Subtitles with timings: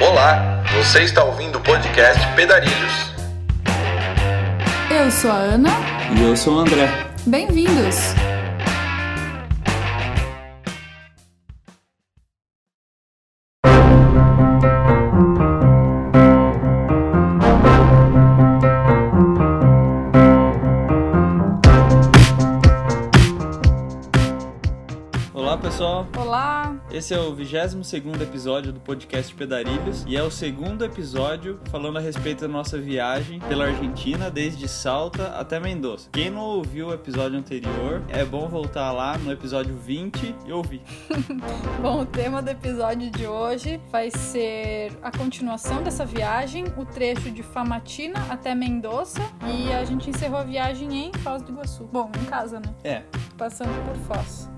[0.00, 3.12] Olá, você está ouvindo o podcast Pedarilhos.
[4.90, 5.70] Eu sou a Ana.
[6.16, 6.88] E eu sou o André.
[7.26, 8.14] Bem-vindos!
[27.12, 32.00] Esse é o 22 episódio do podcast Pedarilhos e é o segundo episódio falando a
[32.00, 36.08] respeito da nossa viagem pela Argentina, desde Salta até Mendoza.
[36.10, 40.80] Quem não ouviu o episódio anterior, é bom voltar lá no episódio 20 e ouvir.
[41.82, 47.30] Bom, o tema do episódio de hoje vai ser a continuação dessa viagem, o trecho
[47.30, 51.84] de Famatina até Mendoza e a gente encerrou a viagem em Foz do Iguaçu.
[51.92, 52.74] Bom, em casa, né?
[52.82, 53.02] É,
[53.36, 54.48] Passando por Foz.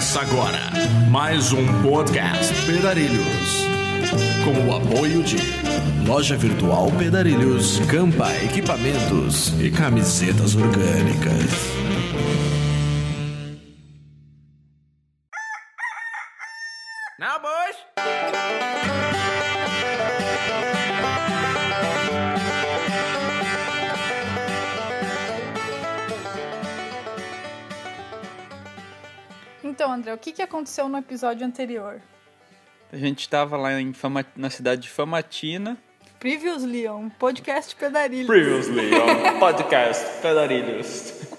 [0.00, 0.70] Começa agora
[1.10, 3.66] mais um podcast Pedarilhos.
[4.42, 5.36] Com o apoio de
[6.06, 11.99] Loja Virtual Pedarilhos, Campa Equipamentos e Camisetas Orgânicas.
[30.10, 32.00] André, o que, que aconteceu no episódio anterior?
[32.92, 35.78] A gente tava lá em Fama- na cidade de Famatina.
[36.18, 38.26] Previously, um podcast pedarilho.
[38.26, 41.14] Previously on podcast Pedarilhos.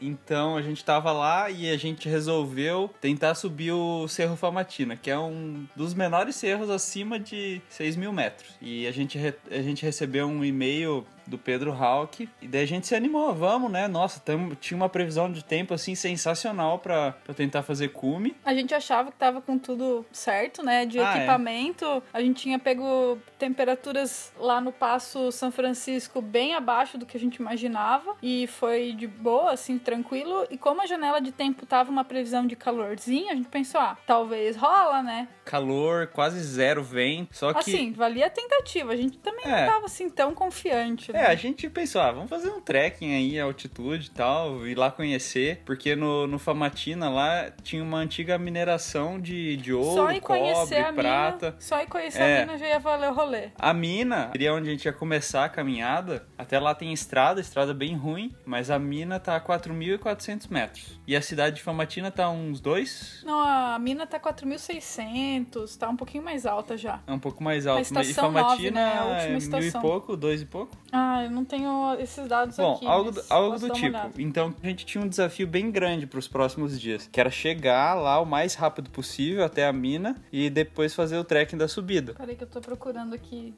[0.00, 5.10] Então a gente tava lá e a gente resolveu tentar subir o Cerro Famatina, que
[5.10, 8.48] é um dos menores cerros acima de 6 mil metros.
[8.62, 12.28] E a gente, re- a gente recebeu um e-mail do Pedro Hawk.
[12.42, 13.86] E daí a gente se animou, vamos, né?
[13.86, 18.34] Nossa, tam- tinha uma previsão de tempo assim sensacional pra, pra tentar fazer cume.
[18.44, 20.86] A gente achava que tava com tudo certo, né?
[20.86, 21.16] De Ah, é.
[21.18, 22.02] equipamento.
[22.12, 27.20] A gente tinha pego temperaturas lá no Passo São Francisco bem abaixo do que a
[27.20, 28.14] gente imaginava.
[28.22, 30.46] E foi de boa, assim, tranquilo.
[30.50, 33.96] E como a janela de tempo tava uma previsão de calorzinho, a gente pensou, ah,
[34.06, 35.28] talvez rola, né?
[35.48, 37.34] Calor, quase zero vento.
[37.36, 37.58] Só que.
[37.60, 38.92] Assim, valia a tentativa.
[38.92, 39.62] A gente também É.
[39.64, 41.10] não tava assim tão confiante.
[41.10, 41.26] É, né?
[41.26, 45.62] a gente pensou, ah, vamos fazer um trekking aí, altitude e tal, ir lá conhecer,
[45.64, 50.40] porque no, no Famatina lá tinha uma antiga mineração de, de ouro, Só ir cobre,
[50.42, 51.46] conhecer a prata.
[51.46, 51.60] mina.
[51.60, 52.36] Só ir conhecer É.
[52.36, 53.48] a mina já ia valer o rolê.
[53.58, 57.72] A mina, seria onde a gente ia começar a caminhada, até lá tem estrada, estrada
[57.72, 61.00] bem ruim, mas a mina tá a 4.400 metros.
[61.06, 65.88] E a cidade de Famatina tá a uns dois, Não, a mina tá 4.600, tá
[65.88, 67.00] um pouquinho mais alta já.
[67.06, 67.78] é um pouco mais alto.
[67.92, 68.98] mas- e estação nove, Famatina né?
[68.98, 69.80] A última é mil e estação.
[69.80, 70.76] pouco, dois e pouco.
[70.92, 72.86] Ah, eu não tenho esses dados Bom, aqui.
[72.86, 73.98] algo, mas do, algo posso do tipo.
[74.18, 77.94] Então, a gente tinha um desafio bem grande para os próximos dias, que era chegar
[77.94, 82.14] lá o mais rápido possível até a mina e depois fazer o trekking da subida.
[82.14, 83.54] Peraí que eu tô procurando aqui.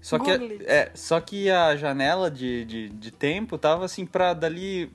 [0.00, 0.64] Só que, it.
[0.66, 4.92] é, só que a janela de, de, de tempo tava assim pra dali.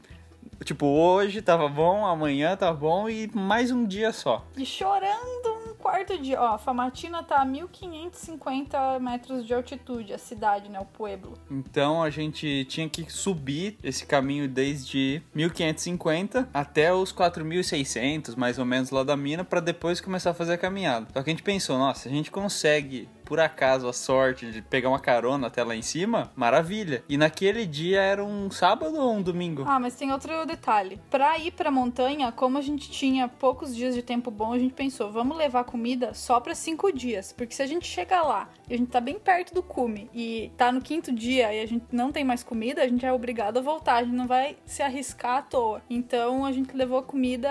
[0.63, 4.45] Tipo, hoje tava bom, amanhã tava bom e mais um dia só.
[4.55, 6.35] E chorando quarto de...
[6.35, 10.79] Ó, Famatina tá a 1.550 metros de altitude, a cidade, né?
[10.79, 11.37] O pueblo.
[11.49, 18.65] Então a gente tinha que subir esse caminho desde 1550 até os 4600, mais ou
[18.65, 21.07] menos, lá da mina, pra depois começar a fazer a caminhada.
[21.13, 24.89] Só que a gente pensou, nossa, a gente consegue, por acaso, a sorte de pegar
[24.89, 27.03] uma carona até lá em cima, maravilha.
[27.07, 29.63] E naquele dia era um sábado ou um domingo?
[29.67, 30.99] Ah, mas tem outro detalhe.
[31.09, 34.73] Pra ir pra montanha, como a gente tinha poucos dias de tempo bom, a gente
[34.73, 37.33] pensou, vamos levar comida só pra cinco dias.
[37.33, 40.49] Porque se a gente chegar lá e a gente tá bem perto do cume e
[40.55, 43.57] tá no quinto dia e a gente não tem mais comida, a gente é obrigado
[43.57, 43.95] a voltar.
[43.95, 45.81] A gente não vai se arriscar à toa.
[45.89, 47.49] Então a gente levou comida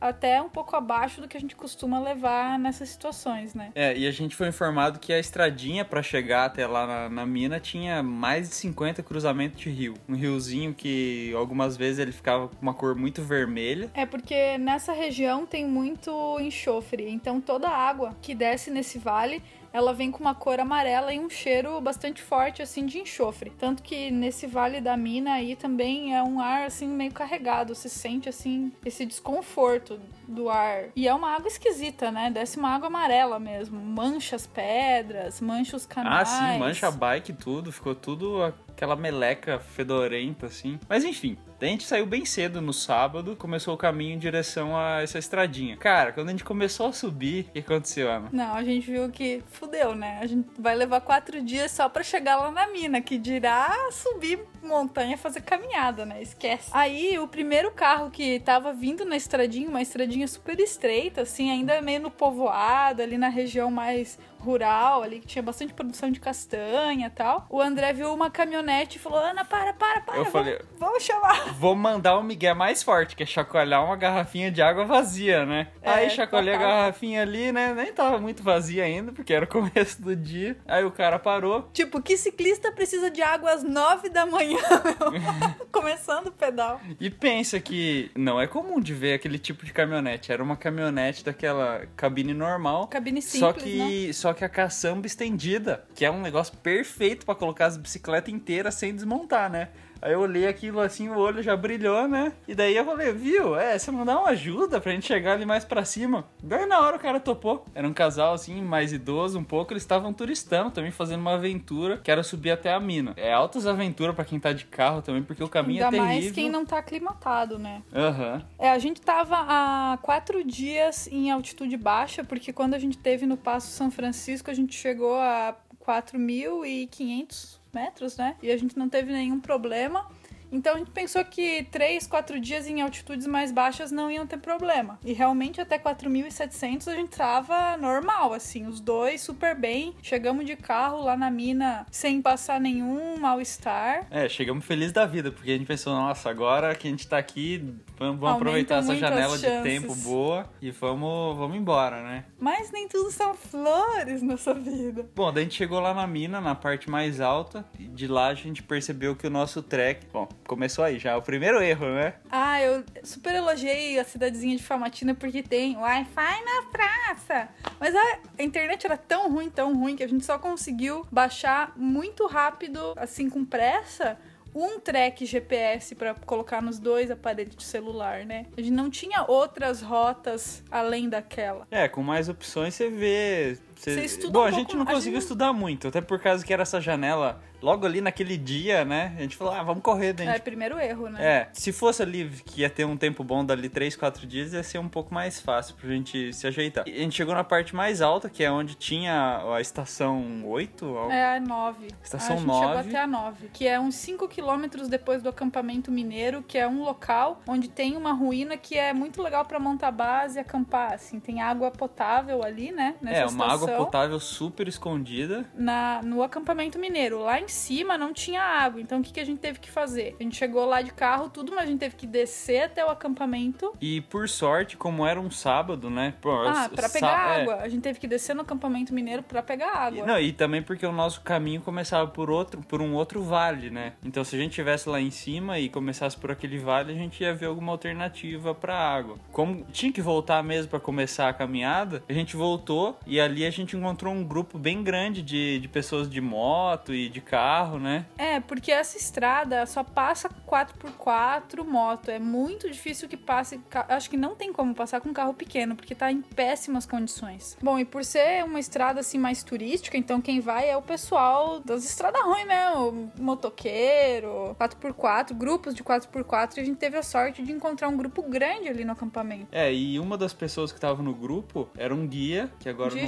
[0.00, 3.70] até um pouco abaixo do que a gente costuma levar nessas situações, né?
[3.74, 7.26] É, e a gente foi informado que a estradinha pra chegar até lá na, na
[7.26, 9.94] mina tinha mais de 50 cruzamentos de rio.
[10.08, 13.90] Um riozinho que algumas vezes ele ficava com uma cor muito vermelha.
[13.92, 19.42] É porque nessa região tem muito enxofre, então toda a água que desce nesse vale,
[19.72, 23.50] ela vem com uma cor amarela e um cheiro bastante forte assim de enxofre.
[23.58, 27.88] Tanto que nesse vale da mina aí também é um ar assim meio carregado, se
[27.88, 29.98] sente assim esse desconforto
[30.28, 30.84] do ar.
[30.94, 32.30] E é uma água esquisita, né?
[32.30, 36.28] Desce uma água amarela mesmo, mancha as pedras, mancha os Ah, canais.
[36.28, 40.78] sim, mancha a bike e tudo, ficou tudo aquela meleca fedorenta, assim.
[40.88, 41.36] Mas enfim,
[41.68, 45.76] a gente saiu bem cedo no sábado, começou o caminho em direção a essa estradinha.
[45.76, 48.28] Cara, quando a gente começou a subir, o que aconteceu, Ana?
[48.32, 50.18] Não, a gente viu que fudeu, né?
[50.20, 54.40] A gente vai levar quatro dias só pra chegar lá na mina, que dirá subir
[54.62, 56.22] montanha, fazer caminhada, né?
[56.22, 56.70] Esquece.
[56.72, 61.80] Aí, o primeiro carro que tava vindo na estradinha, uma estradinha super estreita, assim, ainda
[61.80, 67.06] meio no povoado, ali na região mais rural, ali que tinha bastante produção de castanha
[67.06, 67.46] e tal.
[67.48, 70.16] O André viu uma caminhonete e falou: Ana, para, para, para.
[70.16, 71.52] Eu vamos- falei- Vamos chamar.
[71.54, 75.68] Vou mandar o Miguel mais forte, que é chacoalhar uma garrafinha de água vazia, né?
[75.80, 77.72] É, Aí chacoalhei a garrafinha ali, né?
[77.72, 80.56] Nem tava muito vazia ainda, porque era o começo do dia.
[80.66, 81.68] Aí o cara parou.
[81.72, 85.66] Tipo, que ciclista precisa de água às nove da manhã, meu?
[85.70, 86.80] Começando o pedal.
[87.00, 90.32] E pensa que não é comum de ver aquele tipo de caminhonete.
[90.32, 92.88] Era uma caminhonete daquela cabine normal.
[92.88, 97.34] Cabine só simples, que, só que a caçamba estendida, que é um negócio perfeito pra
[97.34, 99.68] colocar as bicicletas inteiras sem desmontar, né?
[100.02, 102.32] Aí eu olhei aquilo assim, o olho já brilhou, né?
[102.48, 103.54] E daí eu falei, viu?
[103.56, 106.24] É, você não dá uma ajuda pra gente chegar ali mais pra cima.
[106.42, 107.64] Daí na hora o cara topou.
[107.72, 111.98] Era um casal assim, mais idoso um pouco, eles estavam turistando também, fazendo uma aventura,
[111.98, 113.12] que era subir até a mina.
[113.16, 116.22] É altas aventuras pra quem tá de carro também, porque o caminho Ainda é terrível.
[116.22, 117.80] mais quem não tá aclimatado, né?
[117.94, 118.42] Aham.
[118.58, 123.24] É, a gente tava há quatro dias em altitude baixa, porque quando a gente teve
[123.24, 125.54] no Passo São Francisco, a gente chegou a
[125.86, 128.36] 4.500 metros, né?
[128.42, 130.06] E a gente não teve nenhum problema.
[130.52, 134.36] Então a gente pensou que três, quatro dias em altitudes mais baixas não iam ter
[134.36, 134.98] problema.
[135.02, 139.94] E realmente até 4.700 a gente tava normal, assim, os dois super bem.
[140.02, 144.06] Chegamos de carro lá na mina sem passar nenhum mal-estar.
[144.10, 147.16] É, chegamos felizes da vida, porque a gente pensou, nossa, agora que a gente tá
[147.16, 152.24] aqui, vamos, Aumenta aproveitar essa janela de tempo boa e vamos, vamos embora, né?
[152.38, 155.08] Mas nem tudo são flores nessa vida.
[155.14, 158.28] Bom, daí a gente chegou lá na mina, na parte mais alta, e de lá
[158.28, 160.06] a gente percebeu que o nosso trek.
[160.12, 162.14] Bom, começou aí já, o primeiro erro, né?
[162.30, 167.48] Ah, eu super elogiei a cidadezinha de Famatina porque tem Wi-Fi na praça.
[167.78, 171.72] Mas a, a internet era tão ruim, tão ruim, que a gente só conseguiu baixar
[171.76, 174.18] muito rápido, assim, com pressa,
[174.54, 178.46] um track GPS pra colocar nos dois aparelhos de celular, né?
[178.56, 181.66] A gente não tinha outras rotas além daquela.
[181.70, 184.82] É, com mais opções você vê Cê- Você estuda Bom, um a gente pouco- não
[184.82, 188.00] a gente conseguiu não- estudar muito, até por causa que era essa janela logo ali
[188.00, 189.12] naquele dia, né?
[189.18, 191.24] A gente falou, ah, vamos correr, daí a É, gente primeiro erro, né?
[191.24, 194.62] É, se fosse ali que ia ter um tempo bom dali 3, 4 dias, ia
[194.62, 196.84] ser um pouco mais fácil pra gente se ajeitar.
[196.88, 200.86] E a gente chegou na parte mais alta, que é onde tinha a estação 8,
[200.94, 201.10] ó.
[201.10, 201.88] É a 9.
[202.02, 202.88] Estação a gente chegou 9.
[202.88, 206.82] até a 9, que é uns 5 quilômetros depois do acampamento mineiro, que é um
[206.84, 211.18] local onde tem uma ruína que é muito legal pra montar base e acampar, assim.
[211.20, 212.94] Tem água potável ali, né?
[213.00, 213.71] Nessa É, uma água estação.
[213.76, 215.44] Potável super escondida.
[215.54, 217.20] na, no acampamento mineiro.
[217.20, 220.16] Lá em cima não tinha água, então o que, que a gente teve que fazer?
[220.18, 222.88] A gente chegou lá de carro, tudo, mas a gente teve que descer até o
[222.88, 223.72] acampamento.
[223.80, 226.14] E por sorte, como era um sábado, né?
[226.20, 227.42] Pô, Ah, pra pegar é.
[227.42, 227.56] água.
[227.56, 230.06] A gente teve que descer no acampamento mineiro pra pegar E, água.
[230.06, 233.92] não, e também porque o nosso caminho começava por outro, por um outro vale, né?
[234.04, 237.22] Então se a gente estivesse lá em cima e começasse por aquele vale, a gente
[237.22, 239.16] ia ver alguma alternativa pra água.
[239.30, 243.50] Como tinha que voltar mesmo pra começar a caminhada, a gente voltou e ali a
[243.50, 248.06] gente encontrou um grupo bem grande de, de pessoas de moto e de carro, né?
[248.18, 252.10] É, porque essa estrada só passa 4x4 moto.
[252.10, 253.60] É muito difícil que passe.
[253.88, 257.56] Acho que não tem como passar com carro pequeno, porque tá em péssimas condições.
[257.62, 261.60] Bom, e por ser uma estrada assim mais turística, então quem vai é o pessoal
[261.60, 263.12] das estradas ruins mesmo.
[263.18, 266.56] Motoqueiro, 4x4, grupos de 4x4.
[266.56, 269.48] E a gente teve a sorte de encontrar um grupo grande ali no acampamento.
[269.52, 272.96] É, e uma das pessoas que tava no grupo era um guia, que agora de
[272.96, 273.06] não...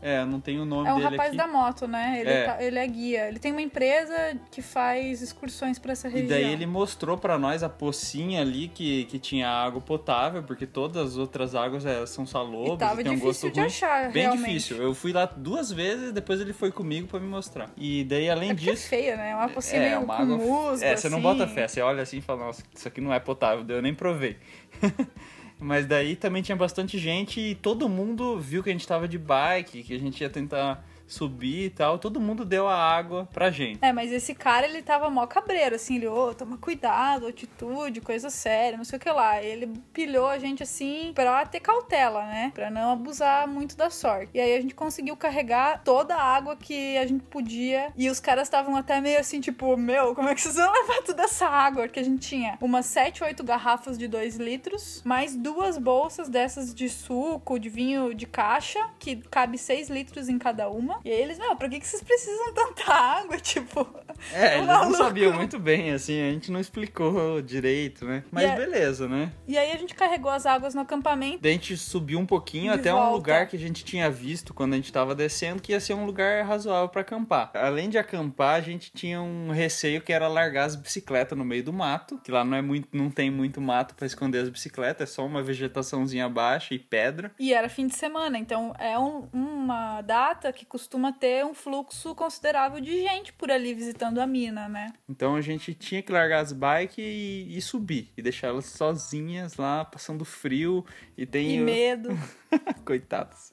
[0.00, 1.36] É, não tem o nome É um dele rapaz aqui.
[1.36, 2.16] da moto, né?
[2.20, 2.44] Ele É.
[2.44, 3.28] tá- ele é guia.
[3.28, 6.28] Ele tem uma empresa que faz excursões pra essa E região.
[6.30, 11.12] daí ele mostrou pra nós a pocinha ali que, que tinha água potável, porque todas
[11.12, 13.66] as outras águas elas são E salobras tava e tem um gosto difícil de ruim.
[13.66, 14.46] achar, Bem realmente.
[14.48, 14.76] difícil.
[14.82, 17.70] Eu fui lá duas vezes, depois ele foi comigo pra me mostrar.
[17.76, 18.88] E daí, além É é disso.
[18.88, 19.30] feia, né?
[19.30, 20.36] É uma pocinha meio uma com água.
[20.36, 21.22] musgo, é, você não assim.
[21.22, 21.66] bota fé.
[21.68, 23.64] Você olha assim e fala, nossa, isso aqui não é potável.
[23.68, 24.36] Eu nem provei.
[25.62, 29.16] Mas daí também tinha bastante gente e todo mundo viu que a gente tava de
[29.16, 31.98] bike, que a gente ia tentar subir e tal.
[31.98, 33.78] Todo mundo deu a água pra gente.
[33.82, 38.30] É, mas esse cara, ele tava mó cabreiro, assim, ele, ô, toma cuidado, atitude, coisa
[38.30, 39.42] séria, não sei o que lá.
[39.42, 42.50] Ele pilhou a gente, assim, pra ter cautela, né?
[42.54, 44.30] Pra não abusar muito da sorte.
[44.34, 47.92] E aí a gente conseguiu carregar toda a água que a gente podia.
[47.96, 51.02] E os caras estavam até meio assim, tipo, meu, como é que vocês vão levar
[51.02, 51.82] toda essa água?
[51.82, 56.74] Porque a gente tinha umas 7, 8 garrafas de 2 litros, mais duas bolsas dessas
[56.74, 61.00] de suco, de vinho de caixa, que cabe 6 litros em cada uma.
[61.04, 63.36] E aí eles, meu, pra que, que vocês precisam tanta água?
[63.42, 63.86] Tipo,
[64.32, 64.96] É, eles não maluco.
[64.96, 68.22] sabiam muito bem, assim, a gente não explicou direito, né?
[68.30, 69.32] Mas é- beleza, né?
[69.46, 71.38] E aí a gente carregou as águas no acampamento.
[71.42, 73.12] Daí a gente subiu um pouquinho até um volta.
[73.12, 76.06] lugar que a gente tinha visto quando a gente tava descendo, que ia ser um
[76.06, 77.50] lugar razoável pra acampar.
[77.54, 81.64] Além de acampar, a gente tinha um receio que era largar as bicicletas no meio
[81.64, 85.10] do mato, que lá não é muito, não tem muito mato pra esconder as bicicletas,
[85.10, 87.32] é só uma vegetaçãozinha baixa e pedra.
[87.38, 92.14] E era fim de semana, então é um- uma data que costuma ter um fluxo
[92.14, 94.92] considerável de gente por ali visitando a mina, né?
[95.08, 99.56] Então a gente tinha que largar as bikes e, e subir e deixar elas sozinhas
[99.56, 100.84] lá, passando frio
[101.16, 102.10] e tem E medo.
[102.84, 103.52] coitadas.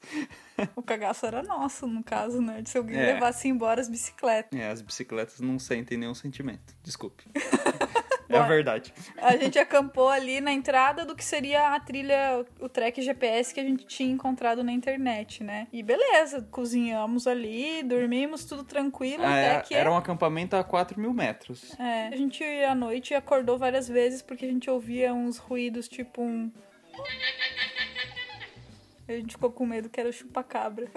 [0.76, 2.62] o cagaço era nosso, no caso, né?
[2.62, 3.14] De se alguém É.
[3.14, 4.60] levasse embora as bicicletas.
[4.60, 6.76] É, as bicicletas não sentem nenhum sentimento.
[6.84, 7.24] Desculpe.
[8.30, 8.94] é verdade.
[9.18, 13.60] A gente acampou ali na entrada do que seria a trilha, o track GPS que
[13.60, 15.68] a gente tinha encontrado na internet, né?
[15.74, 19.74] E beleza, cozinhamos ali, dormimos, tudo tranquilo, Ah, até era, que.
[19.76, 21.76] era um acampamento a 4 mil metros.
[21.80, 26.22] É, a gente à noite acordou várias vezes porque a gente ouvia uns ruídos tipo
[26.22, 26.52] um.
[29.10, 30.88] A gente ficou com medo que era o chupacabra.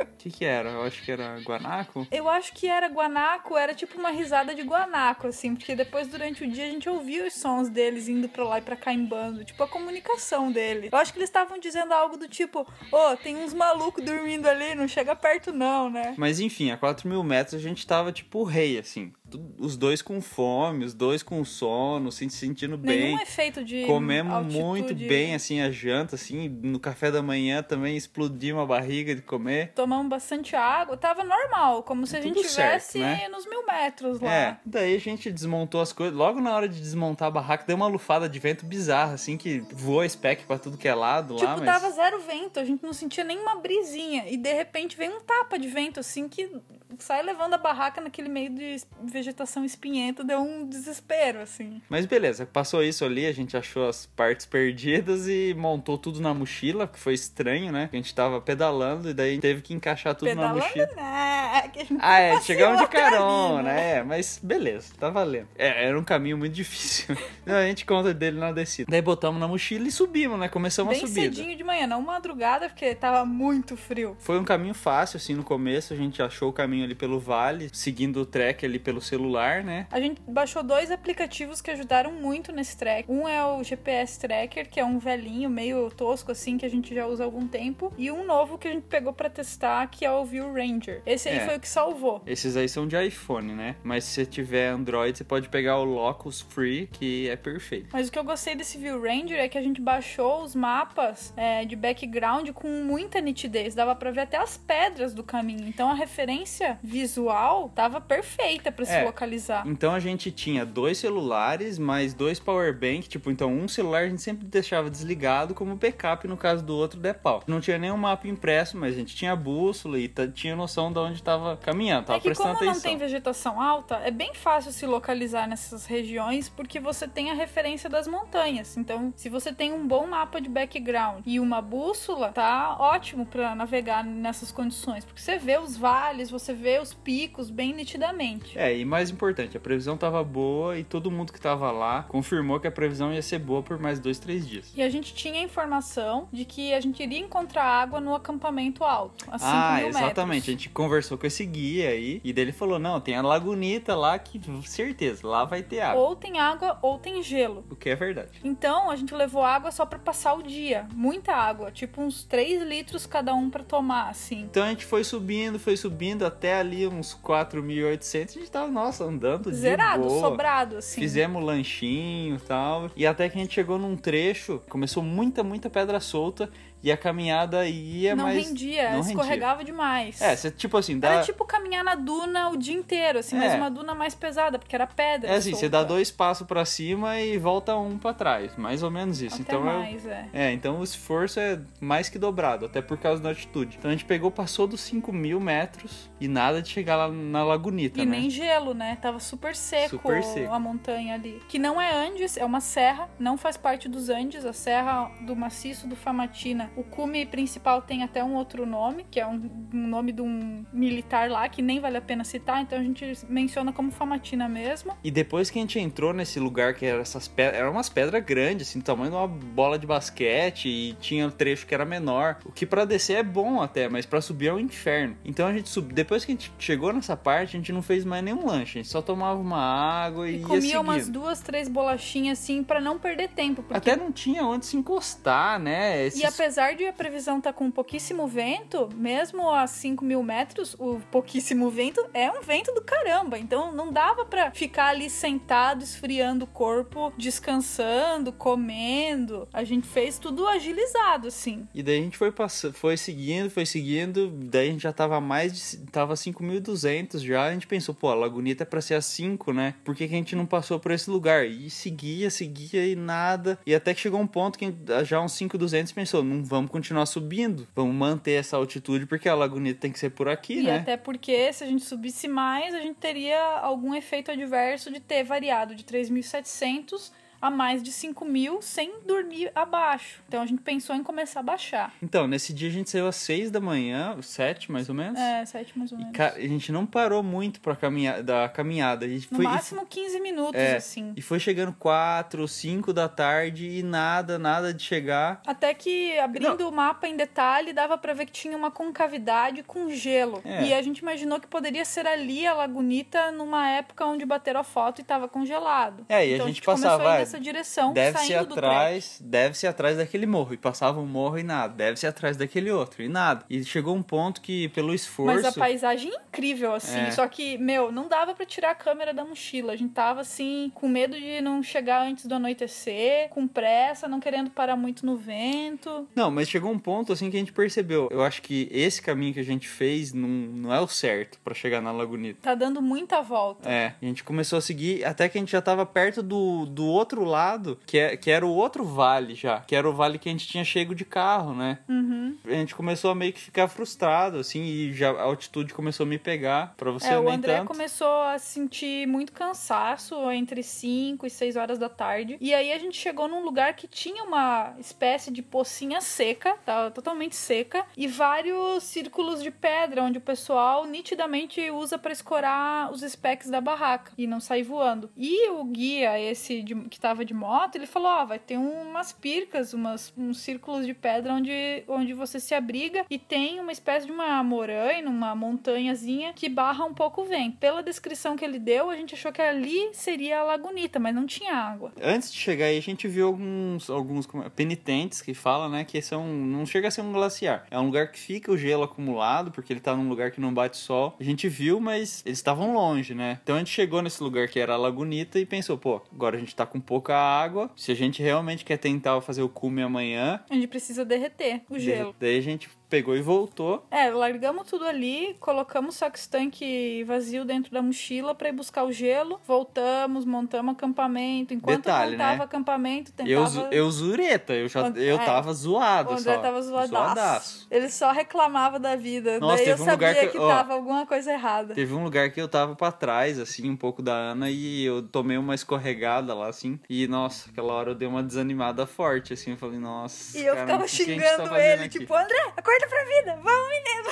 [0.00, 0.70] O que que era?
[0.70, 2.06] Eu acho que era guanaco.
[2.10, 6.44] Eu acho que era guanaco, era tipo uma risada de guanaco, assim, porque depois durante
[6.44, 9.04] o dia a gente ouvia os sons deles indo pra lá e pra cá em
[9.04, 10.90] bando, tipo a comunicação deles.
[10.90, 14.74] Eu acho que eles estavam dizendo algo do tipo: Ô, tem uns malucos dormindo ali,
[14.74, 16.14] não chega perto não, né?
[16.16, 19.12] Mas enfim, a 4 mil metros a gente tava tipo rei, assim.
[19.58, 22.98] Os dois com fome, os dois com sono, se sentindo bem.
[22.98, 23.84] Nenhum efeito de.
[23.84, 24.62] Comemos altitude.
[24.62, 26.48] muito bem, assim, a janta, assim.
[26.48, 29.72] No café da manhã também explodimos a barriga de comer.
[29.74, 33.28] Tomamos bastante água, tava normal, como se a gente Tudo certo, tivesse né?
[33.28, 34.32] nos mil metros lá.
[34.32, 36.16] É, daí a gente desmontou as coisas.
[36.16, 39.60] Logo na hora de desmontar a barraca, deu uma lufada de vento bizarra, assim, que
[39.72, 41.66] voa spec pra tudo que é lado Tipo, lá, mas...
[41.66, 44.24] dava zero vento, a gente não sentia nenhuma brisinha.
[44.28, 46.50] E de repente vem um tapa de vento, assim, que
[46.98, 51.80] sai levando a barraca naquele meio de vegetação espinhenta, deu um desespero, assim.
[51.88, 56.32] Mas beleza, passou isso ali, a gente achou as partes perdidas e montou tudo na
[56.32, 57.88] mochila, que foi estranho, né?
[57.92, 60.86] A gente tava pedalando e daí teve que encaixar tudo Pedalando, na mochila.
[60.96, 61.68] né?
[61.72, 63.96] Que a gente Ah, é, chegamos de carona, né?
[63.98, 65.48] é, mas beleza, tá valendo.
[65.56, 67.16] É, era um caminho muito difícil.
[67.44, 68.90] Não, a gente conta dele na descida.
[68.90, 70.48] Daí botamos na mochila e subimos, né?
[70.48, 71.34] Começamos Bem a subida.
[71.36, 74.16] cedinho de manhã, não madrugada, porque tava muito frio.
[74.20, 75.92] Foi um caminho fácil, assim, no começo.
[75.92, 79.86] A gente achou o caminho ali pelo vale, seguindo o track ali pelo celular, né?
[79.90, 83.10] A gente baixou dois aplicativos que ajudaram muito nesse track.
[83.10, 86.94] Um é o GPS Tracker, que é um velhinho, meio tosco assim, que a gente
[86.94, 87.92] já usa há algum tempo.
[87.96, 91.02] E um novo que a gente pegou pra testar, que é o View Ranger.
[91.06, 91.46] Esse aí É.
[91.46, 92.22] foi o que salvou.
[92.26, 93.76] Esses aí são de iPhone, né?
[93.82, 97.88] Mas se você tiver Android, você pode pegar o Locus Free, que é perfeito.
[97.92, 101.32] Mas o que eu gostei desse View Ranger é que a gente baixou os mapas
[101.36, 103.74] é, de background com muita nitidez.
[103.74, 105.66] Dava pra ver até as pedras do caminho.
[105.68, 109.04] Então a referência visual tava perfeita pra se É.
[109.04, 109.66] localizar.
[109.66, 114.08] Então a gente tinha dois celulares, mais dois power bank, tipo, então um celular a
[114.08, 117.42] gente sempre deixava desligado como backup no caso do outro der pau.
[117.46, 121.22] Não tinha nenhum mapa impresso, mas a gente tinha bússola e tinha noção de onde
[121.22, 122.90] tava caminhando, tava É que prestando como não atenção.
[122.90, 127.88] tem vegetação alta, é bem fácil se localizar nessas regiões porque você tem a referência
[127.88, 128.76] das montanhas.
[128.76, 133.54] Então, se você tem um bom mapa de background e uma bússola, tá ótimo pra
[133.54, 138.58] navegar nessas condições, porque você vê os vales, você vê os picos bem nitidamente.
[138.58, 142.58] É, e mais importante, a previsão tava boa e todo mundo que tava lá confirmou
[142.60, 144.72] que a previsão ia ser boa por mais dois, três dias.
[144.76, 148.84] E a gente tinha a informação de que a gente iria encontrar água no acampamento
[148.84, 150.20] alto, a 5 Ah, mil exatamente.
[150.20, 150.44] A metros.
[150.46, 154.40] gente conversou com esse guia aí e dele falou: não, tem a Lagunita lá que
[154.66, 156.02] certeza, lá vai ter água.
[156.02, 157.64] Ou tem água ou tem gelo.
[157.70, 158.40] O que é verdade.
[158.42, 160.86] Então a gente levou água só pra passar o dia.
[160.94, 164.40] Muita água, tipo uns 3 litros cada um pra tomar, assim.
[164.42, 168.20] Então a gente foi subindo, foi subindo até ali uns 4.800.
[168.36, 170.20] A gente tava, nossa, andando Zerado, de boa.
[170.20, 171.00] sobrado, assim.
[171.00, 172.90] Fizemos lanchinho e tal.
[172.96, 176.50] E até que a gente chegou num trecho, começou muita, muita pedra solta.
[176.82, 178.46] E a caminhada ia, não mas.
[178.46, 180.20] rendia, não escorregava demais.
[180.22, 181.08] É, você, tipo assim, dá.
[181.14, 183.56] Era tipo caminhar na duna o dia inteiro, assim, mas É.
[183.56, 185.28] uma duna mais pesada, porque era pedra.
[185.30, 188.54] É assim, você dá dois passos pra cima e volta um pra trás.
[188.56, 189.42] Mais ou menos isso.
[189.42, 190.28] Até então é- mais, é.
[190.32, 193.76] É, então o esforço é mais que dobrado, até por causa da altitude.
[193.78, 197.42] Então a gente pegou, passou dos 5 mil metros e nada de chegar lá na
[197.42, 198.18] Lagunita, E né?
[198.18, 198.96] nem gelo, né?
[199.02, 200.52] Tava super seco, Super seco.
[200.52, 201.42] a montanha ali.
[201.48, 205.34] Que não é Andes, é uma serra, não faz parte dos Andes, a serra do
[205.34, 206.67] maciço do Famatina.
[206.76, 210.64] O cume principal tem até um outro nome, que é um, um nome de um
[210.72, 214.96] militar lá, que nem vale a pena citar, então a gente menciona como Famatina mesmo.
[215.02, 218.22] E depois que a gente entrou nesse lugar que era essas pedras, eram umas pedras
[218.24, 221.84] grandes, assim, do tamanho de uma bola de basquete, e tinha um trecho que era
[221.84, 222.38] menor.
[222.44, 225.16] O que pra descer é bom até, mas pra subir é um inferno.
[225.24, 225.94] Então a gente subiu.
[225.94, 228.82] Depois que a gente chegou nessa parte, a gente não fez mais nenhum lanche, a
[228.82, 230.80] gente só tomava uma água e, E ia comia seguindo.
[230.80, 233.62] umas duas, três bolachinhas assim pra não perder tempo.
[233.62, 233.76] Porque...
[233.76, 236.06] Até não tinha onde se encostar, né?
[236.06, 236.20] Esses...
[236.20, 241.00] E apesar de a previsão estar com pouquíssimo vento, mesmo a 5 mil metros, o
[241.08, 243.38] pouquíssimo vento é um vento do caramba.
[243.38, 249.46] Então não dava pra ficar ali sentado, esfriando o corpo, descansando, comendo.
[249.52, 251.68] A gente fez tudo agilizado, assim.
[251.72, 255.20] E daí a gente foi passando, foi seguindo, foi seguindo, daí a gente já tava
[255.20, 259.00] mais de, tava 5.200 já, a gente pensou, pô, a Lagunita é pra ser a
[259.00, 259.74] 5, né?
[259.84, 261.46] Por que, que a gente não passou por esse lugar?
[261.46, 265.94] E seguia, seguia e nada, e até que chegou um ponto que já uns 5.200
[265.94, 270.10] pensou, não vamos continuar subindo, vamos manter essa altitude, porque a Lagunita tem que ser
[270.10, 270.78] por aqui, E né?
[270.78, 275.22] até porque se a gente subisse mais, a gente teria algum efeito adverso de ter
[275.22, 280.20] variado de 3.700 a mais de 5 mil sem dormir abaixo.
[280.28, 281.92] Então a gente pensou em começar a baixar.
[282.02, 285.18] Então, nesse dia a gente saiu às 6 da manhã, 7 mais ou menos.
[285.18, 286.16] É, 7 mais ou E menos.
[286.16, 289.06] ca- a gente não parou muito pra caminhar, da caminhada.
[289.06, 291.12] A gente No foi, e máximo 15 minutos, É, assim.
[291.16, 295.40] E foi chegando 4, 5 da tarde e nada, nada de chegar.
[295.46, 299.88] Até que, abrindo o mapa em detalhe, dava pra ver que tinha uma concavidade com
[299.90, 300.40] gelo.
[300.44, 300.64] É.
[300.64, 304.64] E a gente imaginou que poderia ser ali a Lagunita numa época onde bateram a
[304.64, 306.04] foto e tava congelado.
[306.08, 309.18] É, e a então gente começou passava, a ir ah, nessa direção, deve saindo atrás,
[309.22, 310.54] deve ser atrás daquele morro.
[310.54, 311.74] E passava um morro e nada.
[311.74, 313.44] Deve ser atrás daquele outro e nada.
[313.48, 315.42] E chegou um ponto que, pelo esforço.
[315.42, 316.98] Mas a paisagem é incrível, assim.
[316.98, 317.10] É.
[317.10, 319.72] Só que, meu, não dava pra tirar a câmera da mochila.
[319.72, 324.20] A gente tava, assim, com medo de não chegar antes do anoitecer, com pressa, não
[324.20, 326.08] querendo parar muito no vento.
[326.14, 328.08] Não, mas chegou um ponto assim que a gente percebeu.
[328.10, 331.54] Eu acho que esse caminho que a gente fez não, não é o certo pra
[331.54, 332.38] chegar na Lagunita.
[332.42, 333.68] Tá dando muita volta.
[333.68, 336.84] É, a gente começou a seguir até que a gente já tava perto do, do
[336.86, 340.18] outro outro lado, que, é, que era o outro vale já, que era o vale
[340.18, 341.78] que a gente tinha chego de carro, né?
[341.88, 342.36] Uhum.
[342.46, 346.08] A gente começou a meio que ficar frustrado, assim, e já a altitude começou a
[346.08, 346.74] me pegar.
[346.76, 347.68] Pra você É, o André tanto.
[347.68, 352.36] começou a sentir muito cansaço entre 5 e 6 horas da tarde.
[352.40, 356.90] E aí a gente chegou num lugar que tinha uma espécie de pocinha seca, tá
[356.90, 363.00] totalmente seca, e vários círculos de pedra onde o pessoal nitidamente usa pra escorar os
[363.00, 365.10] specs da barraca e não sair voando.
[365.16, 369.12] E o guia, esse de- que tava de moto, ele falou: Ó, vai ter umas
[369.12, 374.06] pircas, umas, uns círculos de pedra onde, onde você se abriga e tem uma espécie
[374.06, 377.56] de uma moraine, uma montanhazinha que barra um pouco o vento.
[377.56, 381.26] Pela descrição que ele deu, a gente achou que ali seria a lagunita, mas não
[381.26, 381.92] tinha água.
[382.02, 386.26] Antes de chegar aí, a gente viu alguns, alguns penitentes que falam, né, que são,
[386.26, 387.66] não chega a ser um glaciar.
[387.70, 390.52] É um lugar que fica o gelo acumulado, porque ele tá num lugar que não
[390.52, 391.16] bate sol.
[391.18, 393.38] A gente viu, mas eles estavam longe, né?
[393.42, 396.40] Então a gente chegou nesse lugar que era a lagunita e pensou, pô, agora a
[396.40, 397.70] gente tá com pouca água.
[397.76, 401.78] Se a gente realmente quer tentar fazer o cume amanhã, A gente precisa derreter o
[401.78, 402.14] gelo.
[402.18, 403.86] daí a gente pegou e voltou.
[403.90, 408.84] É, largamos tudo ali, colocamos o saco estanque vazio dentro da mochila pra ir buscar
[408.84, 411.52] o gelo, voltamos, montamos acampamento.
[411.54, 412.44] Enquanto Detalhe, montava né?
[412.44, 413.60] acampamento, tentava...
[413.66, 415.24] Eu, eu zureta, eu, já, And- eu é.
[415.24, 416.40] tava zoado O André só.
[416.40, 416.88] tava zoadaço.
[416.88, 417.66] Zoadaço.
[417.70, 419.38] Ele só reclamava da vida.
[419.38, 421.74] Nossa, Daí eu um sabia lugar que- que, ó, tava alguma coisa errada.
[421.74, 425.02] Teve um lugar que eu tava pra trás, assim, um pouco da Ana, e eu
[425.02, 426.78] tomei uma escorregada lá, assim.
[426.88, 429.52] E, nossa, aquela hora eu dei uma desanimada forte, assim.
[429.52, 430.38] Eu falei, nossa.
[430.38, 431.98] E eu cara, ficava que que gente xingando tá ele, aqui?
[432.00, 434.10] tipo, André, acorda pra vida, vamos, menino.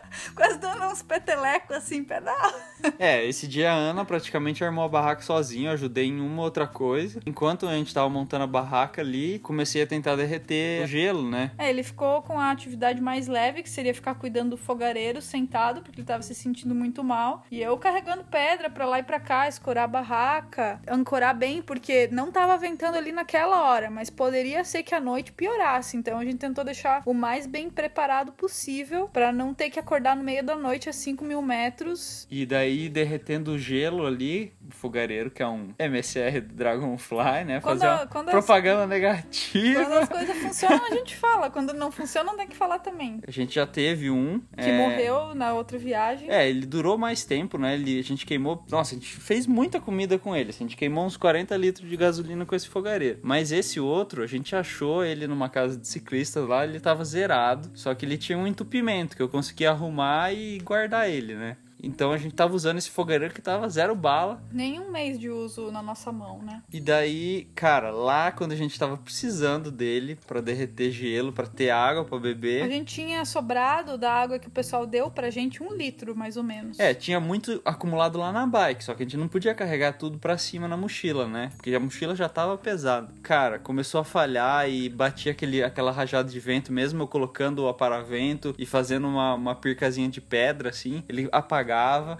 [0.34, 2.36] Quase dando uns petelecos assim, pedal.
[2.98, 6.66] É, esse dia a Ana praticamente armou a barraca sozinha, eu ajudei em uma outra
[6.66, 7.20] coisa.
[7.26, 11.52] Enquanto a gente tava montando a barraca ali, comecei a tentar derreter o gelo, né?
[11.58, 15.82] É, ele ficou com a atividade mais leve, que seria ficar cuidando do fogareiro sentado,
[15.82, 17.44] porque ele tava se sentindo muito mal.
[17.50, 22.08] E eu carregando pedra pra lá e pra cá, escorar a barraca, ancorar bem, porque
[22.10, 25.96] não tava ventando ali naquela hora, mas poderia ser que a noite piorasse.
[25.96, 29.99] Então a gente tentou deixar o mais bem preparado possível pra não ter que acordar
[30.16, 32.26] no meio da noite a 5 mil metros.
[32.30, 37.60] E daí derretendo o gelo ali, o fogareiro, que é um MSR do Dragonfly, né?
[37.60, 39.84] Quando Fazer quando as- propaganda negativa.
[39.84, 41.50] Quando as coisas funcionam, a gente fala.
[41.50, 43.20] Quando não funcionam, tem que falar também.
[43.26, 44.40] A gente já teve um.
[44.56, 46.30] Que é, morreu na outra viagem.
[46.30, 47.74] É, ele durou mais tempo, né?
[47.74, 48.64] Ele, a gente queimou.
[48.70, 50.50] Nossa, a gente fez muita comida com ele.
[50.50, 53.18] A gente queimou uns 40 litros de gasolina com esse fogareiro.
[53.22, 57.70] Mas esse outro, a gente achou ele numa casa de ciclistas lá, ele tava zerado.
[57.74, 59.89] Só que ele tinha um entupimento que eu consegui arrumar
[60.32, 61.56] e guardar ele, né?
[61.82, 64.42] Então a gente tava usando esse fogareiro que tava zero bala.
[64.52, 66.62] Nenhum mês de uso na nossa mão, né?
[66.72, 71.70] E daí, cara, lá quando a gente tava precisando dele pra derreter gelo, pra ter
[71.70, 72.68] água pra A beber.
[72.68, 76.42] gente tinha sobrado da água que o pessoal deu pra gente um litro, mais ou
[76.42, 76.78] menos.
[76.78, 80.18] É, tinha muito acumulado lá na bike, só que a gente não podia carregar tudo
[80.18, 81.50] pra cima na mochila, né?
[81.56, 83.08] Porque a mochila já tava pesada.
[83.22, 87.68] Cara, começou a falhar e batia aquele, aquela rajada de vento, mesmo eu colocando o
[87.68, 91.69] aparavento e fazendo uma, uma pircazinha de pedra, assim, ele apagava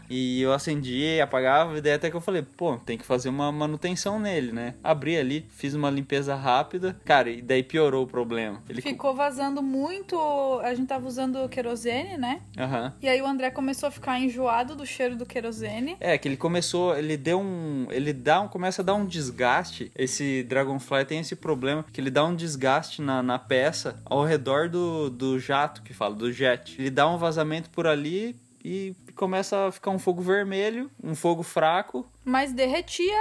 [0.09, 3.51] e eu acendia, apagava, e daí até que eu falei, pô, tem que fazer uma
[3.51, 4.75] manutenção nele, né?
[4.83, 8.63] Abri ali, fiz uma limpeza rápida, cara, e daí piorou o problema.
[8.69, 10.17] Ele Ficou vazando muito.
[10.63, 12.41] A gente tava usando querosene, né?
[12.59, 12.93] Aham.
[13.01, 15.97] E aí o André começou a ficar enjoado do cheiro do querosene.
[16.01, 19.91] É, que ele começou, ele deu um, ele dá um, começa a dar um desgaste.
[19.97, 24.69] Esse Dragonfly tem esse problema que ele dá um desgaste na, na peça ao redor
[24.69, 26.77] do, do jato que fala, do jet.
[26.79, 31.43] Ele dá um vazamento por ali e começa a ficar um fogo vermelho, um fogo
[31.43, 32.07] fraco.
[32.31, 33.19] Mas derretia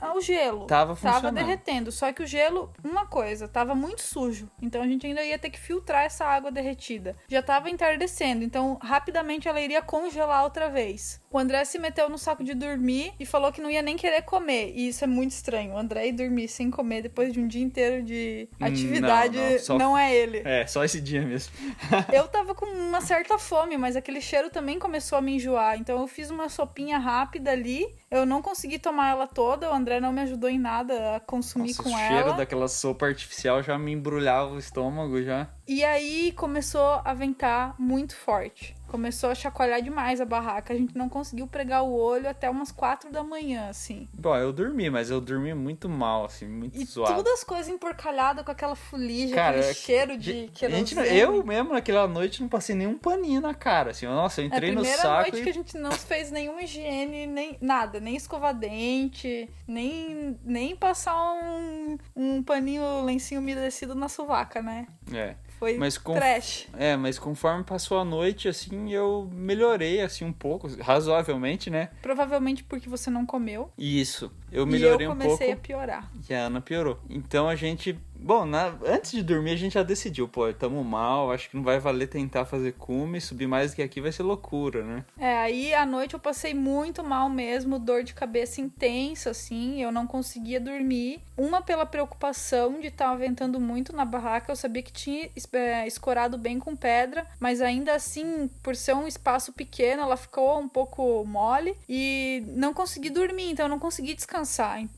[0.00, 0.66] a- o gelo.
[0.66, 1.34] Tava Tava funcionando.
[1.34, 1.92] derretendo.
[1.92, 4.48] Só que o gelo, uma coisa, tava muito sujo.
[4.62, 7.14] Então a gente ainda ia ter que filtrar essa água derretida.
[7.28, 11.20] Já tava entardecendo, então rapidamente ela iria congelar outra vez.
[11.30, 14.22] O André se meteu no saco de dormir e falou que não ia nem querer
[14.22, 14.72] comer.
[14.74, 15.74] E isso é muito estranho.
[15.74, 19.50] O André ir dormir sem comer depois de um dia inteiro de Hum, atividade não,
[19.50, 20.40] não, só- não é ele.
[20.46, 21.52] É, só esse dia mesmo.
[22.12, 25.76] Eu tava com uma certa fome, mas aquele cheiro também começou a me enjoar.
[25.78, 27.86] Então eu fiz uma sopinha rápida ali.
[28.10, 29.68] Eu não consegui tomar ela toda.
[29.68, 32.08] O André não me ajudou em nada a consumir Nossa, com o ela.
[32.08, 35.48] cheiro daquela sopa artificial já me embrulhava o estômago já.
[35.66, 38.75] E aí começou a ventar muito forte.
[38.86, 40.72] Começou a chacoalhar demais a barraca.
[40.72, 44.08] A gente não conseguiu pregar o olho até umas quatro da manhã, assim.
[44.14, 47.14] Bom, eu dormi, mas eu dormi muito mal, assim, muito E zoado.
[47.16, 51.18] todas as coisas emporcalhadas com aquela fuligem, Cara, aquele é- cheiro de querosene.
[51.18, 54.06] eu mesmo naquela noite não passei nenhum paninho na cara, assim.
[54.06, 55.42] Nossa, eu É entrei no primeira saco noite e...
[55.42, 61.14] que a gente não fez nenhuma higiene, nem nada, nem escovar dente, nem, nem passar
[61.34, 64.86] um, um paninho, lencinho umedecido na sovaca, né?
[65.12, 65.34] É.
[65.58, 66.66] Foi Mas com- trash.
[66.76, 71.88] É, mas conforme passou a noite, assim, eu melhorei, assim, um pouco, razoavelmente, né?
[72.02, 73.70] Provavelmente porque você não comeu.
[73.78, 74.30] Isso.
[74.56, 76.10] Eu melhorei e eu um comecei pouco a piorar.
[76.28, 76.98] e a Ana piorou.
[77.08, 77.98] Então a gente.
[78.18, 81.62] Bom, na- antes de dormir a gente já decidiu, pô, tamo mal, acho que não
[81.62, 85.04] vai valer tentar fazer cume, subir mais do que aqui vai ser loucura, né?
[85.18, 89.92] É, aí à noite eu passei muito mal mesmo, dor de cabeça intensa, assim, eu
[89.92, 91.20] não conseguia dormir.
[91.36, 96.38] Uma pela preocupação de estar ventando muito na barraca, eu sabia que tinha é, escorado
[96.38, 101.22] bem com pedra, mas ainda assim, por ser um espaço pequeno, ela ficou um pouco
[101.26, 104.45] mole e não consegui dormir, então eu não consegui descansar.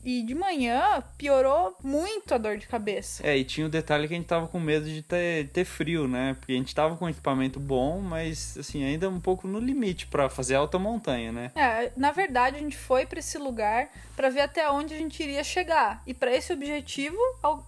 [0.03, 3.25] E de manhã piorou muito a dor de cabeça.
[3.25, 6.07] É, e tinha o detalhe que a gente tava com medo de ter, ter frio,
[6.07, 6.35] né?
[6.39, 10.29] Porque a gente tava com equipamento bom, mas assim, ainda um pouco no limite pra
[10.29, 11.51] fazer alta montanha, né?
[11.55, 15.21] É, na verdade, a gente foi pra esse lugar pra ver até onde a gente
[15.21, 16.01] iria chegar.
[16.05, 17.17] E pra esse objetivo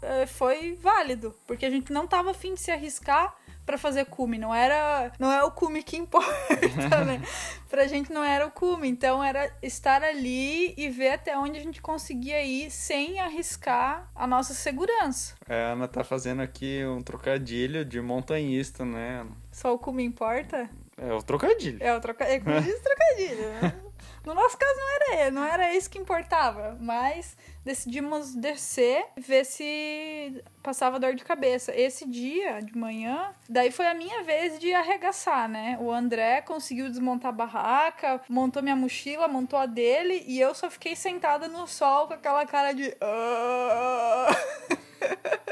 [0.02, 4.38] eh, foi válido, porque a gente não tava afim de se arriscar pra fazer cume,
[4.38, 7.22] não era, não é o cume que importa, né?
[7.70, 11.64] Pra gente não era o cume, então era estar ali e ver até onde a
[11.64, 15.36] gente conseguia ir sem arriscar a nossa segurança.
[15.48, 19.26] É, a Ana tá fazendo aqui um trocadilho de montanhista, né?
[19.52, 20.70] Só o cume importa?
[20.98, 21.78] É o trocadilho.
[21.82, 22.26] É o troca...
[22.26, 23.50] é como diz trocadilho.
[23.62, 23.74] né?
[24.26, 29.46] No nosso caso não era, não era isso que importava, mas decidimos descer e ver
[29.46, 31.74] se passava dor de cabeça.
[31.76, 35.78] Esse dia de manhã, daí foi a minha vez de arregaçar, né?
[35.80, 40.70] O André conseguiu desmontar a barraca, montou minha mochila, montou a dele e eu só
[40.70, 44.28] fiquei sentada no sol com aquela cara de "Ah".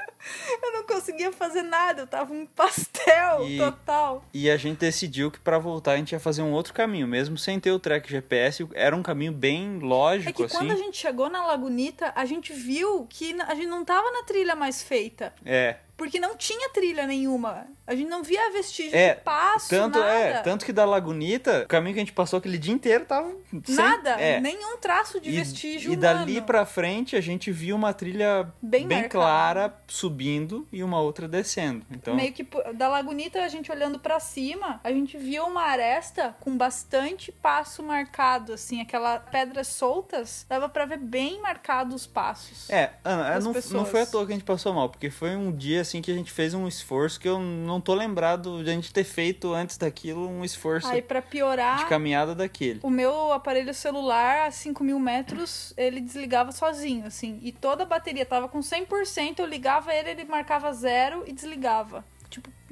[0.61, 4.23] Eu não conseguia fazer nada, eu tava um pastel E- total.
[4.33, 7.37] E a gente decidiu que pra voltar a gente ia fazer um outro caminho, mesmo
[7.37, 10.57] sem ter o track GPS, era um caminho bem É lógico, que assim.
[10.57, 14.23] quando a gente chegou na Lagunita, a gente viu que a gente não tava na
[14.23, 15.33] trilha mais feita.
[15.45, 17.67] É, Porque não tinha trilha nenhuma.
[17.85, 20.11] A gente não via vestígio É, de passo, tanto nada.
[20.11, 23.31] é, tanto que da Lagunita, o caminho que a gente passou aquele dia inteiro tava
[23.65, 24.39] sem, Nada, é.
[24.39, 26.45] nenhum traço de E, vestígio e dali humano.
[26.45, 29.09] pra frente a gente viu uma trilha Bem marcada.
[29.09, 31.85] clara subindo e uma outra descendo.
[31.91, 36.35] Então, Meio que da Lagunita, a gente olhando pra cima, a gente viu uma aresta
[36.39, 42.69] com bastante passo marcado, assim, aquelas pedras soltas, dava pra ver bem marcados os passos.
[42.69, 43.73] É, Ana, não, pessoas.
[43.73, 46.11] não foi à toa que a gente passou mal, porque foi um dia assim que
[46.11, 49.53] a gente fez um esforço que eu não tô lembrado de a gente ter feito
[49.53, 52.79] antes daquilo um esforço Aí pra piorar, de caminhada daquele.
[52.83, 57.39] O meu aparelho celular, a 5 mil metros, ele desligava sozinho, assim.
[57.41, 62.05] E toda a bateria tava com 100%, eu ligava ele, ele marcava zero e desligava.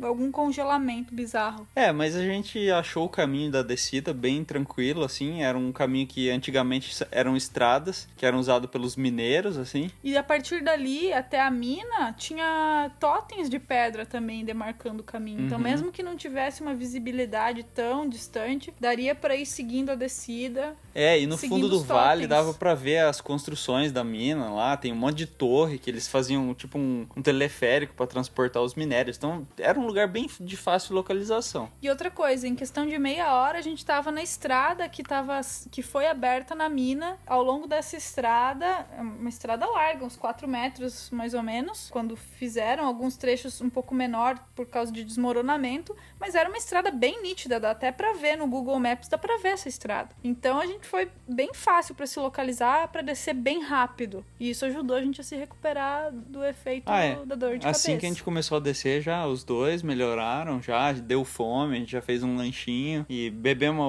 [0.02, 1.68] Algum congelamento bizarro.
[1.76, 5.42] É, mas a gente achou o caminho da descida bem tranquilo, assim.
[5.44, 9.90] Era um caminho que antigamente eram estradas, que eram usadas pelos mineiros, assim.
[10.04, 15.42] E a partir dali, até a mina, tinha totens de pedra também demarcando o caminho.
[15.46, 15.64] Então, Uhum.
[15.64, 20.76] mesmo que não tivesse uma visibilidade tão distante, daria pra ir seguindo a descida.
[20.94, 24.76] É, e no fundo do vale dava pra ver as construções da mina lá.
[24.76, 28.74] Tem um monte de torre que eles faziam tipo um, um teleférico pra transportar os
[28.76, 29.16] minérios.
[29.18, 31.70] Então era um lugar bem de fácil localização.
[31.82, 35.40] E outra coisa, em questão de meia hora, a gente tava na estrada que, tava,
[35.72, 37.18] que foi aberta na mina.
[37.26, 42.86] Ao longo dessa estrada, uma estrada larga, uns 4 metros mais ou menos, quando fizeram
[42.86, 47.60] alguns trechos um pouco menor por causa de desmoronamento, mas era uma estrada bem nítida,
[47.60, 50.10] dá até pra ver no Google Maps, dá pra ver essa estrada.
[50.24, 54.26] Então a gente foi bem fácil pra se localizar, pra descer bem rápido.
[54.40, 57.16] E isso ajudou a gente a se recuperar do efeito Ah, é.
[57.26, 58.00] da dor de Assim cabeça.
[58.00, 61.92] que a gente começou a descer, já os dois melhoraram, já deu fome, a gente
[61.92, 63.86] já fez um lanchinho e bebemos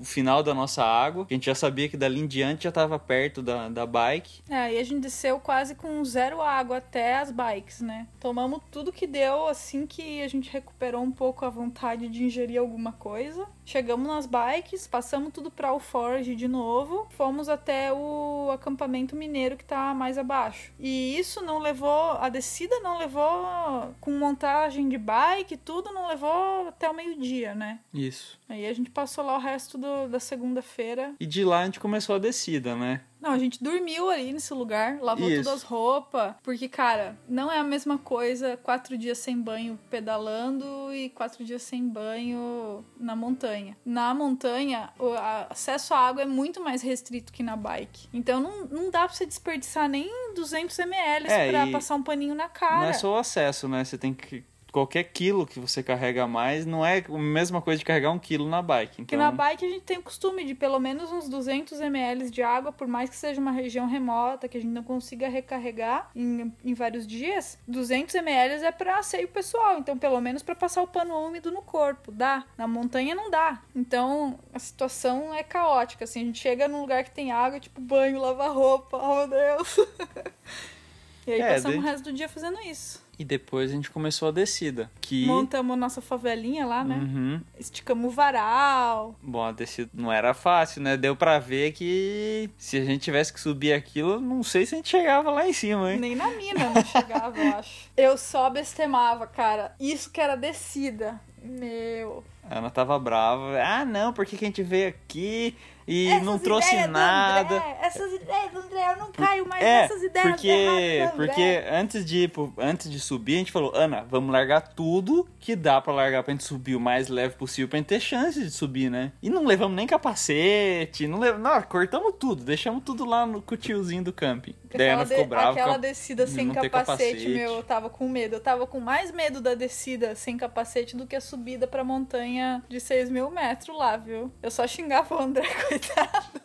[0.00, 1.26] o, final da nossa água.
[1.28, 4.42] A gente já sabia que dali em diante já tava perto da, da bike.
[4.48, 8.06] É, e a gente desceu quase com zero água até as bikes, né?
[8.18, 12.60] Tomamos tudo que deu assim que a gente recuperou um pouco a vontade de ingerir
[12.60, 13.46] alguma coisa.
[13.70, 19.64] Chegamos nas bikes, passamos tudo pra Alforge de novo, fomos até o acampamento mineiro que
[19.64, 20.72] tá mais abaixo.
[20.76, 26.66] E isso não levou, a descida não levou com montagem de bike, tudo não levou
[26.66, 27.78] até o meio-dia, né?
[27.94, 28.40] Isso.
[28.48, 31.78] Aí a gente passou lá o resto do- da segunda-feira E de lá a gente
[31.78, 33.02] começou a descida, né?
[33.20, 35.44] Não, a gente dormiu ali nesse lugar, lavou Isso.
[35.44, 40.92] todas as roupas, porque, cara, não é a mesma coisa quatro dias sem banho pedalando
[40.94, 43.76] e quatro dias sem banho na montanha.
[43.84, 45.12] Na montanha, o
[45.50, 48.08] acesso à água é muito mais restrito que na bike.
[48.12, 52.34] Então não, não dá pra você desperdiçar nem 200 ml É, pra passar um paninho
[52.34, 52.80] na cara.
[52.80, 53.84] Não é só o acesso, né?
[53.84, 57.78] Você tem que qualquer quilo que você carrega a mais não é a mesma coisa
[57.78, 58.96] de carregar um quilo na bike.
[58.96, 62.30] Porque Então, na bike a gente tem o costume de pelo menos uns 200 ml
[62.30, 66.10] de água, por mais que seja uma região remota, que a gente não consiga recarregar
[66.14, 70.82] em, em vários dias, 200 ml é para asseio pessoal, então pelo menos para passar
[70.82, 72.44] o pano úmido no corpo, dá.
[72.56, 73.60] Na montanha não dá.
[73.74, 77.80] Então a situação é caótica, assim, a gente chega num lugar que tem água, tipo
[77.80, 79.76] banho, lavar roupa, oh meu Deus.
[81.26, 83.02] e aí É, passamos daí- o resto do dia fazendo isso.
[83.20, 84.90] E depois a gente começou a descida.
[84.98, 85.26] Que.
[85.26, 86.94] Montamos nossa favelinha lá, né?
[86.94, 87.40] Uhum.
[87.58, 90.96] Esticamos o varal, Bom, a descida não era fácil, né?
[90.96, 94.78] Deu pra ver que se a gente tivesse que subir aquilo, não sei se a
[94.78, 96.00] gente chegava lá em cima, hein?
[96.00, 97.90] Nem na mina não chegava, eu acho.
[97.94, 99.74] Eu só bestemava, cara.
[99.78, 101.20] Isso que era descida.
[101.42, 102.24] Meu.
[102.50, 103.58] Ana tava brava.
[103.62, 107.56] Ah, não, porque que a gente veio aqui e Essas não trouxe nada.
[107.56, 111.12] André, essas ideias do André, eu não caio mais É, nessas ideias porque, do André.
[111.26, 115.56] porque antes de, ir antes de subir, a gente falou, Ana, vamos largar tudo que
[115.56, 118.50] dá pra largar pra gente subir o mais leve possível pra gente ter chance de
[118.50, 119.12] subir, né?
[119.22, 121.42] E não levamos nem capacete, não levamos.
[121.50, 124.54] Não, cortamos tudo, deixamos tudo lá no com o tiozinho do camping.
[124.72, 125.50] Daí Ana ficou brava.
[125.50, 127.28] aquela descida de sem capacete, capacete.
[127.28, 128.36] meu, eu tava com medo.
[128.36, 132.39] Eu tava com mais medo da descida sem capacete do que a subida pra montanha
[132.68, 134.32] de 6 mil metros lá, viu?
[134.42, 136.40] Eu só xingava o André, coitado.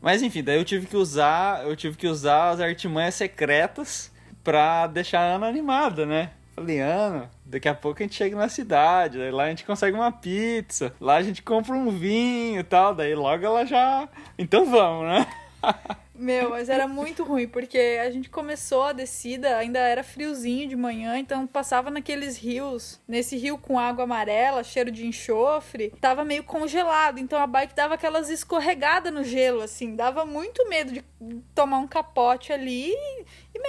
[0.00, 4.12] Mas enfim, daí eu tive que usar, eu tive que usar as artimanhas secretas
[4.42, 6.30] pra deixar a Ana animada, né?
[6.54, 9.96] Falei, Ana, daqui a pouco a gente chega na cidade, daí lá a gente consegue
[9.96, 14.08] uma pizza, lá a gente compra um vinho e tal, daí logo ela já.
[14.38, 15.26] Então vamos, né?
[16.14, 20.76] Meu, mas era muito ruim, porque a gente começou a descida, ainda era friozinho de
[20.76, 26.44] manhã, então passava naqueles rios, nesse rio com água amarela, cheiro de enxofre, tava meio
[26.44, 31.04] congelado, então a bike dava aquelas escorregadas no gelo, assim, dava muito medo de
[31.54, 32.94] tomar um capote ali.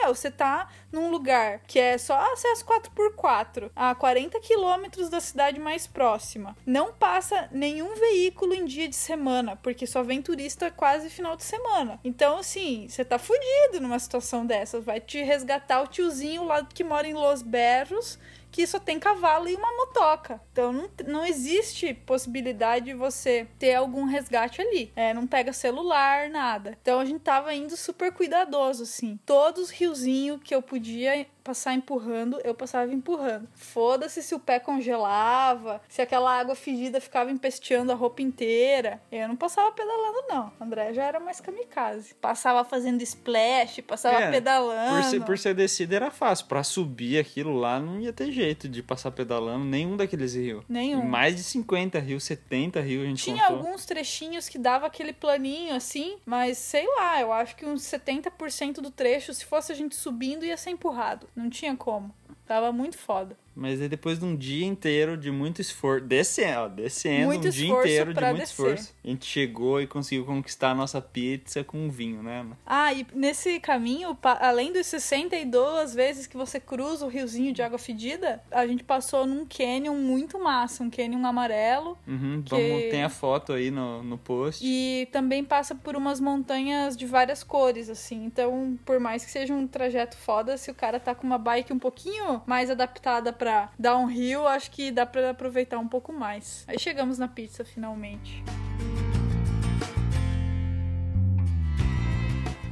[0.01, 5.60] Meu, você tá num lugar que é só acesso 4x4, a 40 quilômetros da cidade
[5.60, 6.55] mais próxima.
[6.65, 11.43] Não passa nenhum veículo em dia de semana, porque só vem turista quase final de
[11.43, 11.99] semana.
[12.03, 14.84] Então, assim, você tá fudido numa situação dessas.
[14.84, 18.19] Vai te resgatar o tiozinho lá que mora em Los Berros,
[18.56, 20.39] que só tem cavalo e uma motoca.
[20.54, 24.94] Então não, não existe possibilidade de você ter algum resgate ali.
[24.96, 26.78] É, não pega celular, nada.
[26.82, 29.20] Então a gente tava indo super cuidadoso, assim.
[29.26, 33.47] Todos os riozinhos que eu podia passar empurrando, eu passava empurrando.
[33.53, 38.99] Foda-se se o pé congelava, se aquela água fedida ficava empesteando a roupa inteira.
[39.12, 40.51] Eu não passava pedalando, não.
[40.60, 42.15] André já era mais kamikaze.
[42.15, 44.95] Passava fazendo splash, passava É, pedalando.
[44.95, 48.67] Por ser, por ser descida era fácil, pra subir aquilo lá não ia ter jeito
[48.67, 50.63] de passar pedalando nenhum daqueles rios.
[50.67, 51.01] Nenhum.
[51.03, 53.58] E mais de 50 rios, 70 rios a gente Tinha contou.
[53.58, 58.75] alguns trechinhos que dava aquele planinho assim, mas sei lá, eu acho que uns 70%
[58.81, 61.27] do trecho, se fosse a gente subindo, ia ser empurrado.
[61.36, 62.13] Não tinha como.
[62.45, 63.38] Tava muito foda.
[63.56, 67.52] Mas aí depois de um dia inteiro de muito esforço, descendo, ó, descendo Muito um
[67.52, 68.52] dia inteiro de muito descer.
[68.52, 72.46] esforço, a gente chegou e conseguiu conquistar a nossa pizza com um vinho, né?
[72.65, 77.78] Ah, e nesse caminho, além dos 62 vezes que você cruza o riozinho de água
[77.78, 81.98] fedida, a gente passou num canyon muito massa, um canyon amarelo.
[82.08, 84.62] Uhum, Que- vamos, tem a foto aí no, no post.
[84.65, 88.26] E também passa por umas montanhas de várias cores, assim.
[88.26, 91.72] Então, por mais que seja um trajeto foda, se o cara tá com uma bike
[91.72, 93.44] um pouquinho mais adaptada pra
[93.77, 96.63] downhill, acho que dá pra aproveitar um pouco mais.
[96.67, 98.43] Aí chegamos na pizza finalmente.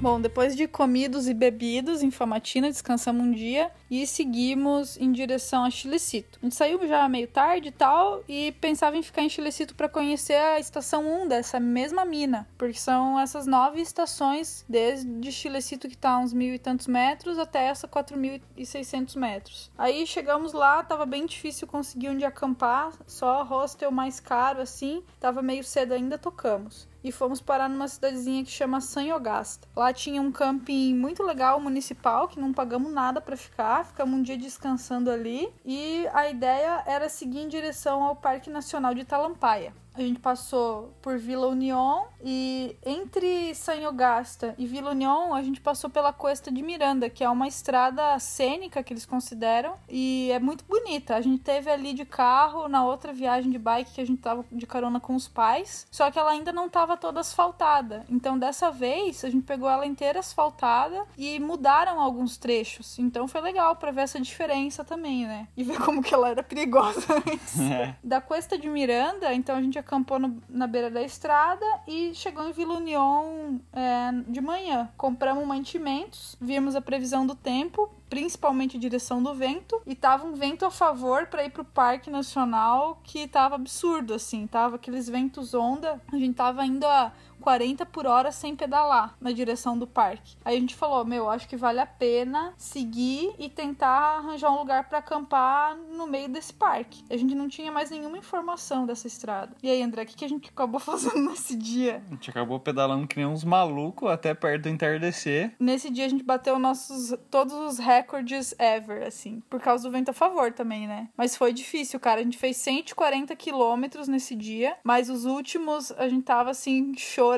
[0.04, 5.64] Bom, depois de comidos e bebidos em Famatina, descansamos um dia e seguimos em direção
[5.64, 6.40] a Chilecito.
[6.42, 9.88] A gente saiu já meio tarde e tal e pensava em ficar em Chilecito para
[9.88, 15.96] conhecer a estação 1 dessa mesma mina, porque são essas nove estações desde Chilecito que
[15.96, 19.72] tá a uns mil e tantos metros até essa 4.600 metros.
[19.78, 25.42] Aí chegamos lá, tava bem difícil conseguir onde acampar, só hostel mais caro assim, tava
[25.42, 29.68] meio cedo ainda, tocamos e fomos parar numa cidadezinha que chama Sanhogasta.
[29.76, 34.24] Lá tinha um camping muito legal municipal que não pagamos nada para ficar, ficamos um
[34.24, 39.74] dia descansando ali e a ideia era seguir em direção ao Parque Nacional de Talampaia.
[39.96, 45.88] A gente passou por Vila União e entre Sanhogasta e Vila União a gente passou
[45.88, 50.66] pela Cuesta de Miranda, que é uma estrada cênica que eles consideram e é muito
[50.66, 51.16] bonita.
[51.16, 54.44] A gente teve ali de carro na outra viagem de bike que a gente tava
[54.52, 58.04] de carona com os pais, só que ela ainda não tava toda asfaltada.
[58.10, 62.98] Então dessa vez a gente pegou ela inteira asfaltada e mudaram alguns trechos.
[62.98, 65.48] Então foi legal para ver essa diferença também, né?
[65.56, 67.60] E ver como que ela era perigosa antes.
[67.60, 67.96] É.
[68.04, 72.48] Da Cuesta de Miranda, então a gente acampou no- na beira da estrada e chegou
[72.48, 74.90] em Vila União é, de manhã.
[74.98, 80.66] Compramos mantimentos, vimos a previsão do tempo, principalmente direção do vento, e tava um vento
[80.66, 86.02] a favor para ir pro Parque Nacional que tava absurdo, assim, tava aqueles ventos onda,
[86.12, 87.12] a gente tava indo a
[87.44, 90.38] 40 por hora sem pedalar na direção do parque.
[90.46, 94.60] Aí a gente falou, meu, acho que vale a pena seguir e tentar arranjar um
[94.60, 97.04] lugar para acampar no meio desse parque.
[97.10, 99.58] A gente não tinha mais nenhuma informação dessa estrada.
[99.62, 102.02] E aí, André, o que, que a gente acabou fazendo nesse dia?
[102.08, 105.54] A gente acabou pedalando que nem uns malucos até perto do entardecer.
[105.60, 110.12] Nesse dia a gente bateu nossos todos os recordes ever, assim, por causa do vento
[110.12, 111.10] a favor também, né?
[111.18, 112.22] Mas foi difícil, cara.
[112.22, 117.33] A gente fez 140 quilômetros nesse dia, mas os últimos a gente tava assim chorando.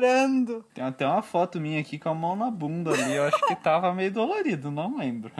[0.74, 3.14] Tem até uma foto minha aqui com a mão na bunda ali.
[3.14, 5.30] Eu acho que tava meio dolorido, não lembro.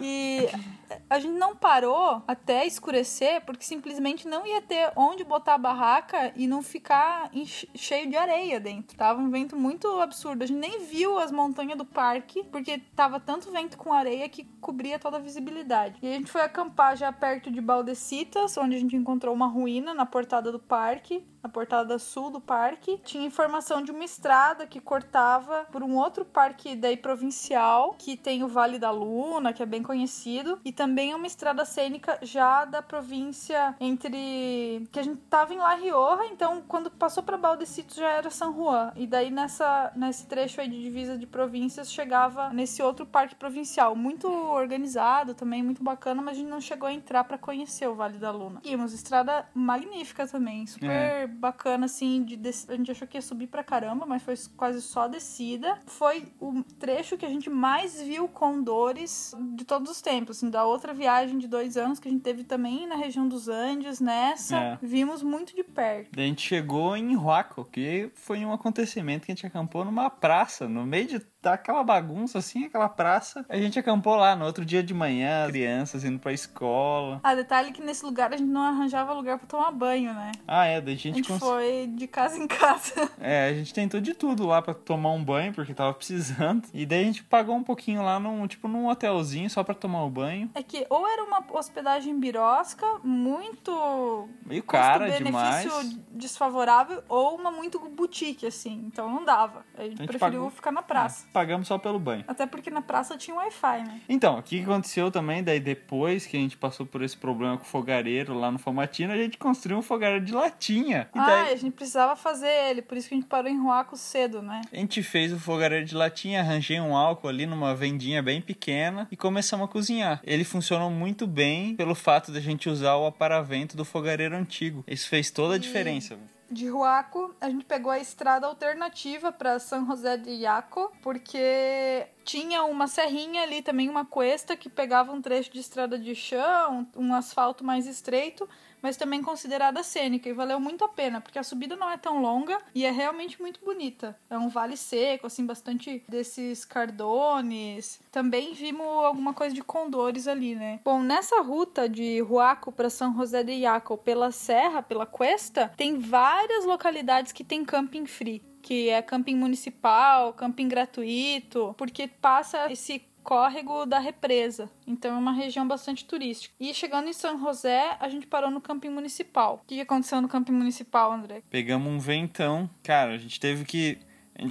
[0.00, 0.48] E
[1.08, 6.32] a gente não parou até escurecer porque simplesmente não ia ter onde botar a barraca
[6.36, 7.30] e não ficar
[7.74, 8.96] cheio de areia dentro.
[8.96, 10.42] Tava um vento muito absurdo.
[10.42, 14.44] A gente nem viu as montanhas do parque porque tava tanto vento com areia que
[14.60, 15.98] cobria toda a visibilidade.
[16.02, 19.94] E a gente foi acampar já perto de Baldecitas, onde a gente encontrou uma ruína
[19.94, 21.24] na portada do parque.
[21.42, 26.24] Na portada sul do parque, tinha informação de uma estrada que cortava por um outro
[26.24, 31.14] parque daí provincial, que tem o Vale da Luna, que é bem conhecido, e também
[31.14, 36.62] uma estrada cênica já da província entre que a gente tava em La Rioja, então
[36.68, 38.92] quando passou para Baldecitos já era San Juan.
[38.94, 43.96] E daí nessa nesse trecho aí de divisa de províncias chegava nesse outro parque provincial,
[43.96, 47.94] muito organizado também, muito bacana, mas a gente não chegou a entrar para conhecer o
[47.94, 48.60] Vale da Luna.
[48.62, 51.26] E uma estrada magnífica também, super É.
[51.26, 52.36] bacana assim, de
[52.68, 55.78] a gente achou que ia subir pra caramba, mas foi quase só descida.
[55.86, 60.65] Foi o trecho que a gente mais viu condores de todos os tempos, assim, da
[60.66, 64.56] outra viagem de dois anos que a gente teve também na região dos Andes, nessa,
[64.56, 64.78] É.
[64.82, 66.18] vimos muito de perto.
[66.18, 70.68] A gente chegou em Huaco, que foi um acontecimento que a gente acampou numa praça,
[70.68, 71.20] no meio de
[71.50, 73.44] daquela bagunça assim, aquela praça.
[73.48, 77.20] A gente acampou lá no outro dia de manhã, crianças indo pra escola.
[77.22, 80.32] Ah, detalhe que nesse lugar a gente não arranjava lugar pra tomar banho, né?
[80.46, 82.94] Ah, é, daí a A gente, gente cons- foi de casa em casa.
[83.20, 86.68] É, a gente tentou de tudo lá pra tomar um banho, porque tava precisando.
[86.74, 90.04] E daí a gente pagou um pouquinho lá num, tipo, num hotelzinho só pra tomar
[90.04, 90.50] o banho.
[90.54, 95.68] É que ou era uma hospedagem birosca, muito Meio cara demais.
[96.10, 98.84] desfavorável, ou uma muito boutique, assim.
[98.86, 99.64] Então não dava.
[99.76, 101.26] A gente, A gente preferiu pagou- ficar na praça.
[101.26, 102.24] É, pagamos só pelo banho.
[102.26, 104.00] Até porque na praça tinha Wi-Fi, né?
[104.08, 107.62] Então, o que aconteceu também, daí depois que a gente passou por esse problema com
[107.62, 111.10] o fogareiro lá no Fomatino, a gente construiu um fogareiro de latinha.
[111.14, 113.60] E Ah, daí a gente precisava fazer ele, por isso que a gente parou em
[113.60, 114.62] Ruaco cedo, né?
[114.72, 119.06] a gente fez o fogareiro de latinha, arranjei um álcool ali numa vendinha bem pequena
[119.10, 120.22] e começamos a cozinhar.
[120.24, 124.82] Ele funcionou muito bem pelo fato de a gente usar o aparavento do fogareiro antigo.
[124.86, 126.16] Isso fez toda a diferença.
[126.48, 132.62] De Ruaco, a gente pegou a estrada alternativa para São José de Iaco, porque tinha
[132.64, 137.12] uma serrinha ali também, uma cuesta que pegava um trecho de estrada de chão, um
[137.12, 138.48] asfalto mais estreito,
[138.86, 142.22] mas também considerada cênica e valeu muito a pena, porque a subida não é tão
[142.22, 144.16] longa e é realmente muito bonita.
[144.30, 147.98] É um vale seco, assim, bastante desses cardones.
[148.12, 150.78] Também vimos alguma coisa de condores ali, né?
[150.84, 155.98] Bom, nessa ruta de Ruaco para São José de Iaco, pela serra, pela cuesta, tem
[155.98, 158.40] várias localidades que tem camping free.
[158.62, 164.70] Que é camping municipal, camping gratuito, porque passa esse córrego da represa.
[164.86, 166.54] Então é uma região bastante turística.
[166.60, 169.60] E chegando em São José, a gente parou no camping municipal.
[169.64, 171.42] O que aconteceu no camping municipal, André?
[171.50, 172.70] Pegamos um ventão.
[172.84, 173.98] Cara, a gente teve que.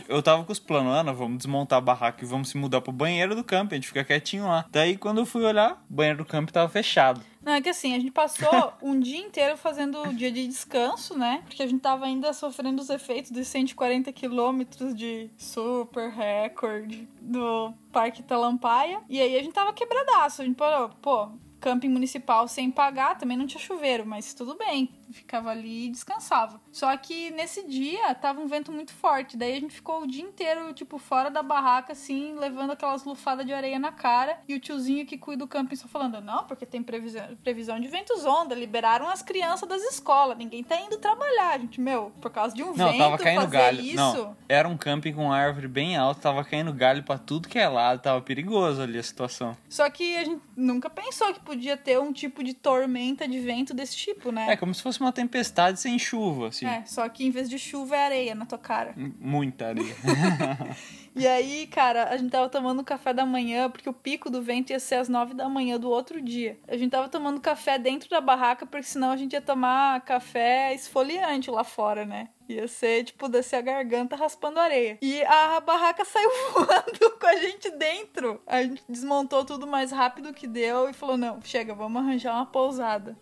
[0.10, 2.92] Eu tava com os planos, Ana, vamos desmontar a barraca e vamos se mudar pro
[2.92, 4.66] banheiro do camping, a gente fica quietinho lá.
[4.72, 7.22] Daí quando eu fui olhar, o banheiro do camping tava fechado.
[7.46, 11.16] Não, é que assim, a gente passou um dia inteiro fazendo o dia de descanso,
[11.16, 11.44] né?
[11.46, 17.72] Porque a gente tava ainda sofrendo os efeitos dos 140 quilômetros de super recorde do
[17.92, 19.00] Parque Talampaia.
[19.08, 20.42] E aí a gente tava quebradaço.
[20.42, 21.30] A gente falou, pô,
[21.66, 24.88] camping municipal sem pagar, também não tinha chuveiro, mas tudo bem.
[25.12, 26.62] Ficava ali e descansava.
[26.72, 29.36] Só que nesse dia tava um vento muito forte.
[29.36, 33.46] Daí a gente ficou o dia inteiro, tipo, fora da barraca, assim, levando aquelas lufadas
[33.46, 34.38] de areia na cara.
[34.48, 37.88] E o tiozinho que cuida do camping só falando: não, porque tem previsão, previsão de
[37.88, 38.54] ventos onda.
[38.54, 40.38] Liberaram as crianças das escolas.
[40.38, 41.80] Ninguém tá indo trabalhar, gente.
[41.82, 43.82] Meu, por causa de um Não, vento tava caindo fazer galho.
[43.82, 43.96] isso.
[43.96, 47.68] Não, era um camping com árvore bem alta, tava caindo galho pra tudo que é
[47.68, 49.56] lado, tava perigoso ali a situação.
[49.70, 53.74] Só que a gente nunca pensou que podia ter um tipo de tormenta de vento
[53.74, 54.48] desse tipo, né?
[54.50, 56.66] É como se fosse fosse uma tempestade sem chuva, assim.
[56.66, 58.94] É, só que em vez de chuva é areia na tua cara.
[59.20, 59.96] Muita areia.
[61.16, 64.72] E aí, cara, a gente tava tomando café da manhã, porque o pico do vento
[64.72, 66.60] ia ser às nove da manhã do outro dia.
[66.68, 70.74] A gente tava tomando café dentro da barraca, porque senão a gente ia tomar café
[70.74, 72.28] esfoliante lá fora, né?
[72.50, 74.98] Ia ser, tipo, descer a garganta raspando areia.
[75.02, 78.42] E a barraca saiu voando com a gente dentro.
[78.46, 82.46] A gente desmontou tudo mais rápido que deu e falou: não, chega, vamos arranjar uma
[82.46, 83.18] pousada.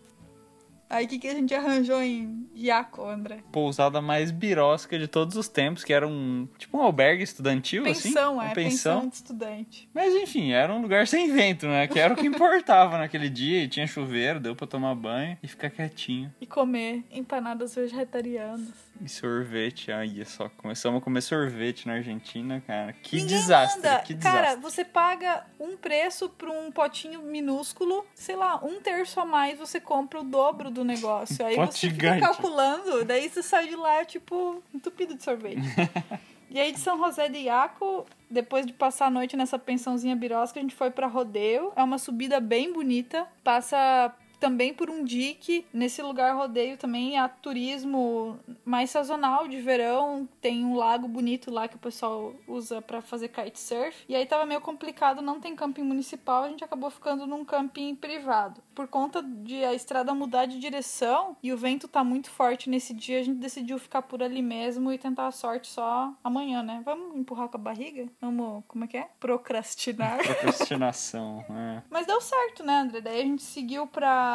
[0.88, 3.38] Aí o que, que a gente arranjou em Iaco, André?
[3.50, 6.48] Pousada mais birosca de todos os tempos, que era um.
[6.58, 8.08] Tipo um albergue estudantil, assim.
[8.12, 9.88] Pensão, Uma é, pensão de estudante.
[9.94, 11.86] Mas enfim, era um lugar sem vento, né?
[11.86, 13.64] Que era o que importava naquele dia.
[13.64, 16.32] E tinha chuveiro, deu pra tomar banho e ficar quietinho.
[16.40, 18.84] E comer empanadas vegetarianas.
[19.00, 20.48] E sorvete, aí só.
[20.48, 22.92] Começamos a comer sorvete na Argentina, cara.
[22.92, 23.98] Que Ninguém desastre, manda.
[24.02, 24.62] que Cara, desastre.
[24.62, 29.80] você paga um preço pra um potinho minúsculo, sei lá, um terço a mais, você
[29.80, 31.44] compra o dobro do negócio.
[31.44, 32.16] Aí Pote você gigante.
[32.16, 35.62] fica calculando, daí você sai de lá, tipo, entupido de sorvete.
[36.50, 40.58] e aí de São José de Iaco, depois de passar a noite nessa pensãozinha birosca,
[40.58, 41.72] a gente foi pra rodeio.
[41.76, 43.26] É uma subida bem bonita.
[43.42, 44.12] Passa
[44.44, 45.64] também por um dique.
[45.72, 50.28] Nesse lugar rodeio também há turismo mais sazonal de verão.
[50.38, 54.04] Tem um lago bonito lá que o pessoal usa pra fazer kitesurf.
[54.06, 57.94] E aí tava meio complicado, não tem camping municipal, a gente acabou ficando num camping
[57.94, 58.60] privado.
[58.74, 62.92] Por conta de a estrada mudar de direção e o vento tá muito forte nesse
[62.92, 66.82] dia, a gente decidiu ficar por ali mesmo e tentar a sorte só amanhã, né?
[66.84, 68.10] Vamos empurrar com a barriga?
[68.20, 69.08] Vamos, como é que é?
[69.18, 70.18] Procrastinar.
[70.18, 71.82] Procrastinação, né?
[71.88, 73.00] Mas deu certo, né, André?
[73.00, 74.33] Daí a gente seguiu pra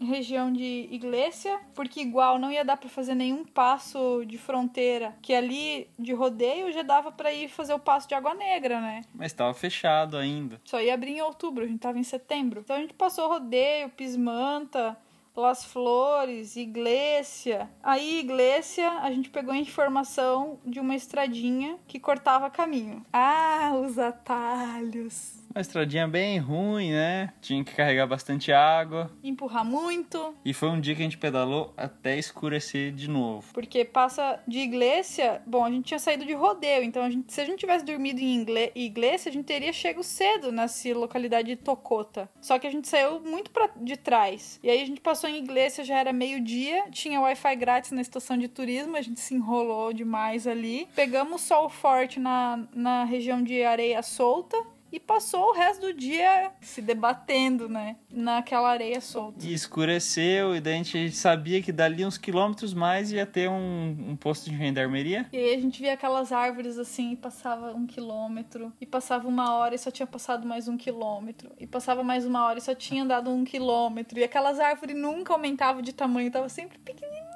[0.00, 5.34] região de Iglesia, porque igual não ia dar pra fazer nenhum passo de fronteira, que
[5.34, 9.02] ali de rodeio já dava pra ir fazer o passo de Água Negra, né?
[9.14, 10.60] Mas tava fechado ainda.
[10.64, 12.60] Só ia abrir em outubro, a gente tava em setembro.
[12.60, 14.96] Então a gente passou rodeio, Pismanta,
[15.36, 17.68] Las Flores, Iglesia.
[17.82, 23.04] Aí, Iglesia, a gente pegou a informação de uma estradinha que cortava caminho.
[23.12, 25.40] Ah, os atalhos.
[25.52, 27.32] Uma estradinha bem ruim, né?
[27.40, 29.10] Tinha que carregar bastante água.
[29.22, 33.52] Empurrar muito, E foi um dia que a gente pedalou até escurecer de novo.
[33.52, 35.42] Porque passa de Iglesia.
[35.46, 38.20] Bom, a gente tinha saído de rodeio, então a gente- se a gente tivesse dormido
[38.20, 38.46] em
[38.76, 42.30] Iglesia, a gente teria chego cedo nessa localidade de Tocota.
[42.40, 44.60] Só que a gente saiu muito pra, de trás.
[44.62, 48.38] E aí a gente passou em Iglesia, já era meio-dia, tinha Wi-Fi grátis na estação
[48.38, 50.86] de turismo, a gente se enrolou demais ali.
[50.94, 54.56] Pegamos sol forte na, na região de areia solta.
[54.92, 57.96] E passou o resto do dia se debatendo, né?
[58.10, 59.46] Naquela areia solta.
[59.46, 63.96] E escureceu, e daí a gente sabia que dali uns quilômetros mais ia ter um,
[64.08, 65.26] um posto de gendarmeria.
[65.32, 69.54] E aí a gente via aquelas árvores assim, e passava um quilômetro, e passava uma
[69.54, 72.74] hora e só tinha passado mais um quilômetro, e passava mais uma hora e só
[72.74, 77.29] tinha andado um quilômetro, e aquelas árvores nunca aumentavam de tamanho, tava sempre pequenininho.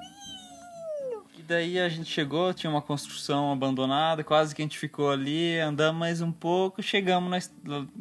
[1.47, 5.99] Daí a gente chegou, tinha uma construção abandonada, quase que a gente ficou ali, andamos
[5.99, 7.53] mais um pouco, chegamos na es-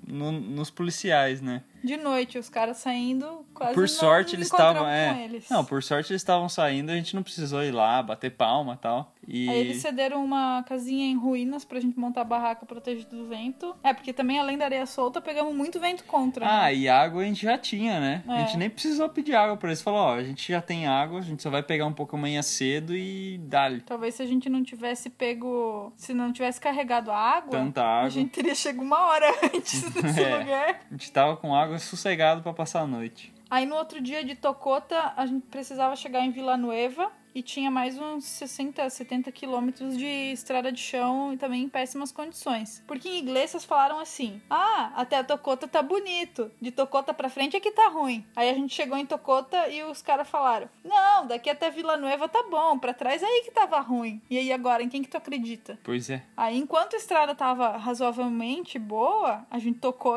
[0.06, 1.62] no- nos policiais, né?
[1.84, 4.82] De noite, os caras saindo, quase por não sorte eles estavam.
[4.84, 5.48] com É, eles.
[5.50, 8.76] não, por sorte eles estavam saindo, a gente não precisou ir lá, bater palma e
[8.78, 9.12] tal.
[9.26, 13.26] E Aí eles cederam uma casinha em ruínas pra gente montar a barraca protegida do
[13.26, 13.74] vento.
[13.82, 16.46] É, porque também além da areia solta, pegamos muito vento contra.
[16.46, 16.74] Ah, né?
[16.74, 18.22] e água a gente já tinha, né?
[18.28, 18.46] A É.
[18.46, 19.80] gente nem precisou pedir água pra eles.
[19.80, 22.42] Falou, ó, a gente já tem água, a gente só vai pegar um pouco amanhã
[22.42, 23.80] cedo e dá-lhe.
[23.80, 25.92] Talvez se a gente não tivesse pego.
[25.96, 28.06] Se não tivesse carregado a água, Tanta água.
[28.06, 30.38] a gente teria chegado uma hora antes desse É.
[30.38, 30.80] lugar.
[30.90, 33.32] A gente tava com água sossegado pra passar a noite.
[33.50, 37.70] Aí no outro dia de Tocota, a gente precisava chegar em Vila Nueva e tinha
[37.70, 42.82] mais uns 60, 70 quilômetros de estrada de chão e também em péssimas condições.
[42.86, 47.60] Porque em Iglesias falaram assim: ah, até Tocota tá bonito, de Tocota pra frente é
[47.60, 48.24] que tá ruim.
[48.36, 52.28] Aí a gente chegou em Tocota e os caras falaram: não, daqui até Vila Nueva
[52.28, 54.22] tá bom, pra trás é aí que tava ruim.
[54.30, 55.78] E aí agora, em quem que tu acredita?
[55.82, 56.22] Pois é.
[56.36, 60.14] Aí, enquanto a estrada tava razoavelmente boa, a gente tocou.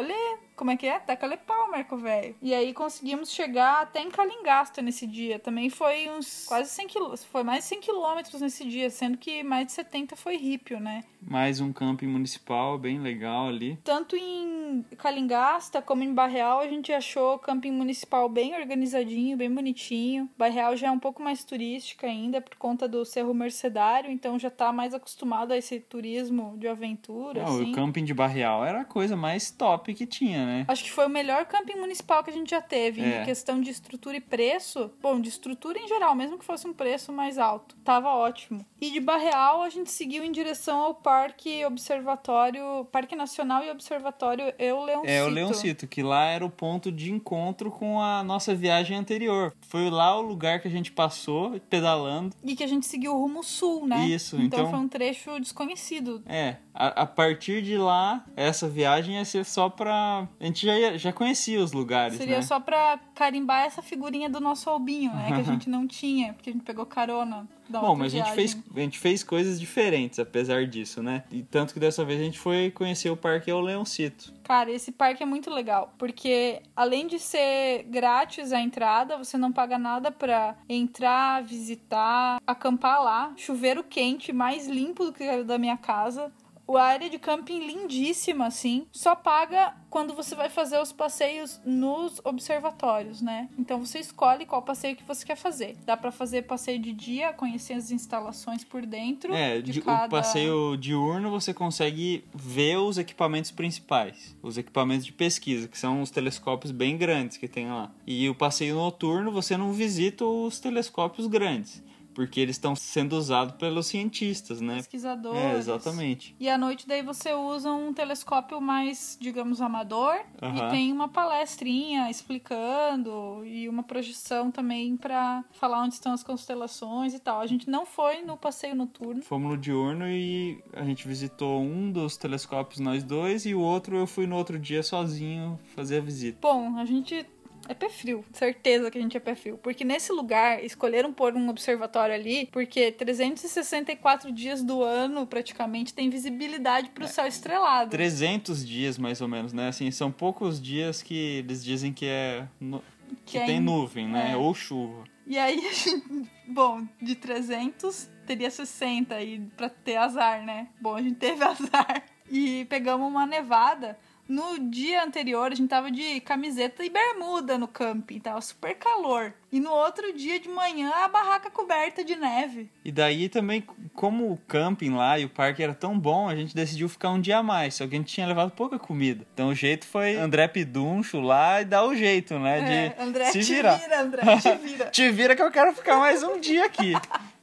[0.55, 0.99] Como é que é?
[0.99, 2.35] Taca-lhe pau, Marco Velho.
[2.41, 5.39] E aí conseguimos chegar até em Calingasta nesse dia.
[5.39, 7.06] Também foi uns quase 100 quilômetros.
[7.31, 11.03] Foi mais de 100 quilômetros nesse dia, sendo que mais de 70 foi Rípio, né?
[11.21, 13.77] Mais um camping municipal bem legal ali.
[13.83, 14.56] Tanto em
[14.97, 20.29] Calingasta como em Barreal, a gente achou o camping municipal bem organizadinho, bem bonitinho.
[20.37, 24.49] Barreal já é um pouco mais turística ainda por conta do Cerro Mercedário, então já
[24.49, 27.71] tá mais acostumado a esse turismo de aventura, Não, assim.
[27.71, 30.65] O camping de Barreal era a coisa mais top que tinha, né?
[30.67, 33.01] Acho que foi o melhor camping municipal que a gente já teve.
[33.01, 33.21] É.
[33.21, 34.91] Em questão de estrutura e preço.
[35.01, 37.75] Bom, de estrutura em geral, mesmo que fosse um preço mais alto.
[37.83, 38.65] Tava ótimo.
[38.79, 44.53] E de Barreal, a gente seguiu em direção ao Parque Observatório, Parque Nacional e Observatório
[44.57, 45.09] Eu Leoncito.
[45.11, 49.53] É o Leoncito, que lá era o ponto de encontro com a nossa viagem anterior.
[49.61, 52.35] Foi lá o lugar que a gente passou pedalando.
[52.43, 54.05] E que a gente seguiu o rumo sul, né?
[54.07, 54.59] Isso, então.
[54.59, 56.21] então- foi um trecho desconhecido.
[56.25, 60.27] É, a, a partir de lá, essa viagem ia ser só pra.
[60.39, 62.41] A gente já, ia- já conhecia os lugares, Seria né?
[62.41, 65.27] só pra carimbar essa figurinha do nosso albinho, né?
[65.27, 68.57] Que a gente não tinha, porque a gente pegou carona Bom, mas a gente, fez,
[68.75, 71.23] a gente fez coisas diferentes, apesar disso, né?
[71.31, 74.33] E tanto que dessa vez a gente foi conhecer o Parque El Leoncito.
[74.43, 79.51] Cara, esse parque é muito legal, porque além de ser grátis a entrada, você não
[79.51, 83.33] paga nada pra entrar, visitar, acampar lá.
[83.35, 86.31] Chuveiro quente, mais limpo do que o da minha casa.
[86.75, 88.85] A área de camping lindíssima, assim.
[88.91, 93.49] Só paga quando você vai fazer os passeios nos observatórios, né?
[93.57, 95.77] Então você escolhe qual passeio que você quer fazer.
[95.85, 99.33] Dá pra fazer passeio de dia, conhecer as instalações por dentro.
[99.33, 100.07] É, de de- cada...
[100.07, 106.01] o passeio diurno você consegue ver os equipamentos principais, os equipamentos de pesquisa, que são
[106.01, 107.91] os telescópios bem grandes que tem lá.
[108.05, 111.81] E o passeio noturno você não visita os telescópios grandes,
[112.17, 114.77] porque eles estão sendo usados pelos cientistas, né?
[114.77, 115.39] pesquisadores.
[115.39, 116.35] É, exatamente.
[116.39, 120.67] E à noite daí você usa um telescópio mais, digamos, amador Aham.
[120.67, 127.13] e tem uma palestrinha explicando e uma projeção também pra falar onde estão as constelações
[127.13, 127.39] e tal.
[127.39, 129.21] A gente não foi no passeio noturno.
[129.21, 133.95] Fomos no diurno e a gente visitou um dos telescópios nós dois e o outro
[133.95, 136.39] eu fui no outro dia sozinho fazer a visita.
[136.41, 137.27] Bom, a gente
[137.67, 139.57] é pé frio, certeza que a gente é pé frio.
[139.57, 146.09] Porque nesse lugar, escolheram pôr um observatório ali, porque 364 dias do ano, praticamente, tem
[146.09, 146.91] visibilidade É.
[146.91, 147.91] pro céu estrelado.
[147.91, 149.67] 300 dias mais ou menos, né?
[149.69, 152.83] Assim, são poucos dias que eles dizem que é nu-
[153.25, 154.31] que, Que é tem em- nuvem, né?
[154.31, 154.37] é.
[154.37, 155.03] Ou chuva.
[155.25, 156.03] E aí, a gente,
[156.47, 160.67] bom, de 300 teria 60 aí pra ter azar, né?
[160.81, 162.03] Bom, a gente teve azar.
[162.29, 163.97] E pegamos uma nevada.
[164.27, 169.33] No dia anterior, a gente tava de camiseta e bermuda no camping, tava super calor.
[169.51, 172.69] E no outro dia de manhã, a barraca coberta de neve.
[172.83, 173.63] E daí também,
[173.93, 177.21] como o camping lá e o parque era tão bom, a gente decidiu ficar um
[177.21, 177.75] dia a mais.
[177.75, 179.25] Só que a gente tinha levado pouca comida.
[179.33, 182.59] Então o jeito foi André Piduncho lá e dar o jeito, né?
[182.59, 183.75] De É, André, se te virar.
[183.75, 184.85] vira, André, te vira.
[184.91, 186.93] Te vira que eu quero ficar mais um dia aqui.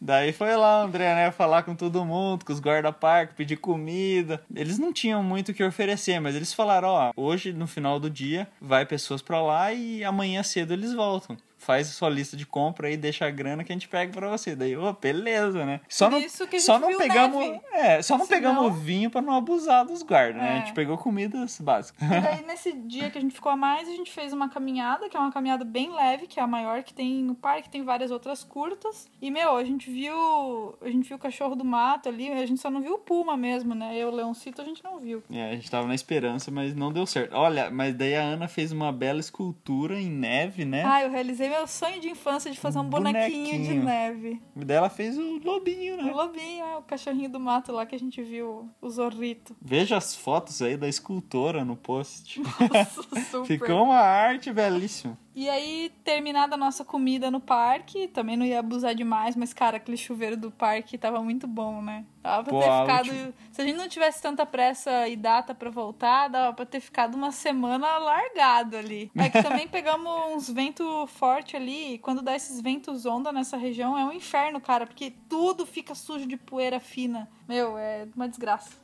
[0.01, 4.43] Daí foi lá o André, né, falar com todo mundo, com os guarda-parque, pedir comida.
[4.55, 8.11] Eles não tinham muito o que oferecer, mas eles falaram, ó, hoje no final do
[8.11, 11.37] dia vai pessoas pra lá e amanhã cedo eles voltam.
[11.65, 14.29] Faz a sua lista de compra aí, deixa a grana que a gente pega pra
[14.29, 14.55] você.
[14.55, 15.81] Daí, ô, beleza, né?
[15.89, 17.61] Só Por não, isso que a gente só não pegamos, neve.
[17.73, 20.49] é, só não Senão- pegamos vinho pra não abusar dos guardas, né?
[20.49, 20.53] É.
[20.53, 22.03] A gente pegou comidas básicas.
[22.03, 25.09] E daí, nesse dia que a gente ficou a mais, a gente fez uma caminhada,
[25.09, 27.83] que é uma caminhada bem leve, que é a maior que tem no parque, tem
[27.83, 29.09] várias outras curtas.
[29.23, 30.75] E, meu, a gente viu.
[30.83, 33.37] A gente viu o cachorro do mato ali, a gente só não viu o Puma
[33.37, 33.97] mesmo, né?
[33.97, 35.23] Eu, o Leoncito, a gente não viu.
[35.31, 37.35] É, a gente tava na esperança, mas não deu certo.
[37.35, 40.83] Olha, mas daí a Ana fez uma bela escultura em neve, né?
[40.85, 43.85] Ah, eu realizei meu sonho de infância de fazer um bonequinho, de Bonequinho.
[43.85, 44.43] neve.
[44.57, 46.13] E daí ela fez o lobinho, O né?
[46.13, 49.57] lobinho, é, o cachorrinho do mato lá que a gente viu, o zorrito.
[49.61, 52.41] Veja as fotos aí da escultora no post.
[52.41, 53.47] Nossa, super.
[53.47, 55.19] Ficou uma arte belíssima.
[55.37, 59.79] E aí, terminada a nossa comida no parque, também não ia abusar demais, mas, cara,
[59.79, 62.05] aquele chuveiro do parque tava muito bom, né?
[62.23, 63.07] Dava pra Pô, ter ficado.
[63.09, 66.79] última- Se a gente não tivesse tanta pressa e data pra voltar, dava pra ter
[66.81, 69.11] ficado uma semana largado ali.
[69.17, 73.57] É que também pegamos uns ventos fortes ali, e quando dá esses ventos onda nessa
[73.57, 77.29] região, é um inferno, cara, porque tudo fica sujo de poeira fina.
[77.49, 78.84] Meu, é uma desgraça.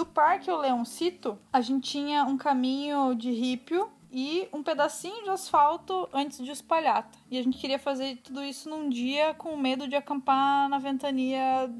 [0.00, 5.28] Do Parque ao Leoncito, a gente tinha um caminho de rípio e um pedacinho de
[5.28, 7.18] asfalto antes de Espalhata.
[7.30, 11.70] E a gente queria fazer tudo isso num dia com medo de acampar na ventania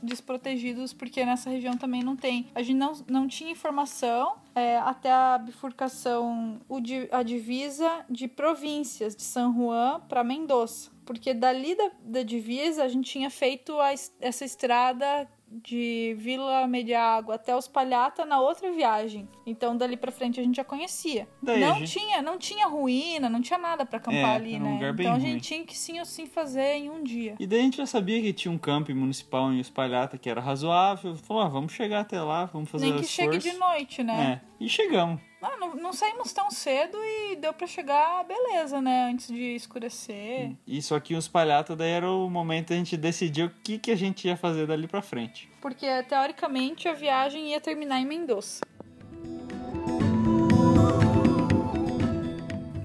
[0.00, 2.46] desprotegidos, porque nessa região também não tem.
[2.54, 6.78] A gente não, não tinha informação é, até a bifurcação, o
[7.10, 10.94] a divisa de províncias de San Juan para Mendoza.
[11.04, 16.66] Porque dali da, da divisa a gente tinha feito a es- essa estrada de Vila
[16.66, 19.28] Mediágua até os Palhata na outra viagem.
[19.46, 21.28] Então dali pra frente a gente já conhecia.
[21.42, 24.78] Daí não gente- tinha, não tinha ruína, não tinha nada pra acampar É, ali, um
[24.78, 24.90] né?
[24.98, 25.20] então a ruim.
[25.20, 27.36] gente tinha que sim ou sim fazer em um dia.
[27.38, 30.40] E daí a gente já sabia que tinha um camping municipal em Espalhata que era
[30.40, 31.14] razoável.
[31.16, 33.32] Falou, ah, vamos chegar até lá, vamos fazer Nem que esforço.
[33.32, 34.40] chegue de noite, né?
[34.42, 35.20] É, e chegamos.
[35.40, 39.10] Ah, não, não saímos tão cedo e deu pra chegar beleza, né?
[39.10, 40.56] Antes de escurecer.
[40.80, 43.96] Só que os palhatas daí era o momento da gente decidir o que, que a
[43.96, 45.48] gente ia fazer dali pra frente.
[45.60, 48.60] Porque, teoricamente, a viagem ia terminar em Mendoza.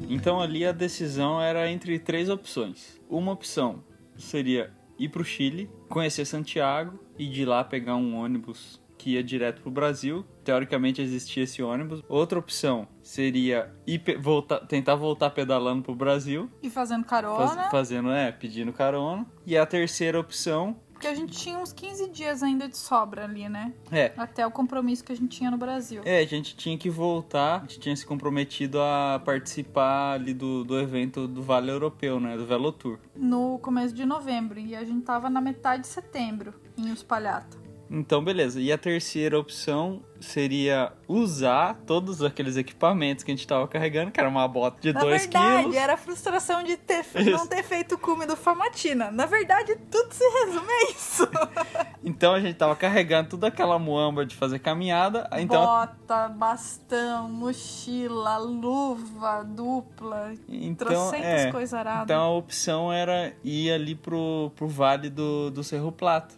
[0.10, 3.00] Então ali a decisão era entre três opções.
[3.10, 3.82] Uma opção
[4.18, 9.62] seria ir pro Chile, conhecer Santiago e de lá pegar um ônibus que ia direto
[9.62, 10.24] pro Brasil.
[10.44, 12.04] Teoricamente existia esse ônibus.
[12.08, 13.74] Outra opção seria
[14.20, 19.26] voltar, tentar voltar pedalando pro Brasil, E fazendo faz- carona, fazendo, é, pedindo carona.
[19.46, 23.50] E a terceira opção porque a gente tinha uns 15 dias ainda de sobra ali,
[23.50, 23.74] né?
[23.92, 26.04] é, Até o compromisso que a gente tinha no Brasil.
[26.06, 30.64] É, a gente tinha que voltar, a gente tinha se comprometido a participar ali do,
[30.64, 32.38] do evento do Vale Europeu, né?
[32.38, 33.00] Do Velotour.
[33.16, 34.60] No começo de novembro.
[34.60, 37.60] E a gente tava na metade de setembro, em Uspalhato.
[37.94, 38.62] Então, beleza.
[38.62, 44.20] E a terceira opção seria usar todos aqueles equipamentos que a gente tava carregando, que
[44.20, 45.76] era uma bota de Na 2 verdade, quilos.
[45.76, 49.12] era a frustração de ter, não ter feito o cume do Famatina.
[49.12, 51.28] Na verdade, tudo se resume a isso.
[52.04, 55.30] Então a gente tava carregando toda aquela muamba de fazer caminhada.
[55.34, 62.06] Então, Bota, bastão, mochila, luva dupla, então, trocentas é, coisas aradas.
[62.06, 66.34] então a opção era ir ali pro, pro vale do, do Cerro Plata.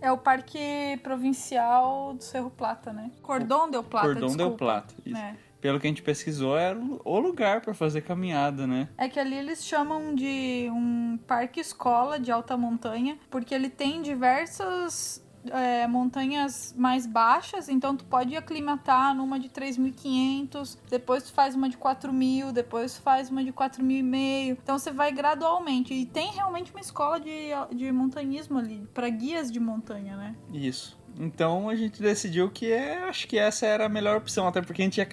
[0.00, 3.10] É o Parque Provincial do Cerro Plata, né?
[3.22, 4.56] Cordão del Plata, Cordão del desculpa.
[4.56, 4.94] Plata.
[5.04, 5.16] Isso.
[5.16, 5.36] É.
[5.60, 8.88] Pelo que a gente pesquisou, era o lugar pra fazer caminhada, né?
[8.96, 14.00] É que ali eles chamam de um parque escola de alta montanha, porque ele tem
[14.00, 21.54] diversas é, montanhas mais baixas, então tu pode aclimatar numa de 3.500, depois tu faz
[21.54, 25.94] uma de 4.000, depois tu faz uma de 4.500, então você vai gradualmente.
[25.94, 30.36] E tem realmente uma escola de, de montanhismo ali, para guias de montanha, né?
[30.52, 30.99] Isso.
[31.20, 34.80] Então a gente decidiu que é, acho que essa era a melhor opção, até porque
[34.80, 35.06] a gente ia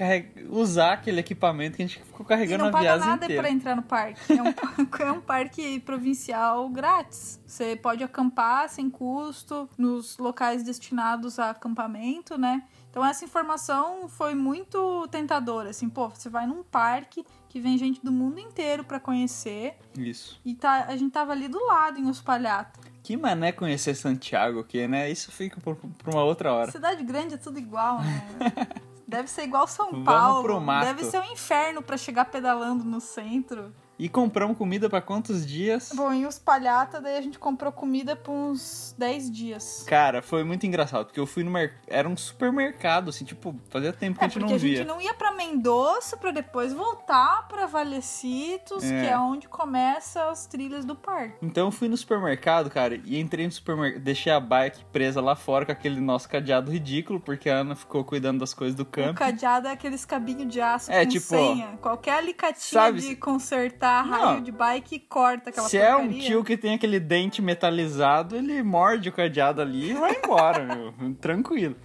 [0.50, 3.44] usar aquele equipamento que a gente ficou carregando não a paga viagem nada inteira.
[3.44, 4.22] pra entrar no parque.
[4.32, 4.48] É um,
[5.06, 7.42] é um parque provincial grátis.
[7.46, 12.64] Você pode acampar sem custo nos locais destinados a acampamento, né?
[12.90, 18.04] Então essa informação foi muito tentadora, assim, pô, você vai num parque que vem gente
[18.04, 20.40] do mundo inteiro pra conhecer Isso.
[20.46, 22.80] e tá, a gente tava ali do lado em Uspalhato.
[23.08, 25.10] Que mané conhecer Santiago aqui, né?
[25.10, 26.70] Isso fica por, por uma outra hora.
[26.70, 28.28] Cidade grande é tudo igual, né?
[29.08, 30.44] Deve ser igual São Vamos Paulo.
[30.44, 30.88] pro mato.
[30.88, 33.74] Deve ser um inferno pra chegar pedalando no centro.
[34.00, 35.92] E compramos comida pra quantos dias?
[35.96, 39.84] Bom, em Uspalhata, daí a gente comprou comida por uns 10 dias.
[39.88, 41.80] Cara, foi muito engraçado, porque eu fui no mercado.
[41.88, 44.76] Era um supermercado, assim, tipo, fazia tempo que É, a gente porque não a gente
[44.76, 44.86] via.
[44.86, 49.02] não ia pra Mendoza pra depois voltar pra Valecitos, É.
[49.02, 51.36] que é onde começa as trilhas do parque.
[51.42, 55.36] Então eu fui no supermercado, cara, e entrei no supermercado, deixei a bike presa lá
[55.36, 58.86] fora com aquele nosso cadeado ridículo, porque a Ana ficou cuidando das coisas do O
[58.86, 59.14] camping.
[59.16, 61.78] cadeado é aqueles cabinhos de aço É, com tipo, senha.
[61.82, 64.10] Qualquer alicatinho sabe, de se- consertar Não.
[64.10, 66.24] raio de bike corta aquela Se é um porcaria.
[66.28, 70.64] tio que tem aquele dente metalizado, ele morde o cadeado ali e vai embora,
[71.00, 71.14] meu.
[71.16, 71.76] Tranquilo.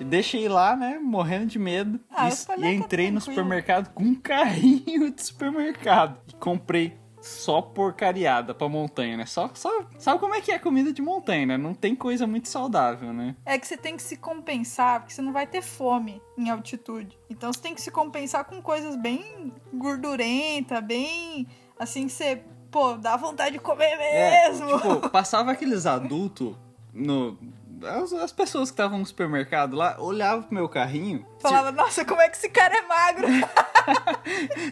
[0.00, 2.00] E deixei lá, né, morrendo de medo.
[2.10, 6.18] Ah, e, e é entrei no supermercado com um carrinho de supermercado.
[6.28, 9.24] E comprei só porcariada pra montanha, né?
[9.26, 11.56] Só, só, sabe como é que é comida de montanha, né?
[11.56, 13.36] Não tem coisa muito saudável, né?
[13.46, 17.16] É que você tem que se compensar, porque você não vai ter fome em altitude.
[17.30, 21.46] Então você tem que se compensar com coisas bem gordurenta, bem
[21.78, 24.76] assim que você, pô, dá vontade de comer É, mesmo.
[24.78, 26.56] tipo, passava aqueles adultos
[26.92, 27.38] no.
[27.84, 31.26] As, as pessoas que estavam no supermercado lá olhavam pro meu carrinho.
[31.40, 33.26] Falava, nossa, como é que esse cara é magro?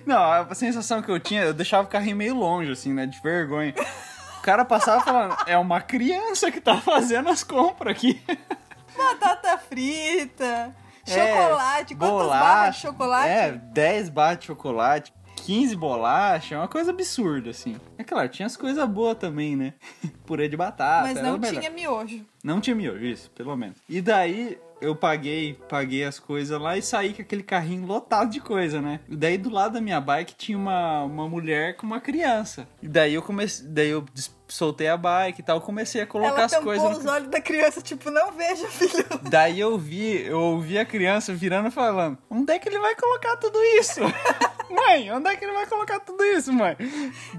[0.07, 3.07] Não, a sensação que eu tinha, eu deixava o carrinho meio longe, assim, né?
[3.07, 3.75] De vergonha.
[4.39, 8.21] O cara passava falando, é uma criança que tá fazendo as compras aqui.
[8.97, 10.75] Batata frita,
[11.07, 13.29] É, chocolate, quantas barras de chocolate?
[13.29, 17.77] É, 10 barras de chocolate, 15 bolachas, uma coisa absurda, assim.
[17.99, 19.75] É claro, tinha as coisas boas também, né?
[20.27, 21.07] Purê de batata.
[21.09, 21.61] Mas não o melhor.
[21.61, 22.25] tinha miojo.
[22.43, 23.77] Não tinha miojo, isso, pelo menos.
[23.89, 28.41] E daí eu paguei, paguei as coisas lá e saí com aquele carrinho lotado de
[28.41, 29.01] coisa, né?
[29.09, 32.69] Daí do lado da minha bike tinha uma, uma mulher com uma criança.
[32.83, 34.05] E daí eu comecei, daí eu
[34.53, 36.99] soltei a bike e tal, comecei a colocar Ela as coisas.
[36.99, 37.11] os no...
[37.11, 39.05] olhos da criança, tipo, não veja, filho.
[39.31, 42.95] Daí eu vi, eu ouvi a criança virando e falando: "Onde é que ele vai
[42.95, 44.01] colocar tudo isso?"
[44.71, 46.77] Mãe, onde é que ele vai colocar tudo isso, mãe?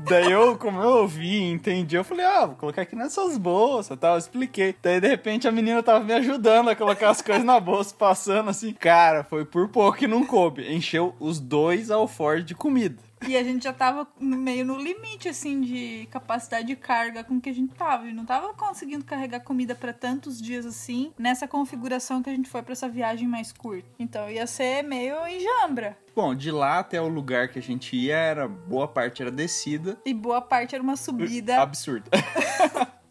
[0.04, 3.98] Daí eu, como eu ouvi e entendi, eu falei, ah, vou colocar aqui nessas bolsas
[3.98, 4.14] tal.
[4.14, 4.76] Eu expliquei.
[4.82, 8.50] Daí, de repente, a menina tava me ajudando a colocar as coisas na bolsa, passando
[8.50, 8.74] assim.
[8.74, 10.74] Cara, foi por pouco que não coube.
[10.74, 13.02] Encheu os dois alforjes de comida.
[13.28, 17.40] E a gente já tava no- meio no limite, assim, de capacidade de carga com
[17.40, 18.08] que a gente tava.
[18.08, 22.50] E não tava conseguindo carregar comida pra tantos dias assim, nessa configuração que a gente
[22.50, 23.88] foi pra essa viagem mais curta.
[24.00, 25.98] Então ia ser meio enjambra.
[26.16, 29.98] Bom, de lá até o lugar que a gente ia, era boa parte era descida.
[30.06, 31.62] E boa parte era uma subida.
[31.62, 32.10] Absurda.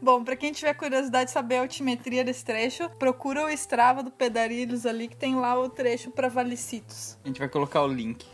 [0.00, 4.10] Bom, pra quem tiver curiosidade de saber a altimetria desse trecho, procura o Strava do
[4.10, 7.18] Pedarilhos ali, que tem lá o trecho pra Valicitos.
[7.24, 8.24] A gente vai colocar o link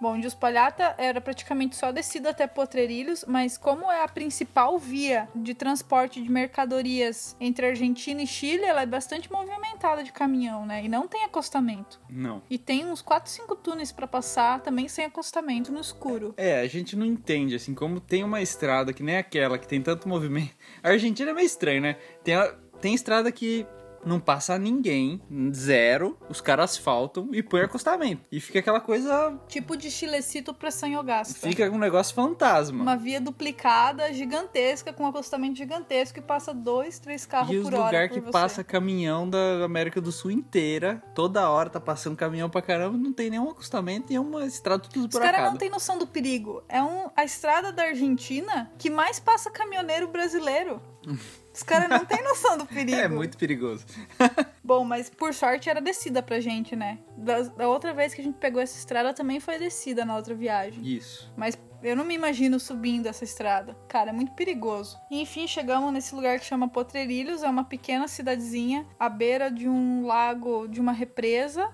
[0.00, 5.28] Bom, de Uspalhata era praticamente só descida até Potreirilhos, mas como é a principal via
[5.34, 10.84] de transporte de mercadorias entre Argentina e Chile, ela é bastante movimentada de caminhão, né?
[10.84, 12.00] E não tem acostamento.
[12.08, 12.42] Não.
[12.48, 16.34] E tem uns 4, 5 túneis pra passar, também sem acostamento, no escuro.
[16.36, 19.82] É, a gente não entende, assim, como tem uma estrada que nem aquela, que tem
[19.82, 20.54] tanto movimento.
[20.82, 21.96] A Argentina é meio estranho, né?
[22.24, 22.34] Tem,
[22.80, 23.66] tem estrada que
[24.04, 25.20] não passa ninguém,
[25.52, 28.22] zero, os caras asfaltam e põe acostamento.
[28.30, 29.38] E fica aquela coisa.
[29.48, 31.48] Tipo de Chilecito pra Sanhogasta.
[31.48, 32.82] Fica um negócio fantasma.
[32.82, 37.64] Uma via duplicada, gigantesca, com um acostamento gigantesco e passa dois, três carros E os
[37.64, 38.30] por hora lugares por que você.
[38.32, 43.12] passa caminhão da América do Sul inteira, toda hora tá passando caminhão pra caramba, não
[43.12, 46.62] tem nenhum acostamento e é uma estrada tudo Os caras não têm noção do perigo.
[46.68, 50.80] É um, a estrada da Argentina que mais passa caminhoneiro brasileiro.
[51.60, 52.96] Os caras não têm noção do perigo.
[52.96, 53.84] É muito perigoso.
[54.64, 56.98] Bom, mas por sorte era descida pra gente, né?
[57.18, 60.34] Da, da outra vez que a gente pegou essa estrada também foi descida na outra
[60.34, 60.82] viagem.
[60.82, 61.30] Isso.
[61.36, 63.76] Mas eu não me imagino subindo essa estrada.
[63.88, 64.98] Cara, é muito perigoso.
[65.10, 67.42] E, enfim, chegamos nesse lugar que chama Potreirilhos.
[67.42, 71.70] É uma pequena cidadezinha à beira de um lago, de uma represa.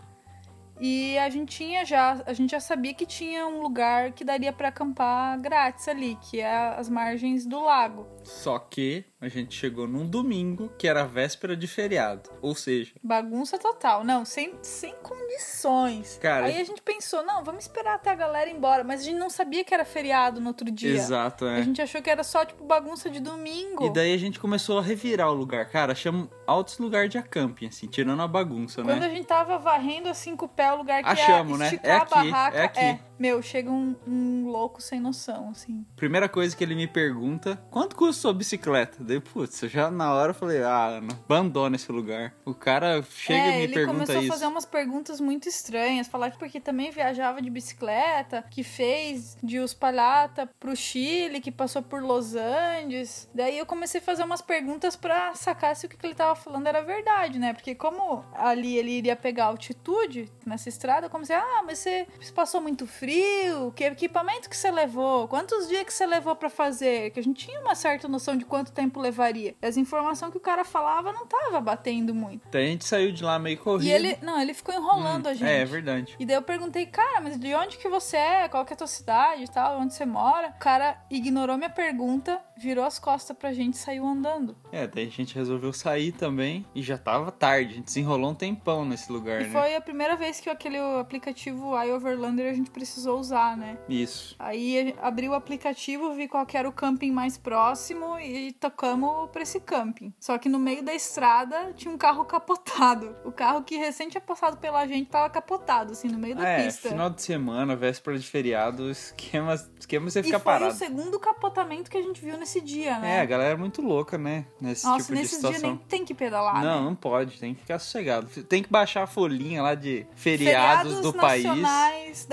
[0.81, 4.53] E a gente tinha já, a gente já sabia que tinha um lugar que daria
[4.53, 8.07] pra acampar grátis ali, que é as margens do lago.
[8.23, 12.29] Só que a gente chegou num domingo que era véspera de feriado.
[12.43, 14.05] Ou seja, Bagunça total.
[14.05, 16.19] Não, sem, sem condições.
[16.21, 18.85] Cara, Aí a gente pensou, não, vamos esperar até a galera ir embora.
[18.85, 20.91] Mas a gente não sabia que era feriado no outro dia.
[20.91, 21.63] exato, A é.
[21.63, 23.87] gente achou que era só, tipo, bagunça de domingo.
[23.87, 25.69] E daí a gente começou a revirar o lugar.
[25.71, 29.07] Cara, chama altos lugares de acamping, assim, tirando a bagunça, Quando né?
[29.07, 31.81] a gente tava varrendo assim com o pé, o lugar que Achamos, ia né?
[31.83, 32.57] É a aqui, barraca.
[32.57, 33.01] é aqui.
[33.19, 35.87] Meu, chega um, um louco sem noção, assim.
[35.97, 39.03] Primeira coisa que ele me pergunta, quanto custa sua bicicleta?
[39.03, 42.35] Daí, putz, eu já na hora eu falei, ah, abandona esse lugar.
[42.45, 44.33] O cara chega é, e me ele pergunta começou isso.
[44.33, 46.09] a fazer umas perguntas muito estranhas.
[46.09, 51.83] Falar que porque também viajava de bicicleta, que fez de Uspalhata pro Chile, que passou
[51.83, 53.31] por Los Andes.
[53.35, 56.67] Daí eu comecei a fazer umas perguntas pra sacar se o que ele tava falando
[56.67, 57.55] era verdade, né?
[57.55, 62.61] Porque como ali ele iria pegar altitude nessa estrada, eu comecei, ah, mas você passou
[62.61, 63.73] muito frio?
[63.77, 65.29] Que equipamento que você levou?
[65.29, 67.11] Quantos dias que você levou pra fazer?
[67.11, 69.55] Que a gente tinha uma certa noção de quanto tempo levaria.
[69.63, 72.49] E as informações que o cara falava não tava batendo muito.
[72.51, 73.87] Daí a gente saiu de lá meio corrido.
[73.87, 75.49] E ele, não, ele ficou enrolando Hum, a gente.
[75.49, 76.17] É, é verdade.
[76.19, 78.49] E daí eu perguntei, cara, mas de onde que você é?
[78.49, 79.79] Qual que é a tua cidade e tal?
[79.79, 80.49] Onde você mora?
[80.49, 84.57] O cara ignorou minha pergunta, virou as costas pra gente e saiu andando.
[84.73, 87.73] É, daí a gente resolveu sair também e já tava tarde.
[87.73, 89.51] A gente se enrolou um tempão nesse lugar, E né?
[89.51, 93.79] foi a primeira vez que aquele aplicativo iOverlander a gente precisou usar, né?
[93.89, 94.35] Isso.
[94.39, 99.43] Aí abri o aplicativo, vi qual que era o camping mais próximo e tocamos pra
[99.43, 100.13] esse camping.
[100.21, 103.15] Só que no meio da estrada tinha um carro capotado.
[103.25, 106.65] O carro que recém tinha passado pela gente tava capotado, assim, no meio da é,
[106.65, 106.89] pista.
[106.89, 110.73] final de semana, véspera de feriado, esquema, esquema é você E ficar foi parado.
[110.73, 113.17] o segundo capotamento que a gente viu nesse dia, né?
[113.17, 114.47] É, a galera é muito louca, né?
[114.61, 115.71] Nesse Nossa, tipo de nesses dias situação.
[115.77, 116.87] nem tem que pedalar, Não, né?
[116.87, 118.27] não pode, tem que ficar sossegado.
[118.45, 120.07] Tem que baixar a folhinha lá de
[120.39, 121.45] feriados, do país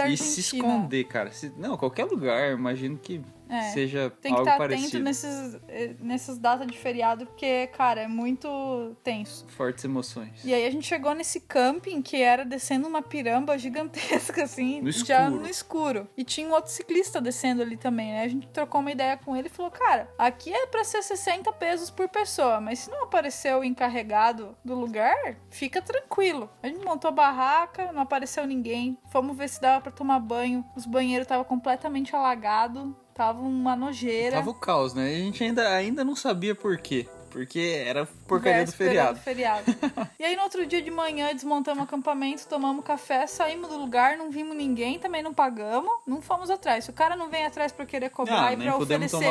[0.10, 1.32] e se esconder, cara.
[1.32, 3.22] Se- não, qualquer lugar, imagino que
[3.54, 4.88] É, seja Tem que algo estar parecido.
[4.88, 9.46] atento nesses, eh, nessas datas de feriado, porque, cara, é muito tenso.
[9.50, 10.44] Fortes emoções.
[10.44, 14.92] E aí a gente chegou nesse camping que era descendo uma piramba gigantesca, assim, No
[14.92, 15.42] já escuro.
[15.42, 16.08] no escuro.
[16.18, 18.24] E tinha um outro ciclista descendo ali também, né?
[18.24, 21.52] A gente trocou uma ideia com ele e falou, cara, aqui é pra ser 60
[21.54, 26.50] pesos por pessoa, mas se não apareceu o encarregado do lugar, fica tranquilo.
[26.62, 30.64] A gente montou a barraca, não apareceu ninguém, fomos ver se dava pra tomar banho.
[30.76, 34.38] Os banheiros estavam completamente alagados, tava uma nojeira.
[34.38, 35.08] Tava o caos, né?
[35.14, 37.08] A gente ainda, ainda não sabia por quê.
[37.30, 39.14] Porque era porcaria do Véspera feriado.
[39.18, 39.66] do feriado.
[40.20, 44.16] e aí no outro dia de manhã desmontamos o acampamento, tomamos café, saímos do lugar,
[44.18, 46.84] não vimos ninguém, também não pagamos, não fomos atrás.
[46.84, 49.26] Se o cara não vem atrás pra querer cobrar Ah, e pra oferecer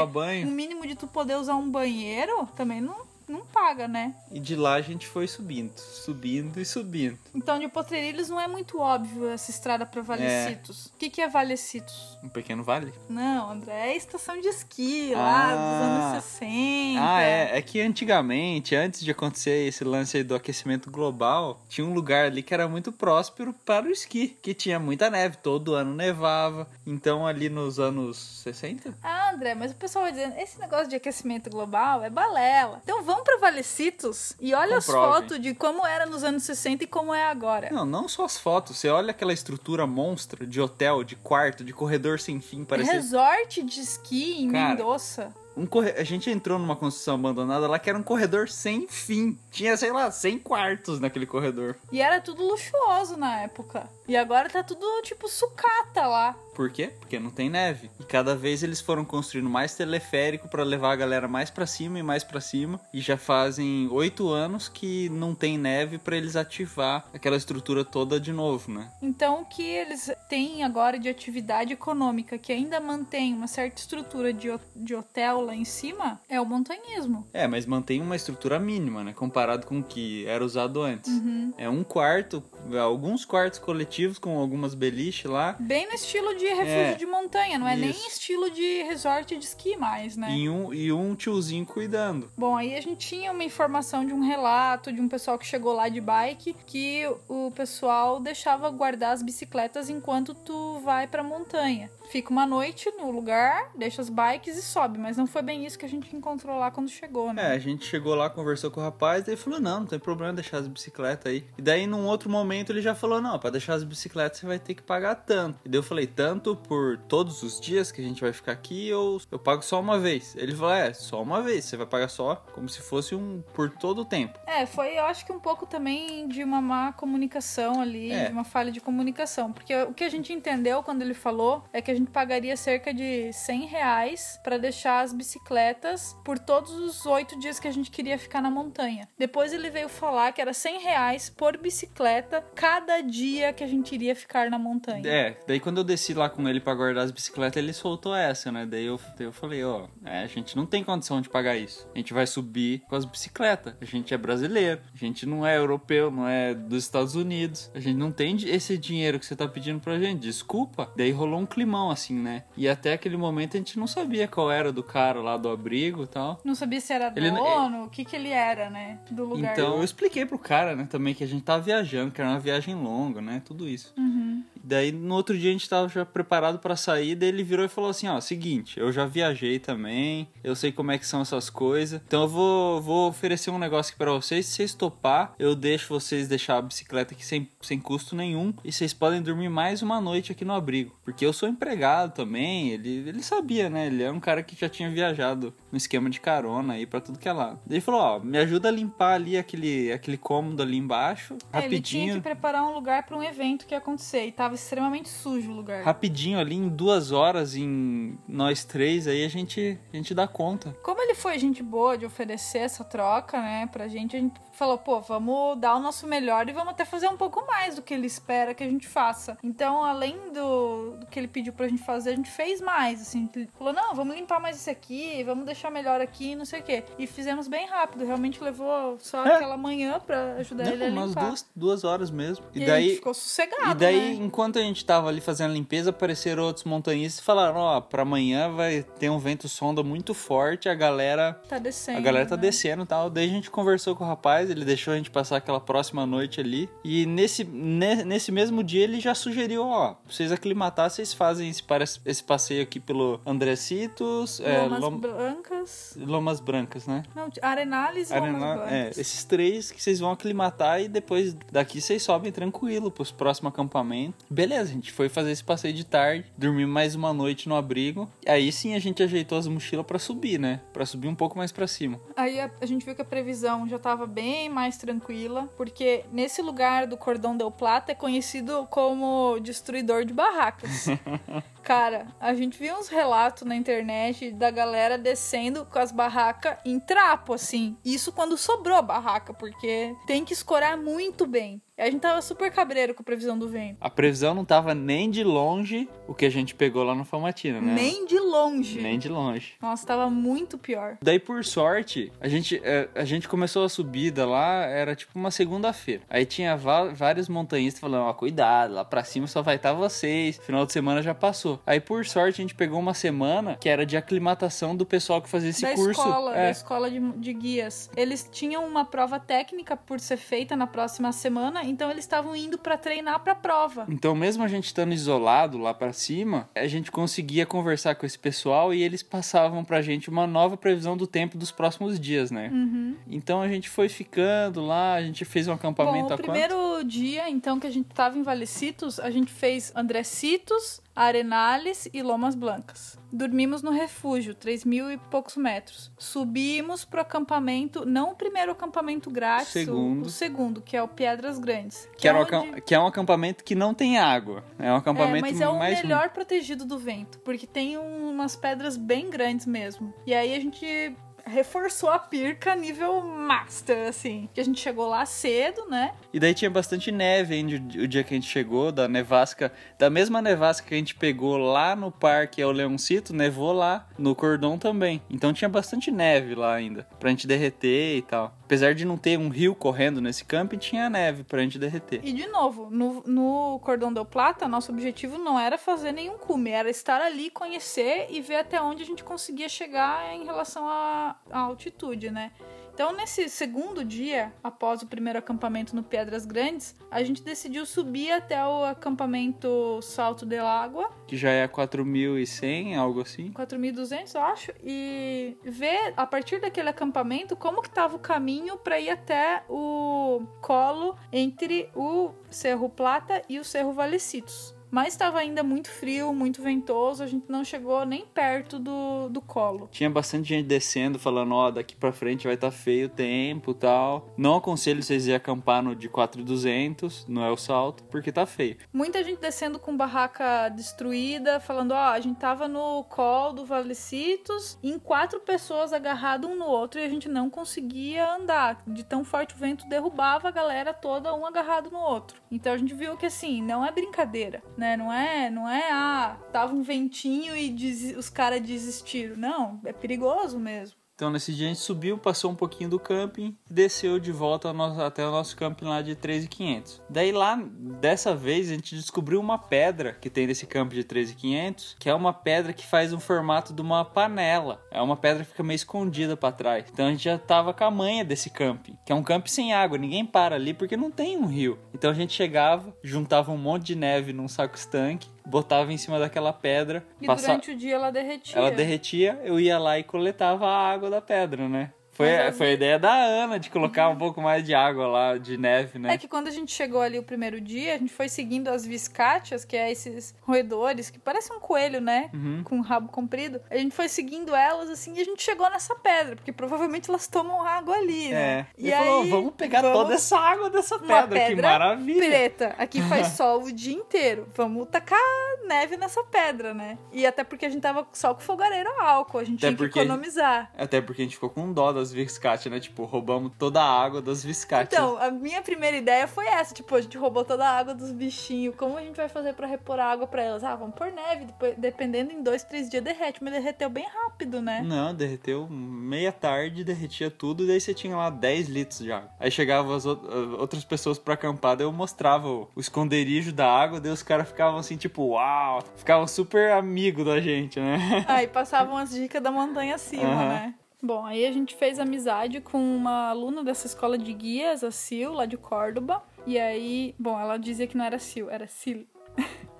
[0.45, 4.15] um mínimo de tu poder usar um banheiro, também não, não paga, né?
[4.31, 7.19] E de lá a gente foi subindo, subindo e subindo.
[7.35, 10.87] Então de Potreirilhos não é muito óbvio essa estrada pra Valecitos.
[10.87, 12.19] O que, que é Valecitos?
[12.23, 12.93] Um pequeno vale.
[13.09, 15.57] Não, André, é estação de esqui lá Ah.
[15.57, 17.01] dos anos 60.
[17.01, 17.59] Ah, é.
[17.59, 22.27] É que antigamente, antes de acontecer esse lance aí do aquecimento global, tinha um lugar
[22.27, 26.69] ali que era muito próspero para o esqui, que tinha muita neve, todo ano nevava.
[26.87, 28.95] Então ali nos anos 60?
[29.03, 32.81] Ah, André, mas o pessoal vai dizendo, esse negócio de aquecimento global é balela.
[32.83, 35.13] Então vamos pra Valecitos e olha as Comprove.
[35.13, 37.71] fotos de como era nos anos 60 e como é agora.
[37.71, 38.77] Não, não só as fotos.
[38.77, 43.63] Você olha aquela estrutura monstra de hotel, de quarto, de corredor sem fim, parecia Resort
[43.63, 45.33] de esqui em Cara, Mendoza.
[45.57, 45.91] um corre...
[45.93, 49.39] A gente entrou numa construção abandonada lá que era um corredor sem fim.
[49.51, 51.77] Tinha, sei lá, 100 quartos naquele corredor.
[51.91, 53.89] E era tudo luxuoso na época.
[54.09, 56.37] E agora tá tudo tipo sucata lá.
[56.55, 56.93] Por quê?
[56.99, 57.91] Porque não tem neve.
[57.99, 61.99] E cada vez eles foram construindo mais teleférico para levar a galera mais para cima
[61.99, 62.81] e mais para cima.
[62.93, 68.21] E já fazem oito anos que não tem neve para eles ativar aquela estrutura toda
[68.21, 68.91] de novo, né?
[69.01, 74.33] Então o que eles têm agora de atividade econômica que ainda mantém uma certa estrutura
[74.33, 77.27] de, de hotel lá em cima é o montanhismo.
[77.33, 79.13] É, mas mantém uma estrutura mínima, né?
[79.15, 81.11] Comparado com o que era usado antes.
[81.11, 81.55] Uhum.
[81.57, 82.43] É um quarto,
[82.79, 85.57] alguns quartos coletivos com algumas beliches lá.
[85.61, 88.09] Bem no estilo de refúgio É, de montanha, não é nem isso.
[88.09, 90.31] estilo de resort de esqui mais, né?
[90.33, 92.31] E um, e um tiozinho cuidando.
[92.37, 95.73] Bom, aí a gente tinha uma informação de um relato de um pessoal que chegou
[95.75, 101.91] lá de bike que o pessoal deixava guardar as bicicletas enquanto tu vai pra montanha.
[102.13, 105.79] Fica uma noite no lugar, deixa as bikes e sobe, mas não foi bem isso
[105.79, 107.47] que a gente encontrou lá quando chegou, É, né?
[107.53, 110.59] a gente chegou lá, conversou com o rapaz, daí falou: não, não tem problema deixar
[110.59, 111.47] as bicicletas aí.
[111.57, 114.59] E daí, num outro momento, ele já falou: não, pra deixar as bicicletas você vai
[114.59, 115.59] ter que pagar tanto.
[115.65, 118.93] E daí eu falei: tanto por todos os dias que a gente vai ficar aqui
[118.93, 120.37] ou eu pago só uma vez?
[120.37, 123.71] Ele falou: é, só uma vez, você vai pagar só como se fosse um por
[123.71, 124.39] todo o tempo.
[124.47, 128.27] É, foi eu acho que um pouco também de uma má comunicação ali, É.
[128.27, 129.51] de uma falha de comunicação.
[129.51, 132.93] Porque o que a gente entendeu quando ele falou é que a gente pagaria cerca
[132.93, 137.91] de 100 reais pra deixar as bicicletas por todos os oito dias que a gente
[137.91, 139.09] queria ficar na montanha.
[139.19, 143.95] Depois ele veio falar que era 100 reais por bicicleta cada dia que a gente
[143.95, 145.03] iria ficar na montanha.
[145.07, 148.51] É, daí quando eu desci lá com ele pra guardar as bicicletas, ele soltou essa,
[148.51, 148.67] né?
[148.67, 151.89] Daí eu, eu falei, ó, é, a gente não tem condição de pagar isso.
[151.95, 153.75] A gente vai subir com as bicicletas.
[153.81, 157.71] A gente é brasileiro, a gente não é europeu, não é dos Estados Unidos.
[157.75, 160.21] A gente não tem esse dinheiro que você tá pedindo pra gente.
[160.21, 160.91] Desculpa.
[160.97, 162.45] Daí rolou um climão assim, né?
[162.57, 166.05] E até aquele momento a gente não sabia qual era do cara lá do abrigo
[166.05, 166.41] e tal.
[166.45, 168.99] Não sabia se era Ele- dono, o que que ele era, né?
[169.11, 169.53] Do lugar.
[169.53, 172.41] Então eu expliquei pro cara, né, também que a gente tava viajando, que era uma
[172.41, 173.43] viagem longa, né?
[173.45, 173.93] Tudo isso.
[173.97, 174.43] Uhum.
[174.65, 177.69] Daí no outro dia a gente tava já preparado pra sair, daí ele virou e
[177.69, 181.51] falou assim, ó, seguinte, eu já viajei também, eu sei como é que são essas
[181.51, 185.57] coisas, então eu vou, vou oferecer um negócio aqui pra vocês, se vocês topar, eu
[185.57, 189.83] deixo vocês deixar a bicicleta aqui sem, sem custo nenhum, e vocês podem dormir mais
[189.83, 194.03] uma noite aqui no abrigo, porque eu sou empregado também, ele, ele sabia, né, ele
[194.03, 197.29] é um cara que já tinha viajado no esquema de carona aí pra tudo que
[197.29, 197.33] é.
[197.33, 201.65] Daí ele falou, ó, me ajuda a limpar ali aquele, aquele cômodo ali embaixo, É,
[201.65, 202.15] ele tinha rapidinho.
[202.17, 204.27] que preparar um lugar pra um evento que ia acontecer.
[204.27, 205.83] E tava extremamente sujo o lugar.
[205.83, 210.75] rapidinho ali em duas horas em nós três aí a gente a gente dá conta
[210.83, 214.79] Como ele foi gente boa de oferecer essa troca, né, pra gente, a gente falou,
[214.79, 217.93] pô, vamos dar o nosso melhor e vamos até fazer um pouco mais do que
[217.93, 219.37] ele espera que a gente faça.
[219.43, 223.29] Então, além do, do que ele pediu pra gente fazer, a gente fez mais, assim.
[223.59, 226.85] Falou, não, vamos limpar mais esse aqui, vamos deixar melhor aqui, não sei o quê.
[226.97, 229.35] E fizemos bem rápido, realmente levou só É.
[229.35, 231.27] aquela manhã pra ajudar ele a Não, umas limpar.
[231.27, 234.25] duas, duas horas mesmo E, e, a daí gente ficou sossegado, e daí né?
[234.25, 238.03] enquanto a gente tava ali fazendo a limpeza apareceram outros montanhistas e falaram ó para
[238.03, 242.37] amanhã vai ter um vento sonda muito forte a galera Tá descendo, a galera tá
[242.37, 242.43] né?
[242.43, 243.11] descendo e tal.
[243.11, 246.41] Daí a gente conversou com o rapaz, ele deixou a gente passar aquela próxima noite
[246.41, 246.69] ali.
[246.85, 251.63] E nesse, ne- nesse mesmo dia ele já sugeriu, ó, vocês aclimatar, vocês fazem esse,
[252.07, 253.21] esse passeio aqui pelo
[253.57, 255.99] Andrecitos, é, Lomas Lom- Brancas...
[256.01, 257.03] Lomas Brancas, né?
[257.15, 258.99] Não, Arenales e Lomas Arena, Brancas.
[258.99, 263.53] é, esses três que vocês vão aclimatar e depois daqui vocês sobem tranquilo pros próximos
[263.53, 264.25] acampamentos.
[264.31, 268.11] Beleza, a gente foi fazer esse passeio de tarde, dormir mais uma noite no abrigo.
[268.27, 270.61] Aí sim a gente ajeitou as mochilas pra subir, né?
[270.73, 272.01] Pra subir um pouco mais pra cima.
[272.17, 276.43] Aí a, a gente viu que a previsão já tava bem mais tranquila, porque nesse
[276.43, 280.87] lugar do Cordão del Plata é conhecido como destruidor de barracas.
[281.63, 286.81] Cara, a gente viu uns relatos na internet da galera descendo com as barracas em
[286.81, 287.77] trapo, assim.
[287.85, 291.63] Isso quando sobrou a barraca, porque tem que escorar muito bem.
[291.79, 293.79] E a gente tava super cabreiro com a previsão do vento.
[293.81, 297.61] A previsão não tava nem de longe o que a gente pegou lá no Famatina,
[297.61, 297.73] né?
[297.75, 298.81] Nem de longe.
[298.81, 299.55] Nem de longe.
[299.61, 300.99] Nossa, tava muito pior.
[301.01, 305.31] Daí, por sorte, a gente, é, a gente começou a subida lá, era tipo uma
[305.31, 306.03] segunda-feira.
[306.11, 310.39] Aí tinha vários montanhistas falando, ó, cuidado, lá pra cima só vai estar vocês.
[310.45, 311.52] Final de semana já passou.
[311.67, 315.29] Aí, por sorte, a gente pegou uma semana que era de aclimatação do pessoal que
[315.29, 315.91] fazia esse da curso.
[316.01, 316.45] escola, É.
[316.45, 317.91] da escola de, de guias.
[317.97, 322.59] Eles tinham uma prova técnica por ser feita na próxima semana, então eles estavam indo
[322.59, 323.87] pra treinar pra prova.
[323.89, 328.19] Então, mesmo a gente estando isolado lá pra cima, a gente conseguia conversar com esse
[328.19, 332.49] pessoal e eles passavam pra gente uma nova previsão do tempo dos próximos dias, né?
[332.53, 332.97] Uhum.
[333.09, 336.23] Então a gente foi ficando lá, a gente fez um acampamento Bom, o a quanto?
[336.23, 342.03] primeiro dia, então, que a gente tava em Valecitos, a gente fez Andrecitos, Arenales e
[342.03, 342.99] Lomas Blancas.
[343.13, 345.91] Dormimos no refúgio, 3 mil e poucos metros.
[345.99, 350.07] Subimos pro acampamento, não o primeiro acampamento grátis, o- Segundo.
[350.07, 351.89] O, segundo, que é o Pedras Grandes.
[351.97, 354.45] Que, era um onde- acam- que é um acampamento que não tem água.
[354.59, 355.83] É um É, acampamento mas é o mais.
[355.83, 359.93] melhor protegido do vento, porque tem um- umas pedras bem grandes mesmo.
[360.07, 360.95] E aí a gente
[361.27, 364.29] reforçou a pirca nível master, assim.
[364.33, 365.93] Que a gente chegou lá cedo, né?
[366.13, 369.89] E daí tinha bastante neve ainda o dia que a gente chegou, da nevasca, da
[369.89, 374.59] mesma nevasca que a gente pegou lá no parque ao Leoncito, nevou lá no cordão
[374.59, 375.03] também.
[375.11, 378.37] Então tinha bastante neve lá ainda, pra gente derreter e tal.
[378.53, 382.03] Apesar de não ter um rio correndo nesse camping, tinha neve pra gente derreter.
[382.05, 386.51] E de novo, no, no Cordão del Plata, nosso objetivo não era fazer nenhum cume,
[386.51, 391.17] era estar ali, conhecer e ver até onde a gente conseguia chegar em relação à
[391.31, 392.31] altitude, né?
[392.75, 398.11] Então, nesse segundo dia, após o primeiro acampamento no Pedras Grandes, a gente decidiu subir
[398.11, 403.31] até o acampamento Salto del Água, Que já é 4.100, algo assim.
[403.33, 408.81] 4.200, eu acho, e ver a partir daquele acampamento como que tava o caminho para
[408.81, 414.52] ir até o colo entre o Cerro Plata e o Cerro Valecitos.
[414.73, 419.21] Mas estava ainda muito frio, muito ventoso, a gente não chegou nem perto do, do
[419.21, 419.69] colo.
[419.71, 423.55] Tinha bastante gente descendo, falando, ó, daqui pra frente vai estar feio o tempo e
[423.55, 424.15] tal.
[424.17, 428.57] Não aconselho vocês ir acampar no de 4.200, no El Salto, porque tá feio.
[428.73, 434.59] Muita gente descendo com barraca destruída, falando, ó, a gente tava no colo do Valecitos,
[434.63, 438.63] em quatro pessoas agarradas um no outro e a gente não conseguia andar.
[438.67, 442.23] De tão forte o vento derrubava a galera toda um agarrado no outro.
[442.31, 444.77] Então a gente viu que assim, não é brincadeira, né?
[444.77, 449.17] Não é, não é, ah, tava um ventinho e des- os caras desistiram.
[449.17, 450.77] Não, é perigoso mesmo.
[451.03, 454.81] Então nesse dia a gente subiu, passou um pouquinho do camping, desceu de volta nosso-
[454.81, 456.81] até o nosso camping lá de 3.500.
[456.89, 457.43] Daí lá,
[457.81, 461.95] dessa vez, a gente descobriu uma pedra que tem nesse camping de 3.500, que é
[461.95, 464.63] uma pedra que faz um formato de uma panela.
[464.71, 466.67] É uma pedra que fica meio escondida pra trás.
[466.73, 469.53] Então a gente já tava com a manha desse camping, que é um camping sem
[469.53, 471.59] água, ninguém para ali porque não tem um rio.
[471.75, 475.99] Então a gente chegava, juntava um monte de neve num saco estanque, botava em cima
[475.99, 478.39] daquela pedra, E passa- durante o dia ela derretia.
[478.39, 481.73] ela derretia, eu ia lá e coletava a água da pedra, né?
[481.93, 485.19] Foi, eu foi a ideia da Ana de colocar um pouco mais de água lá,
[485.19, 485.93] de neve, né?
[485.95, 488.65] É que quando a gente chegou ali o primeiro dia, a gente foi seguindo as
[488.65, 492.09] viscátias, que é esses roedores que parecem um coelho, né?
[492.15, 492.43] Uhum.
[492.45, 493.41] Com um rabo comprido.
[493.51, 497.07] A gente foi seguindo elas assim e a gente chegou nessa pedra, porque provavelmente elas
[497.07, 498.39] tomam água ali, né?
[498.41, 498.47] É.
[498.57, 501.49] E Ele aí falou, vamos pegar vamos- toda essa água dessa uma pedra, que pedra
[501.51, 502.07] maravilha.
[502.09, 502.55] preta.
[502.59, 504.27] Aqui faz sol o dia inteiro.
[504.35, 504.99] Vamos tacar
[505.47, 506.79] neve nessa pedra, né?
[506.91, 509.69] E até porque a gente tava só com fogareiro a álcool, a gente Até tinha
[509.69, 510.51] que economizar.
[510.57, 512.59] Até porque a gente ficou com dó das Viscati, né?
[512.59, 514.75] Tipo, roubamos toda a água das Viscati.
[514.75, 517.93] Então, a minha primeira ideia foi essa, tipo, a gente roubou toda a água dos
[517.93, 520.43] bichinhos, como a gente vai fazer pra repor a água pra elas?
[520.45, 524.41] Ah, vamos pôr neve, depois, dependendo em dois, três dias derrete, mas derreteu bem rápido,
[524.41, 524.63] né?
[524.65, 529.11] Não, derreteu meia tarde, derretia tudo, e daí você tinha lá 10 litros de água.
[529.19, 533.51] Aí chegavam as as outras pessoas pra acampar, daí eu mostrava o, o esconderijo da
[533.51, 538.05] água, daí os caras ficavam assim, tipo, uau, ficavam super amigo da gente, né?
[538.07, 540.29] Aí passavam as dicas da montanha acima, Aham.
[540.29, 540.55] né?
[540.83, 545.13] Bom, aí a gente fez amizade com uma aluna dessa escola de guias, a Sil,
[545.15, 546.03] lá de Córdoba.
[546.27, 548.83] E aí, bom, ela dizia que não era Sil, era Sil.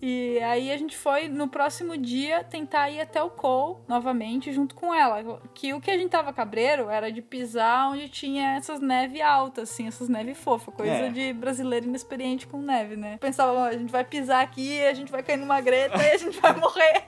[0.00, 4.72] E aí a gente foi no próximo dia tentar ir até o Col novamente junto
[4.72, 5.42] com ela.
[5.52, 9.68] Que o que a gente tava cabreiro era de pisar onde tinha essas neve altas,
[9.68, 11.08] assim, essas neve fofa, coisa É.
[11.08, 13.16] de brasileiro inexperiente com neve, né?
[13.18, 16.16] Pensava, "Ó, a gente vai pisar aqui, a gente vai cair numa greta e a
[16.18, 17.02] gente vai morrer.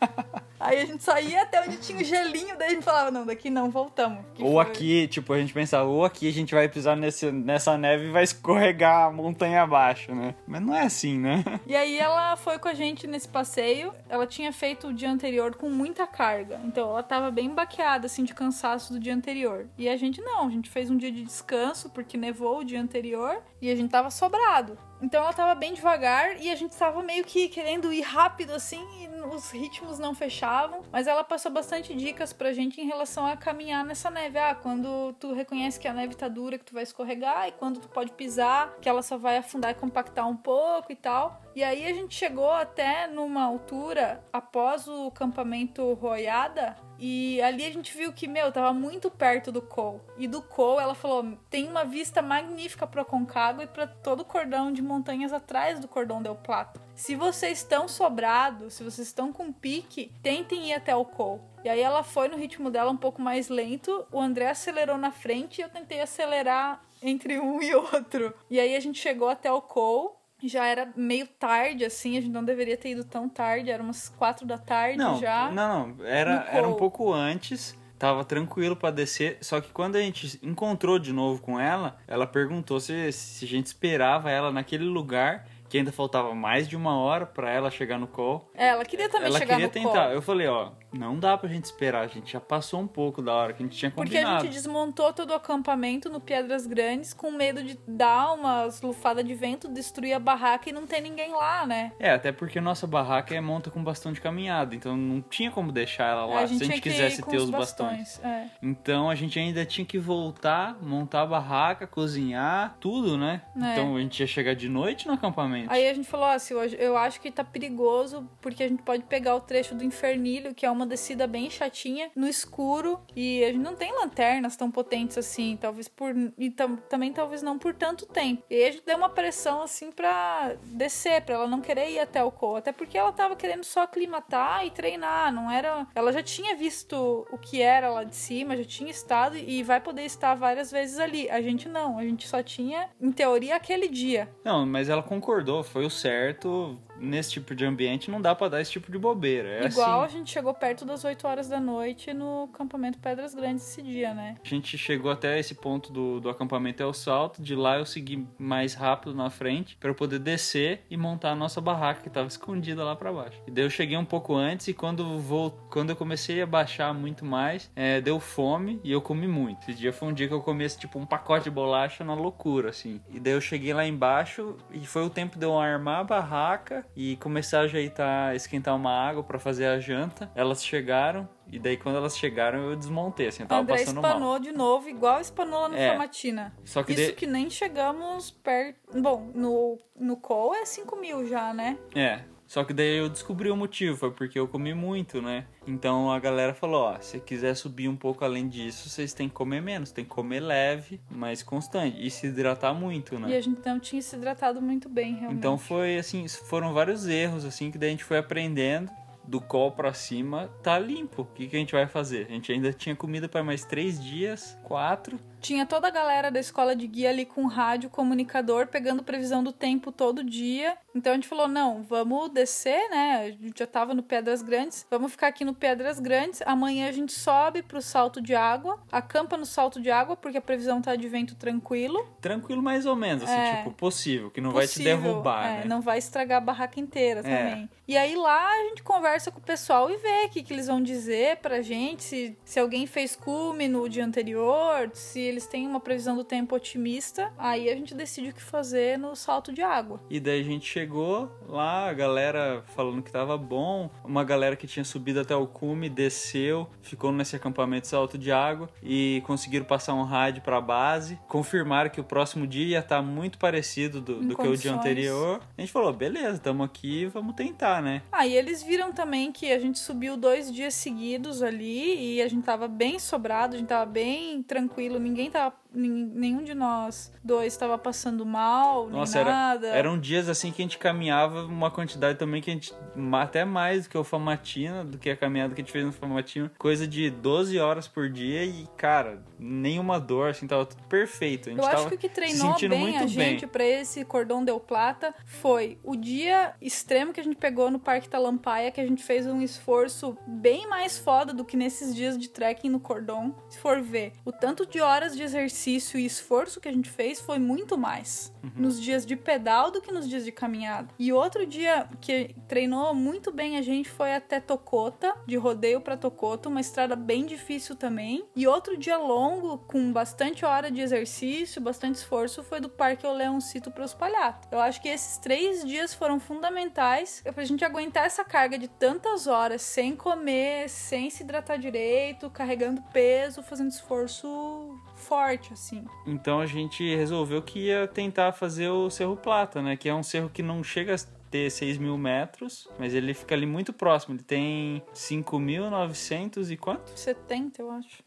[0.60, 3.24] Aí a gente só ia até onde tinha o gelinho, daí a gente falava, não,
[3.24, 4.24] daqui não, voltamos.
[4.34, 7.30] Que Ou foi- aqui, tipo, a gente pensava, ou aqui a gente vai pisar nesse,
[7.30, 10.34] nessa neve e vai escorregar a montanha abaixo, né?
[10.46, 11.44] Mas não é assim, né?
[11.66, 13.92] E aí ela foi com a gente nesse passeio.
[14.08, 16.60] Ela tinha feito o dia anterior com muita carga.
[16.64, 19.66] Então ela tava bem baqueada, assim, de cansaço do dia anterior.
[19.76, 22.80] E a gente não, a gente fez um dia de descanso, porque nevou o dia
[22.80, 23.42] anterior.
[23.60, 24.78] E a gente tava sobrado.
[25.00, 28.84] Então ela tava bem devagar e a gente tava meio que querendo ir rápido, assim,
[29.02, 30.82] e os ritmos não fechavam.
[30.90, 34.38] Mas ela passou bastante dicas pra gente em relação a caminhar nessa neve.
[34.38, 37.80] Ah, quando tu reconhece que a neve tá dura, que tu vai escorregar, e quando
[37.80, 41.40] tu pode pisar, que ela só vai afundar e compactar um pouco e tal.
[41.58, 46.76] E aí a gente chegou até numa altura após o campamento Roiada.
[47.00, 50.00] E ali a gente viu que, meu, tava muito perto do Col.
[50.16, 54.24] E do Col, ela falou, tem uma vista magnífica pro Concagua e para todo o
[54.24, 56.80] cordão de montanhas atrás do cordão del Plata.
[56.94, 61.40] Se vocês estão sobrados, se vocês estão com pique, tentem ir até o Col.
[61.64, 65.10] E aí ela foi no ritmo dela um pouco mais lento, o André acelerou na
[65.10, 68.32] frente e eu tentei acelerar entre um e outro.
[68.48, 72.32] E aí a gente chegou até o Col, Já era meio tarde, assim, a gente
[72.32, 75.50] não deveria ter ido tão tarde, era umas quatro da tarde Não, já.
[75.50, 76.06] não, não.
[76.06, 77.76] Era, era um pouco antes.
[77.98, 82.28] Tava tranquilo pra descer, só que quando a gente encontrou de novo com ela, ela
[82.28, 86.96] perguntou se, se a gente esperava ela naquele lugar, que ainda faltava mais de uma
[86.96, 88.48] hora pra ela chegar no call.
[88.54, 90.04] É, ela queria também ela chegar queria no tentar.
[90.04, 90.12] call.
[90.12, 93.32] Eu falei, ó, não dá pra gente esperar, a gente já passou um pouco da
[93.32, 94.44] hora que a gente tinha Porque a combinado.
[94.44, 99.34] gente desmontou todo o acampamento no Piedras Grandes com medo de dar umas lufadas de
[99.34, 101.92] vento, destruir a barraca e não ter ninguém lá, né?
[101.98, 105.72] É, até porque nossa barraca é monta com bastão de caminhada, então não tinha como
[105.72, 108.20] deixar ela lá a se a gente quisesse ter os os bastões.
[108.22, 108.46] É.
[108.62, 113.42] Então a gente ainda tinha que voltar, montar a barraca, cozinhar, tudo, né?
[113.56, 113.72] É.
[113.72, 115.70] Então a gente ia chegar de noite no acampamento.
[115.72, 119.34] Aí a gente falou assim, eu acho que tá perigoso porque a gente pode pegar
[119.34, 123.58] o trecho do Infernilho, que é uma descida bem chatinha, no escuro, e a gente
[123.62, 128.06] não tem lanternas tão potentes assim, talvez por e tam- também talvez não por tanto
[128.06, 128.42] tempo.
[128.50, 132.22] E a gente deu uma pressão assim pra descer, pra ela não querer ir até
[132.22, 136.22] o co, até porque ela tava querendo só aclimatar e treinar, não era, ela já
[136.22, 140.34] tinha visto o que era lá de cima, já tinha estado e vai poder estar
[140.34, 141.28] várias vezes ali.
[141.30, 144.28] A gente não, a gente só tinha em teoria aquele dia.
[144.44, 146.78] Não, mas ela concordou, foi o certo.
[147.00, 149.48] Nesse tipo de ambiente não dá pra dar esse tipo de bobeira.
[149.48, 150.18] É Igual a assim.
[150.18, 154.36] gente chegou perto das 8 horas da noite no acampamento Pedras Grandes esse dia, né?
[154.42, 157.42] A gente chegou até esse ponto do, do acampamento o salto.
[157.42, 161.34] De lá eu segui mais rápido na frente pra eu poder descer e montar a
[161.34, 163.40] nossa barraca que tava escondida lá pra baixo.
[163.46, 166.92] E daí eu cheguei um pouco antes e quando, vou, quando eu comecei a baixar
[166.94, 169.62] muito mais, é, deu fome e eu comi muito.
[169.70, 172.14] Esse dia foi um dia que eu comi esse, tipo um pacote de bolacha na
[172.14, 173.00] loucura, assim.
[173.10, 176.86] E daí eu cheguei lá embaixo e foi o tempo de eu armar a barraca
[176.96, 180.30] e começar a ajeitar, esquentar uma água pra fazer a janta.
[180.34, 184.10] Elas chegaram e daí quando elas chegaram eu desmontei, assim, eu tava André passando mal.
[184.10, 185.88] espanou de novo, igual espanou lá no É.
[185.90, 186.52] Formatina.
[186.64, 189.00] Só que Isso de- que nem chegamos perto.
[189.00, 191.78] Bom, no, no call é 5 mil já, né?
[191.94, 192.20] É.
[192.48, 195.44] Só que daí eu descobri o motivo, foi porque eu comi muito, né?
[195.66, 199.34] Então a galera falou, ó, se quiser subir um pouco além disso, vocês têm que
[199.34, 203.28] comer menos, tem que comer leve, mas constante e se hidratar muito, né?
[203.30, 205.38] E a gente não tinha se hidratado muito bem, realmente.
[205.38, 208.90] Então foi assim, foram vários erros assim que daí a gente foi aprendendo.
[209.24, 211.20] Do col pra cima tá limpo.
[211.20, 212.24] O que, que a gente vai fazer?
[212.30, 215.20] A gente ainda tinha comida para mais três dias, quatro.
[215.40, 219.52] Tinha toda a galera da escola de guia ali com rádio, comunicador, pegando previsão do
[219.52, 220.76] tempo todo dia.
[220.94, 223.22] Então a gente falou: não, vamos descer, né?
[223.26, 226.42] A gente já tava no Pedras Grandes, vamos ficar aqui no Pedras Grandes.
[226.44, 230.42] Amanhã a gente sobe pro salto de água, acampa no salto de água, porque a
[230.42, 232.06] previsão tá de vento tranquilo.
[232.20, 233.56] Tranquilo mais ou menos, assim, É.
[233.58, 235.64] tipo, possível, que não vai te Possível, derrubar, é, né?
[235.66, 237.22] Não vai estragar a barraca inteira É.
[237.22, 237.70] também.
[237.86, 240.66] E aí lá a gente conversa com o pessoal e vê o que, que eles
[240.66, 245.66] vão dizer pra gente, se, se alguém fez cume no dia anterior, se eles têm
[245.66, 247.32] uma previsão do tempo otimista.
[247.38, 250.00] Aí a gente decide o que fazer no salto de água.
[250.08, 254.66] E daí a gente chegou lá, a galera falando que tava bom, uma galera que
[254.66, 259.94] tinha subido até o cume desceu, ficou nesse acampamento salto de água e conseguiram passar
[259.94, 264.36] um rádio pra base, confirmaram que o próximo dia ia estar muito parecido do, do
[264.36, 265.40] que o dia anterior.
[265.56, 268.02] A gente falou, beleza, estamos aqui, vamos tentar, né?
[268.10, 272.28] Ah, e eles viram também que a gente subiu dois dias seguidos ali e a
[272.28, 275.34] gente tava bem sobrado, a gente tava bem tranquilo, ninguém tava.
[275.34, 279.68] nin- Nenhum de nós dois tava passando mal, Nossa, nem era, nada.
[279.68, 282.72] eram dias assim que a gente caminhava uma quantidade também que a gente,
[283.12, 285.92] até mais do que o Famatina, do que a caminhada que a gente fez no
[285.92, 291.50] Famatina, coisa de 12 horas por dia e, cara, nenhuma dor, assim, tava tudo perfeito.
[291.50, 294.04] A gente Eu acho que o que se treinou sentindo bem a gente pra esse
[294.06, 298.80] cordão deu plata foi o dia extremo que a gente pegou no Parque Talampaia, que
[298.80, 302.80] a gente fez um esforço bem mais foda do que nesses dias de trekking no
[302.80, 303.34] cordão.
[303.50, 305.57] Se for ver, o tanto de horas de exercício
[305.98, 308.50] e esforço que a gente fez foi muito mais Uhum.
[308.56, 310.88] nos dias de pedal do que nos dias de caminhada.
[310.98, 315.96] E outro dia que treinou muito bem a gente foi até Tocota, de rodeio pra
[315.96, 318.24] Tocota, uma estrada bem difícil também.
[318.34, 323.70] E outro dia longo, com bastante hora de exercício, bastante esforço, foi do Parque Oleoncito
[323.70, 324.48] para os Palhatos.
[324.50, 329.26] Eu acho que esses três dias foram fundamentais pra gente aguentar essa carga de tantas
[329.26, 335.84] horas sem comer, sem se hidratar direito, carregando peso, fazendo esforço forte, assim.
[336.06, 339.76] Então a gente resolveu que ia tentar fazer o Cerro Plata, né?
[339.76, 340.98] Que é um cerro que não chega a
[341.30, 344.14] ter 6 mil metros, mas ele fica ali muito próximo.
[344.14, 346.90] Ele tem 5.900 e quanto?
[346.98, 348.02] 70, eu acho.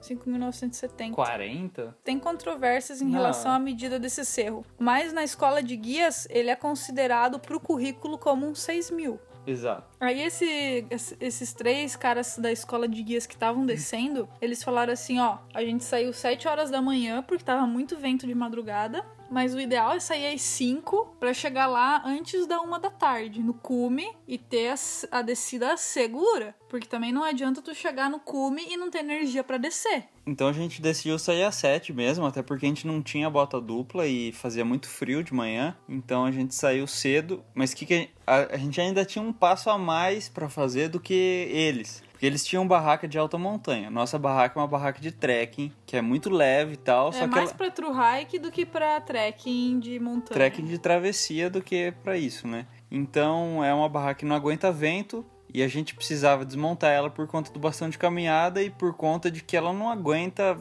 [0.00, 1.12] 5.970.
[1.14, 1.96] 40?
[2.02, 3.12] Tem controvérsias em Não.
[3.12, 7.60] relação à medida desse cerro, mas na escola de guias ele é considerado para o
[7.60, 9.20] currículo como um 6 mil.
[9.46, 9.88] Exato.
[10.00, 14.92] Aí esse, esse- esses três caras da escola de guias que estavam descendo, eles falaram
[14.92, 19.04] assim, ó, a gente saiu 7 horas da manhã porque tava muito vento de madrugada.
[19.32, 23.42] Mas o ideal é sair às 5 para chegar lá antes da uma da tarde,
[23.42, 24.74] no cume, e ter a,
[25.18, 26.54] a descida segura.
[26.68, 30.04] Porque também não adianta tu chegar no cume e não ter energia para descer.
[30.26, 33.58] Então a gente decidiu sair às 7 mesmo, até porque a gente não tinha bota
[33.58, 35.74] dupla e fazia muito frio de manhã.
[35.88, 39.70] Então a gente saiu cedo, mas que, que a, a gente ainda tinha um passo
[39.70, 42.02] a mais para fazer do que eles.
[42.22, 43.90] Porque eles tinham barraca de alta montanha.
[43.90, 47.08] Nossa barraca é uma barraca de trekking, que é muito leve e tal.
[47.08, 47.58] É só que mais ela...
[47.58, 50.32] pra true hike do que pra trekking de montanha.
[50.32, 52.64] trekking de travessia do que pra isso, né?
[52.88, 57.26] Então é uma barraca que não aguenta vento e a gente precisava desmontar ela por
[57.26, 60.56] conta do bastão de caminhada e por conta de que ela não aguenta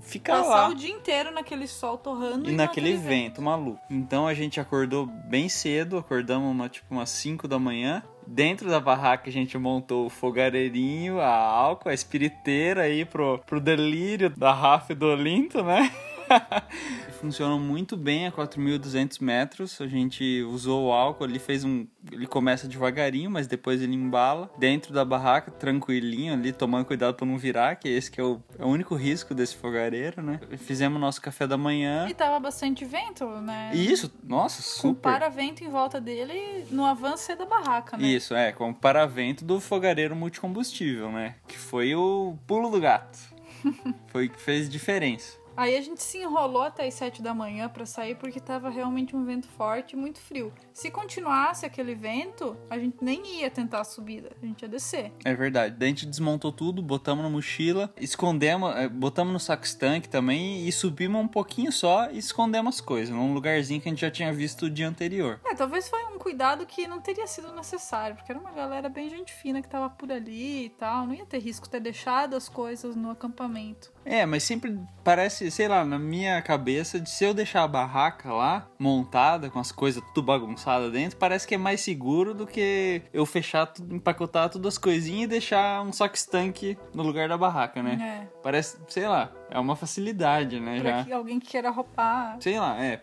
[0.00, 3.80] ficar Passar lá o dia inteiro naquele sol torrando e e, naquele naquele vento maluco.
[3.90, 8.00] Então a gente acordou bem cedo, acordamos uma, tipo umas 5 da manhã.
[8.32, 13.60] Dentro da barraca a gente montou o fogareirinho, a álcool, a espiriteira aí pro, pro
[13.60, 15.90] delírio da Rafa e do Olinto, né?
[17.20, 19.80] Funcionam muito bem a 4.200 metros.
[19.80, 21.86] A gente usou o álcool, ele fez um.
[22.10, 24.50] Ele começa devagarinho, mas depois ele embala.
[24.58, 28.40] Dentro da barraca, tranquilinho ali, tomando cuidado pra não virar, que esse que é o,
[28.58, 30.40] é o único risco desse fogareiro, né?
[30.58, 32.08] Fizemos nosso café da manhã.
[32.08, 33.70] E tava bastante vento, né?
[33.74, 35.12] Isso, nossa, Com super.
[35.12, 38.06] para-vento em volta dele no avanço da barraca, né?
[38.06, 41.34] Isso, é, com o paravento do fogareiro multicombustível, né?
[41.46, 43.18] Que foi o pulo do gato.
[44.08, 45.39] foi o que fez diferença.
[45.60, 49.14] Aí a gente se enrolou até as 7 da manhã pra sair porque tava realmente
[49.14, 50.50] um vento forte e muito frio.
[50.72, 55.12] Se continuasse aquele vento, a gente nem ia tentar a subida, a gente ia descer.
[55.22, 55.76] É verdade.
[55.76, 60.66] Daí a gente desmontou tudo, botamos na mochila, escondemos, eh, botamos no saco estanque também
[60.66, 64.10] e subimos um pouquinho só e escondemos as coisas, num lugarzinho que a gente já
[64.10, 65.40] tinha visto o dia anterior.
[65.44, 69.10] É, talvez foi um cuidado que não teria sido necessário, porque era uma galera bem
[69.10, 71.06] gente fina que tava por ali e tal.
[71.06, 73.92] Não ia ter risco ter deixado as coisas no acampamento.
[74.04, 78.32] É, mas sempre parece, sei lá, na minha cabeça, de se eu deixar a barraca
[78.32, 83.02] lá, montada, com as coisas tudo bagunçadas dentro, parece que é mais seguro do que
[83.12, 87.36] eu fechar tudo, empacotar todas as coisinhas e deixar um saco estanque no lugar da
[87.36, 88.24] barraca, né?
[88.24, 88.40] É.
[88.42, 90.80] Parece, sei lá, é uma facilidade, né?
[90.80, 91.04] Pra Já.
[91.04, 92.36] que alguém que queira roubar.
[92.40, 93.00] Sei lá, é.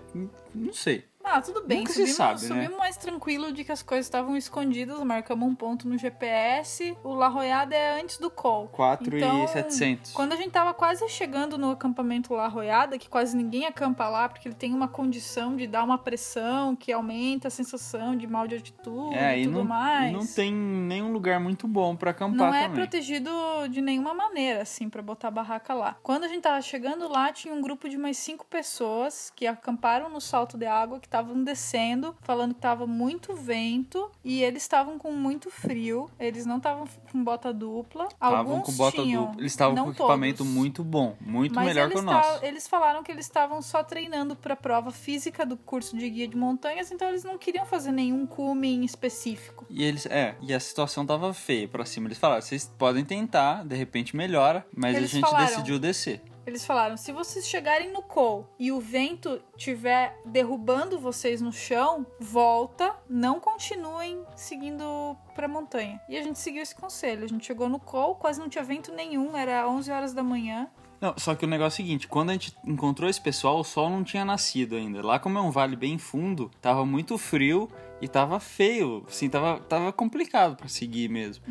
[0.53, 1.05] Não sei.
[1.29, 1.79] Ah, tudo bem.
[1.79, 2.47] Nunca se subimos, sabe, né?
[2.47, 6.97] subimos mais tranquilo de que as coisas estavam escondidas, marcamos um ponto no GPS.
[7.03, 8.67] O La Royada é antes do call.
[8.69, 10.11] 4 Então, e 700.
[10.13, 14.29] Quando a gente tava quase chegando no acampamento La Royada, que quase ninguém acampa lá,
[14.29, 18.47] porque ele tem uma condição de dar uma pressão que aumenta a sensação de mal
[18.47, 20.13] de altitude É, e tudo não, mais.
[20.13, 22.75] não tem nenhum lugar muito bom pra acampar Não é também.
[22.77, 23.29] protegido
[23.69, 25.97] de nenhuma maneira, assim, pra botar a barraca lá.
[26.01, 30.09] Quando a gente tava chegando lá, tinha um grupo de mais cinco pessoas que acamparam
[30.09, 34.97] no salto de água, que estavam descendo, falando que tava muito vento e eles estavam
[34.99, 36.09] com muito frio.
[36.19, 38.07] Eles não estavam com bota dupla.
[38.11, 39.41] Estavam Alguns com bota tinham, dupla.
[39.41, 40.53] Eles estavam com equipamento todos.
[40.53, 42.45] muito bom, muito Mas melhor que o nosso.
[42.45, 46.37] eles falaram que eles estavam só treinando para prova física do curso de guia de
[46.37, 49.65] montanhas, então eles não queriam fazer nenhum cume específico.
[49.69, 52.07] E eles, é, e a situação tava feia pra cima.
[52.07, 55.45] Eles falaram, vocês podem tentar, de repente melhora, mas Eles a gente falaram.
[55.47, 56.21] decidiu descer.
[56.47, 62.07] Eles falaram: se vocês chegarem no col e o vento tiver derrubando vocês no chão,
[62.21, 66.01] volta, não continuem seguindo pra montanha.
[66.07, 67.25] E a gente seguiu esse conselho.
[67.25, 70.69] A gente chegou no col, quase não tinha vento nenhum, era 11 horas da manhã.
[71.01, 73.63] Não, só que o negócio é o seguinte, quando a gente encontrou esse pessoal, o
[73.63, 75.05] sol não tinha nascido ainda.
[75.05, 77.69] Lá como é um vale bem fundo, tava muito frio
[78.01, 81.43] e tava feio, assim, tava, tava complicado pra seguir mesmo.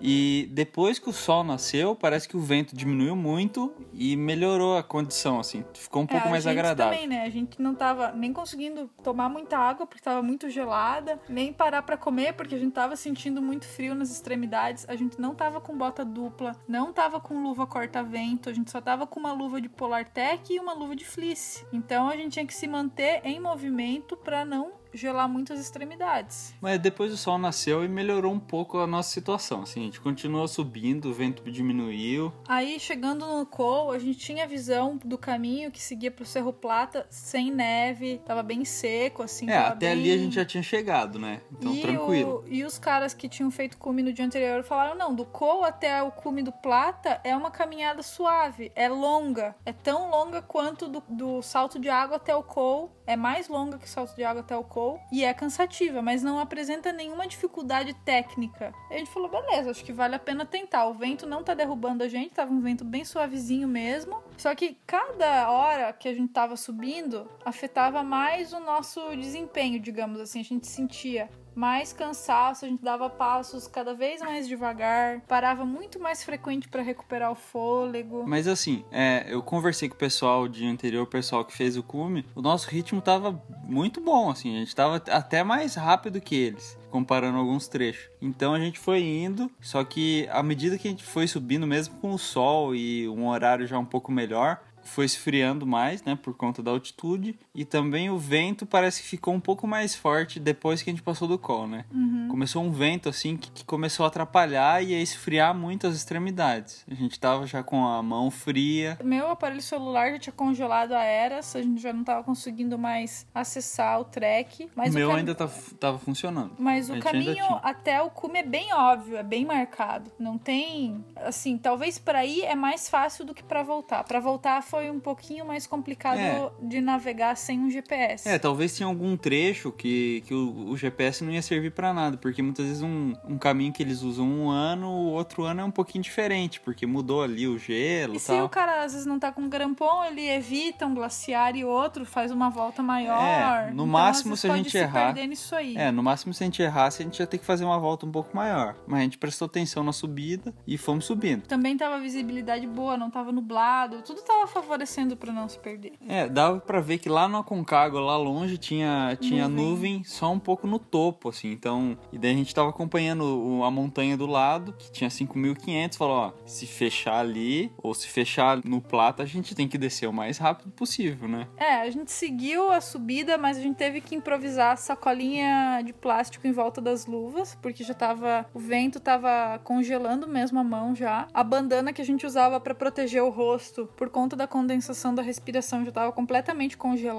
[0.00, 4.82] E depois que o sol nasceu, parece que o vento diminuiu muito e melhorou a
[4.82, 6.92] condição, assim, ficou um pouco É, mais a gente agradável.
[6.92, 7.24] também, né?
[7.24, 11.82] A gente não tava nem conseguindo tomar muita água porque tava muito gelada, nem parar
[11.82, 14.84] pra comer porque a gente tava sentindo muito frio nas extremidades.
[14.88, 18.80] A gente não tava com bota dupla, não tava com luva corta-vento, a gente só
[18.80, 21.66] tava com uma luva de Polar Tech e uma luva de fleece.
[21.72, 26.54] Então a gente tinha que se manter em movimento pra não gelar muitas extremidades.
[26.60, 30.00] Mas depois o sol nasceu e melhorou um pouco a nossa situação, assim, a gente
[30.00, 32.32] continuou subindo, o vento diminuiu.
[32.46, 37.06] Aí, chegando no Col, a gente tinha visão do caminho que seguia pro Cerro Plata,
[37.10, 39.48] sem neve, tava bem seco, assim.
[39.50, 39.90] É, até bem...
[39.90, 41.40] ali a gente já tinha chegado, né?
[41.52, 42.44] Então e tranquilo.
[42.44, 45.64] o- e os caras que tinham feito cume no dia anterior falaram: não, do Col
[45.64, 49.54] até o cume do Plata é uma caminhada suave, é longa.
[49.64, 52.94] É tão longa quanto do, do salto de água até o Col.
[53.08, 55.00] É mais longa que salto de água até o Col.
[55.10, 58.70] E é cansativa, mas não apresenta nenhuma dificuldade técnica.
[58.90, 60.84] A gente falou: beleza, acho que vale a pena tentar.
[60.84, 64.22] O vento não tá derrubando a gente, tava um vento bem suavezinho mesmo.
[64.36, 70.20] Só que cada hora que a gente tava subindo afetava mais o nosso desempenho, digamos
[70.20, 70.40] assim.
[70.40, 75.98] A gente sentia mais cansaço, a gente dava passos cada vez mais devagar, parava muito
[75.98, 78.24] mais frequente para recuperar o fôlego.
[78.24, 81.82] Mas assim, é, eu conversei com o pessoal de anterior, o pessoal que fez o
[81.82, 86.36] cume, o nosso ritmo tava muito bom, assim, a gente tava até mais rápido que
[86.36, 88.08] eles comparando alguns trechos.
[88.22, 91.96] Então a gente foi indo, só que à medida que a gente foi subindo, mesmo
[91.96, 96.34] com o sol e um horário já um pouco melhor, foi esfriando mais, né, por
[96.34, 100.82] conta da altitude, e também o vento parece que ficou um pouco mais forte depois
[100.82, 101.84] que a gente passou do col, né?
[101.92, 102.28] Uhum.
[102.30, 106.84] Começou um vento assim que, que, começou a atrapalhar e a esfriar muito as extremidades.
[106.90, 108.98] A gente tava já com a mão fria.
[109.04, 113.26] Meu aparelho celular já tinha congelado a eras, a gente já não tava conseguindo mais
[113.34, 115.16] acessar o trek, mas o meu cam...
[115.16, 115.48] ainda tá,
[115.78, 116.52] tava funcionando.
[116.58, 120.10] Mas o caminho até o cume é bem óbvio, é bem marcado.
[120.18, 124.04] Não tem, assim, talvez para ir é mais fácil do que para voltar.
[124.04, 126.50] Para voltar foi foi um pouquinho mais complicado É.
[126.62, 128.28] de navegar sem um GPS.
[128.28, 132.18] É, talvez tinha algum trecho que, que o, o GPS não ia servir pra nada,
[132.18, 135.64] porque muitas vezes um, um caminho que eles usam um ano, o outro ano é
[135.64, 138.44] um pouquinho diferente, porque mudou ali o gelo E e se tal.
[138.44, 142.30] o cara às vezes não tá com grampon, ele evita um glaciar e outro, faz
[142.30, 143.22] uma volta maior.
[143.22, 145.74] É, no Então, máximo, se a gente se errar- perder nisso aí.
[145.76, 148.04] É, no máximo se a gente errasse, a gente ia ter que fazer uma volta
[148.04, 148.74] um pouco maior.
[148.86, 151.46] Mas a gente prestou atenção na subida e fomos subindo.
[151.46, 155.92] Também tava visibilidade boa, não tava nublado, tudo tava favorecendo pra não se perder.
[156.06, 159.66] É, dava pra ver que lá no Aconcagua, lá longe, tinha, tinha Nuvem.
[159.94, 160.04] nuvem.
[160.04, 161.50] só um pouco no topo, assim.
[161.50, 165.96] Então, e daí a gente tava acompanhando a montanha do lado, que tinha 5.500.
[165.96, 170.08] Falou, ó, se fechar ali, ou se fechar no Plata, a gente tem que descer
[170.08, 171.46] o mais rápido possível, né?
[171.56, 176.46] É, a gente seguiu a subida, mas a gente teve que improvisar sacolinha de plástico
[176.46, 178.46] em volta das luvas, porque já tava.
[178.54, 181.28] O vento tava congelando mesmo a mão já.
[181.32, 185.22] A bandana que a gente usava pra proteger o rosto, por conta da condensação da
[185.22, 187.17] respiração, já tava completamente congelada.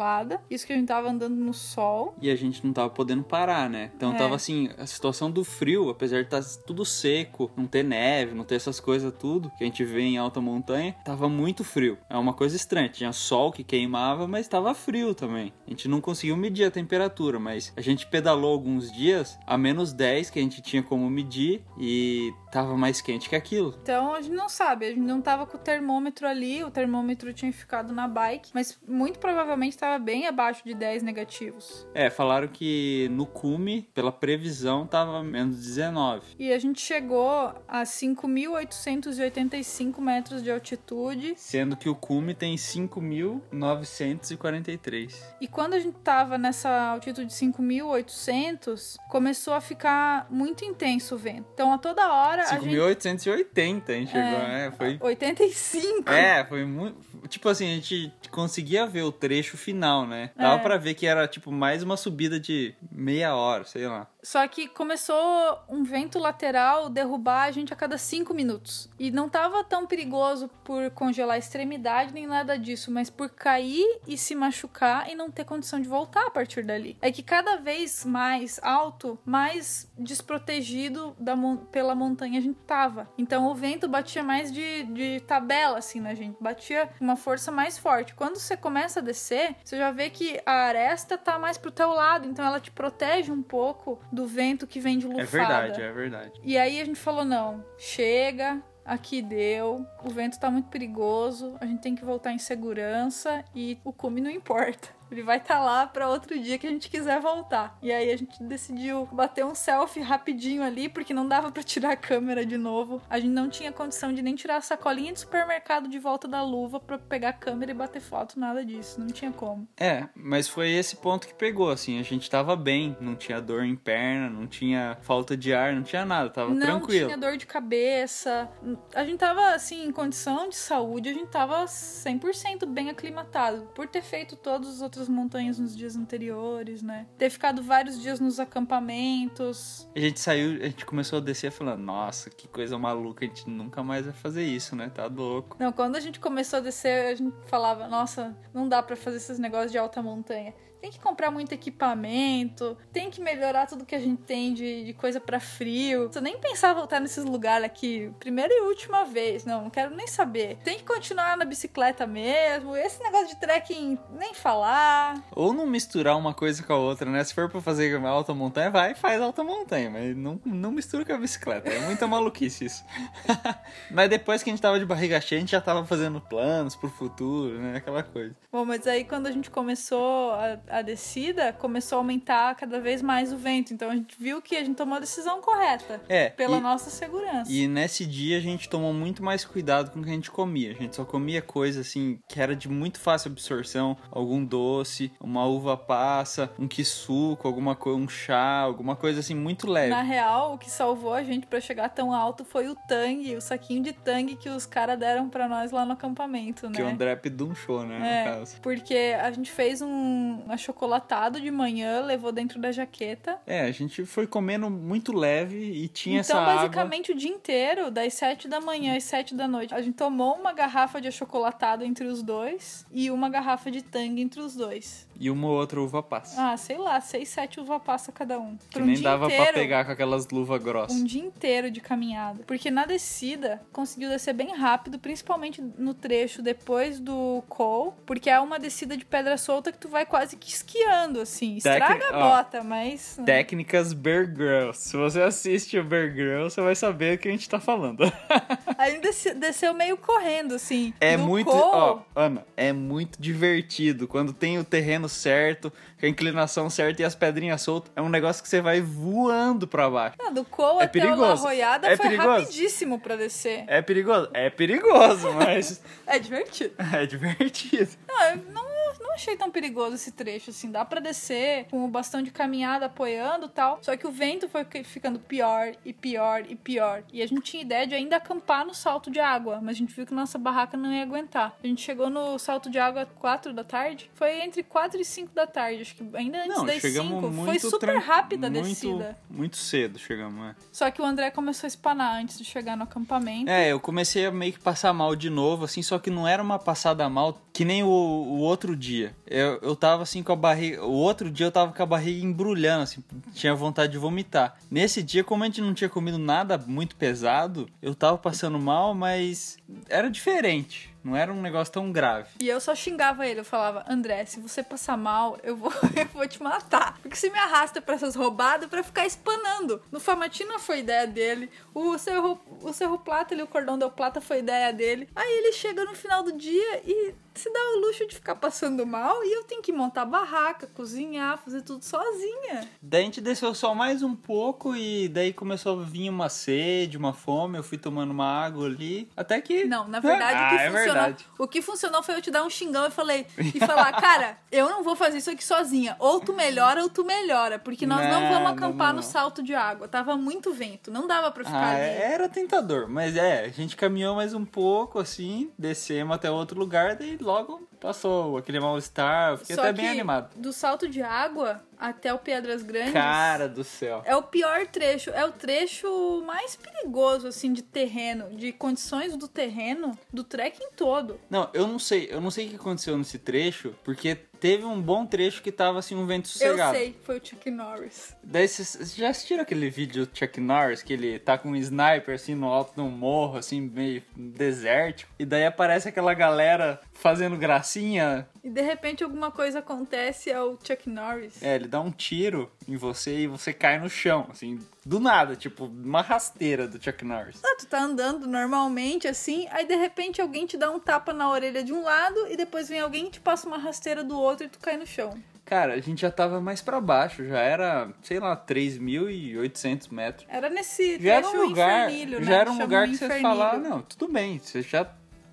[0.50, 2.16] Isso que a gente tava andando no sol.
[2.22, 3.92] E a gente não tava podendo parar, né?
[3.96, 4.18] Então É.
[4.18, 8.44] tava assim, a situação do frio, apesar de estar tudo seco, não ter neve, não
[8.44, 11.98] ter essas coisas tudo que a gente vê em alta montanha, tava muito frio.
[12.10, 12.90] É uma coisa estranha.
[12.90, 15.54] Tinha sol que queimava, mas tava frio também.
[15.68, 19.94] A gente não conseguiu medir a temperatura, mas a gente pedalou alguns dias a menos
[19.94, 23.78] 10 que a gente tinha como medir e tava mais quente que aquilo.
[23.82, 27.34] Então a gente não sabe, a gente não tava com o termômetro ali, o termômetro
[27.34, 31.86] tinha ficado na bike, mas muito provavelmente tava bem abaixo de 10 negativos.
[31.94, 36.36] É, falaram que no cume, pela previsão, tava menos 19.
[36.38, 41.34] E a gente chegou a 5.885 metros de altitude.
[41.36, 45.14] Sendo que o cume tem 5.943.
[45.42, 51.18] E quando a gente tava nessa altitude de 5.800, começou a ficar muito intenso o
[51.18, 51.46] vento.
[51.54, 52.76] Então a toda hora a gente.
[52.76, 54.72] 5.880 a gente chegou, né?
[54.78, 54.98] Foi.
[55.02, 56.10] 85!
[56.12, 56.98] É, foi muito.
[57.28, 60.32] Tipo assim, a gente conseguia ver o trecho final, né?
[60.36, 60.64] Dava É.
[60.64, 64.08] pra ver que era, tipo, mais uma subida de meia hora, sei lá.
[64.22, 68.90] Só que começou um vento lateral derrubar a gente a cada cinco minutos.
[69.00, 74.00] E não tava tão perigoso por congelar a extremidade nem nada disso, mas por cair
[74.06, 76.98] e se machucar e não ter condição de voltar a partir dali.
[77.02, 81.36] É que cada vez mais alto, mais desprotegido da
[81.72, 83.10] pela montanha a gente tava.
[83.18, 87.78] Então o vento batia mais de, de tabela assim na gente, batia uma força mais
[87.78, 88.14] forte.
[88.14, 91.90] Quando você começa a descer, você já vê que a aresta tá mais pro teu
[91.90, 95.24] lado, então ela te protege um pouco do vento que vem de lufada.
[95.24, 96.42] É verdade, é verdade.
[96.44, 101.66] E aí a gente falou: não, chega, aqui deu, o vento tá muito perigoso, a
[101.66, 104.99] gente tem que voltar em segurança e o cume não importa.
[105.12, 107.78] Ele vai estar lá para outro dia que a gente quiser voltar.
[107.82, 111.92] E aí a gente decidiu bater um selfie rapidinho ali, porque não dava para tirar
[111.92, 113.02] a câmera de novo.
[113.10, 116.44] A gente não tinha condição de nem tirar a sacolinha de supermercado de volta da
[116.44, 119.00] luva para pegar a câmera e bater foto, nada disso.
[119.00, 119.68] Não tinha como.
[119.78, 122.00] É, mas foi esse ponto que pegou, assim.
[122.00, 125.84] A gente tava bem, não tinha dor em perna, não tinha falta de ar, não
[125.84, 127.08] tinha nada, tava não tranquilo.
[127.08, 128.50] tinha dor de cabeça.
[128.94, 133.64] A gente tava, assim, em condição de saúde, a gente tava 100% bem aclimatado.
[133.74, 137.08] Por ter feito todas as outras montanhas nos dias anteriores, né?
[137.18, 139.90] Ter ficado vários dias nos acampamentos.
[139.96, 143.50] A gente saiu, a gente começou a descer falando, nossa, que coisa maluca, a gente
[143.50, 144.90] nunca mais vai fazer isso, né?
[144.90, 145.56] Tá louco.
[145.60, 149.18] Não, quando a gente começou a descer, a gente falava, nossa, não dá pra fazer
[149.18, 150.54] esses negócios de alta montanha.
[150.82, 154.94] Tem que comprar muito equipamento, tem que melhorar tudo que a gente tem de, de
[154.94, 156.10] coisa pra frio.
[156.14, 160.08] Eu nem pensar voltar nesses lugares aqui, primeira e última vez, não, não quero nem
[160.08, 160.58] saber.
[160.64, 165.22] Tem que continuar na bicicleta mesmo, esse negócio de trekking, nem falar.
[165.36, 167.24] Ou não misturar uma coisa com a outra, né?
[167.24, 170.72] Se for pra fazer uma alta montanha, vai e faz alta montanha, mas não, não
[170.72, 171.70] mistura com a bicicleta.
[171.70, 172.86] É muita maluquice isso.
[173.92, 176.76] mas depois que a gente tava de barriga cheia, a gente já tava fazendo planos
[176.76, 177.78] pro futuro, né?
[177.78, 178.36] Aquela coisa.
[178.52, 183.02] Bom, mas aí quando a gente começou a, a descida, começou a aumentar cada vez
[183.02, 183.74] mais o vento.
[183.74, 186.02] Então a gente viu que a gente tomou a decisão correta.
[186.08, 187.52] É, Pela e- nossa segurança.
[187.52, 190.72] E nesse dia a gente tomou muito mais cuidado com o que a gente comia.
[190.72, 195.46] A gente só comia coisa assim que era de muito fácil absorção, algum doce, uma
[195.46, 199.90] uva passa, um quisuco, alguma coisa, um chá, alguma coisa assim muito leve.
[199.90, 203.42] Na real, o que salvou a gente pra chegar tão alto foi o tangue, o
[203.42, 206.92] saquinho de tangue que os caras deram pra nós lá no acampamento, Que o né?
[206.92, 208.56] André pedunchou, né, É, no caso.
[208.62, 213.40] porque a gente fez um achocolatado de manhã, levou dentro da jaqueta.
[213.48, 216.56] É, a gente foi comendo muito leve e tinha então, essa água.
[216.56, 220.36] basicamente, o dia inteiro, das 7 da manhã às 7 da noite, a gente tomou
[220.36, 225.09] uma garrafa de achocolatado entre os dois e uma garrafa de tangue entre os dois.
[225.20, 226.42] E uma outra uva passa.
[226.42, 228.58] Ah, sei lá, 6, 7 uva passa cada um.
[228.70, 230.96] que um nem dava inteiro, pra pegar com aquelas luvas grossas.
[230.98, 232.42] Um dia inteiro de caminhada.
[232.48, 238.40] Porque na descida, conseguiu descer bem rápido, principalmente no trecho depois do Cole, porque é
[238.40, 241.58] uma descida de pedra solta que tu vai quase que esquiando, assim.
[241.58, 243.20] Estraga Técnica- a ó, bota, mas...
[243.26, 244.78] Técnicas Bear Grylls.
[244.80, 248.04] Se você assiste o Bear Grylls, você vai saber o que a gente tá falando.
[248.78, 249.02] Aí
[249.36, 250.94] desceu meio correndo, assim.
[251.02, 256.10] É muito, Cole- ó, Ana, é muito divertido quando tem o terreno certo, com a
[256.10, 257.92] inclinação certa e as pedrinhas soltas.
[257.96, 260.16] É um negócio que você vai voando pra baixo.
[260.26, 261.44] Ah, do Cole É até perigoso.
[261.46, 262.30] Arroiada É foi perigoso.
[262.30, 263.64] rapidíssimo pra descer.
[263.68, 264.30] É perigoso?
[264.34, 266.74] É perigoso, mas É divertido.
[266.94, 267.90] é divertido.
[268.08, 268.69] Não, não,
[269.10, 270.72] não achei tão perigoso esse trecho, assim.
[270.72, 273.80] Dá pra descer com o bastão de caminhada apoiando e tal.
[273.82, 277.04] Só que o vento foi fi- ficando pior e pior e pior.
[277.12, 279.60] E a gente tinha ideia de ainda acampar no salto de água.
[279.62, 281.58] Mas a gente viu que nossa barraca não ia aguentar.
[281.64, 284.10] A gente chegou no salto de água 4 da tarde.
[284.14, 285.82] Foi entre 4 e 5 da tarde.
[285.82, 287.30] Acho que ainda antes Não, das chegamos 5.
[287.34, 289.18] muito Foi super rápida a muito, descida.
[289.30, 290.56] Muito cedo chegamos, é.
[290.72, 293.50] Só que o André começou a espanar antes de chegar no acampamento.
[293.50, 296.42] É, eu comecei a meio que passar mal de novo, assim, só que não era
[296.44, 298.99] uma passada mal que nem o, o outro dia.
[299.26, 300.86] Eu, eu tava assim com a barriga.
[300.86, 303.04] O outro dia eu tava com a barriga embrulhando, assim,
[303.34, 304.58] tinha vontade de vomitar.
[304.70, 308.94] Nesse dia, como a gente não tinha comido nada muito pesado, eu tava passando mal,
[308.94, 309.58] mas
[309.90, 310.90] era diferente.
[311.04, 312.30] Não era um negócio tão grave.
[312.40, 316.06] E eu só xingava ele, eu falava, André, se você passar mal, eu vou, eu
[316.14, 317.00] vou te matar.
[317.02, 319.82] Porque você me arrasta pra essas roubadas pra ficar espanando.
[319.92, 324.20] No Famatina foi ideia dele, o Cerro, o Cerro Plata e o Cordão del Plata
[324.20, 325.08] foi ideia dele.
[325.16, 328.86] Aí ele chega no final do dia e se dá o luxo de ficar passando
[328.86, 332.68] mal e eu tenho que montar barraca, cozinhar, fazer tudo sozinha.
[332.82, 336.98] Daí a gente desceu só mais um pouco e daí começou a vir uma sede,
[336.98, 337.58] uma fome.
[337.58, 339.10] Eu fui tomando uma água ali.
[339.16, 339.66] Até que.
[339.66, 340.84] Não, na verdade, ah, o que é funcionou.
[340.94, 341.26] verdade.
[341.38, 344.70] O que funcionou foi eu te dar um xingão e falei e falar, cara, eu
[344.70, 345.96] não vou fazer isso aqui sozinha.
[346.00, 347.58] Ou tu melhora ou tu melhora.
[347.60, 349.04] Porque nós não, Não, vamos acampar não, no não.
[349.04, 349.88] salto de água.
[349.88, 350.92] Tava muito vento.
[350.92, 351.84] Não dava pra ficar Ah, ali.
[351.84, 356.96] era tentador, mas é, a gente caminhou mais um pouco assim, descemos até outro lugar,
[356.96, 360.36] daí logo passou aquele mal-estar, fiquei Só até bem animado.
[360.36, 362.94] do salto de água até o Pedras Grandes.
[362.94, 364.02] Cara do céu.
[364.06, 369.28] É o pior trecho, é o trecho mais perigoso, assim, de terreno, de condições do
[369.28, 371.20] terreno, do trekking todo.
[371.30, 374.82] Não, eu não sei, eu não sei o que aconteceu nesse trecho, porque teve um
[374.82, 376.76] bom trecho que tava assim um vento sossegado.
[376.76, 378.16] Eu sei, foi o Chuck Norris.
[378.24, 381.56] Daí vocês vocês já assistiram aquele vídeo do Chuck Norris, que ele tá com um
[381.56, 386.80] sniper assim no alto de um morro, assim, meio desértico, e daí aparece aquela galera
[386.94, 388.28] fazendo gracinha.
[388.44, 391.42] E de repente alguma coisa acontece, é o Chuck Norris.
[391.42, 395.36] É, ele dá um tiro em você e você cai no chão, assim, do nada,
[395.36, 397.40] tipo, uma rasteira do Chuck Norris.
[397.44, 401.30] Ah, tu tá andando normalmente assim, aí de repente alguém te dá um tapa na
[401.30, 404.46] orelha de um lado e depois vem alguém e te passa uma rasteira do outro
[404.46, 405.14] e tu cai no chão.
[405.46, 410.26] Cara, a gente já tava mais pra baixo, já era, sei lá, 3.800 metros.
[410.30, 412.08] Era nesse Já era um lugar, né?
[412.22, 413.30] já era um lugar que você infernilho.
[413.30, 414.88] fala, "Ah, não, tudo bem, você já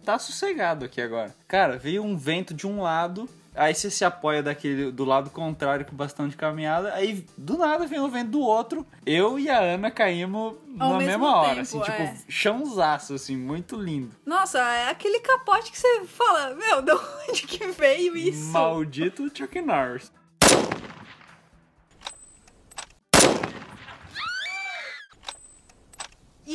[0.04, 1.34] tá sossegado aqui agora.
[1.48, 5.84] Cara, veio um vento de um lado, aí você se apoia daquele do lado contrário
[5.84, 8.86] com o bastão de caminhada, aí do nada vem o vento do outro.
[9.04, 12.16] Eu e a Ana caímos Ao na mesma hora, tempo, assim, tipo, é.
[12.28, 14.10] chãozaço, assim, muito lindo.
[14.24, 18.52] Nossa, é aquele capote que você fala, meu, de onde que veio isso?
[18.52, 20.12] Maldito Chuck Norris.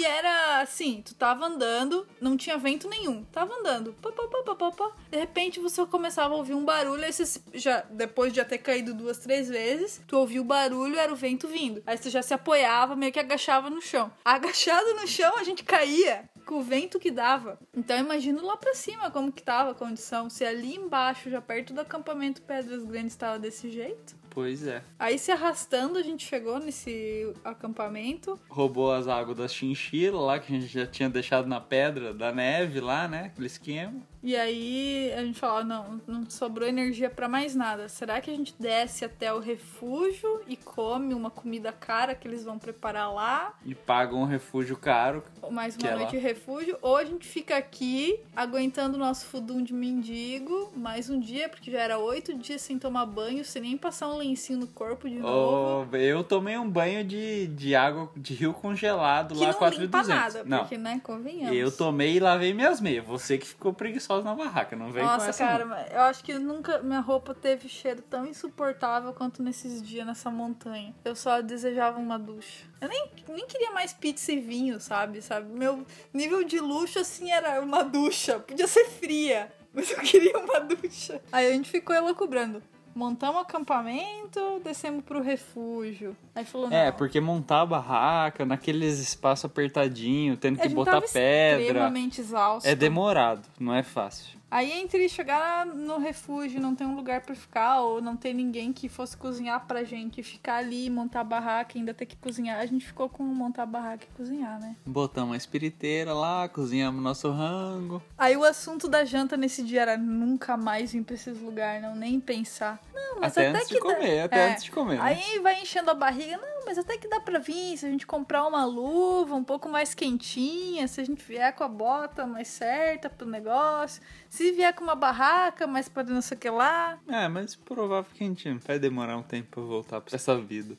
[0.01, 3.23] E era assim, tu tava andando, não tinha vento nenhum.
[3.25, 3.93] Tava andando.
[4.01, 4.91] Pá, pá, pá, pá, pá, pá.
[5.11, 8.57] De repente você começava a ouvir um barulho, aí você já, depois de já ter
[8.57, 11.83] caído duas, três vezes, tu ouvia o barulho, era o vento vindo.
[11.85, 14.11] Aí você já se apoiava, meio que agachava no chão.
[14.25, 17.59] Agachado no chão, a gente caía com o vento que dava.
[17.71, 20.31] Então imagino lá pra cima como que tava a condição.
[20.31, 24.15] Se ali embaixo, já perto do acampamento Pedras Grandes, tava desse jeito.
[24.31, 24.81] Pois é.
[24.97, 28.39] Aí se arrastando, a gente chegou nesse acampamento.
[28.49, 32.31] Roubou as águas da chinchila lá, que a gente já tinha deixado na pedra da
[32.31, 33.25] neve lá, né?
[33.25, 34.01] Aquele esquema.
[34.23, 37.89] E aí a gente falou, não, não sobrou energia pra mais nada.
[37.89, 42.43] Será que a gente desce até o refúgio e come uma comida cara que eles
[42.43, 43.57] vão preparar lá?
[43.65, 45.23] E pagam um refúgio caro.
[45.49, 46.21] Mais uma é noite de lá.
[46.21, 46.77] refúgio?
[46.83, 51.71] Ou a gente fica aqui aguentando o nosso fudum de mendigo mais um dia, porque
[51.71, 55.15] já era oito dias sem tomar banho, sem nem passar um lencinho no corpo de
[55.19, 55.87] novo.
[55.91, 59.79] Oh, eu tomei um banho de, de água de rio congelado que lá não 4
[59.81, 60.07] limpa 200.
[60.33, 60.59] nada, Não.
[60.59, 61.55] porque, né, convenhamos.
[61.57, 63.05] Eu tomei e lavei minhas meias.
[63.05, 65.45] Você que ficou preguiçosa na barraca, não vem com Nossa, essa.
[65.45, 70.29] cara, eu acho que nunca minha roupa teve cheiro tão insuportável quanto nesses dias nessa
[70.29, 70.93] montanha.
[71.03, 72.65] Eu só desejava uma ducha.
[72.79, 75.21] Eu nem, nem queria mais pizza e vinho, sabe?
[75.21, 75.51] sabe?
[75.51, 78.39] Meu nível de luxo, assim, era uma ducha.
[78.39, 81.21] Podia ser fria, mas eu queria uma ducha.
[81.31, 82.61] Aí a gente ficou elocubrando.
[82.93, 86.15] Montamos acampamento, descemos pro refúgio.
[86.35, 91.61] Aí falou, É, não, porque montar a barraca naqueles espaços apertadinhos, tendo que botar pedra.
[91.61, 92.67] extremamente exausto.
[92.67, 94.40] É demorado, não é fácil.
[94.51, 98.73] Aí entre chegar no refúgio, não ter um lugar pra ficar, ou não ter ninguém
[98.73, 102.65] que fosse cozinhar pra gente, ficar ali, montar a barraca, ainda ter que cozinhar, a
[102.65, 104.75] gente ficou com montar a barraca e cozinhar, né?
[104.85, 108.01] Botamos uma espiriteira lá, cozinhamos nosso rango.
[108.17, 111.95] Aí o assunto da janta nesse dia era nunca mais vir pra esses lugares, não,
[111.95, 112.77] nem pensar.
[112.93, 114.51] Não, mas Até até, antes que de comer, até É.
[114.51, 114.95] antes de comer.
[114.97, 115.01] né?
[115.01, 118.05] Aí vai enchendo a barriga, não, mas até que dá pra vir, se a gente
[118.05, 122.47] comprar uma luva um pouco mais quentinha, se a gente vier com a bota mais
[122.47, 126.99] certa pro negócio, se vier com uma barraca mais pra não sei o que lá.
[127.07, 130.77] É, mas provável que a gente vai demorar um tempo pra voltar pra essa vida.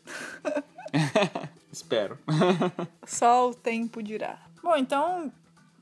[1.73, 2.19] Espero.
[3.07, 4.39] Só o tempo dirá.
[4.63, 5.33] Bom, então,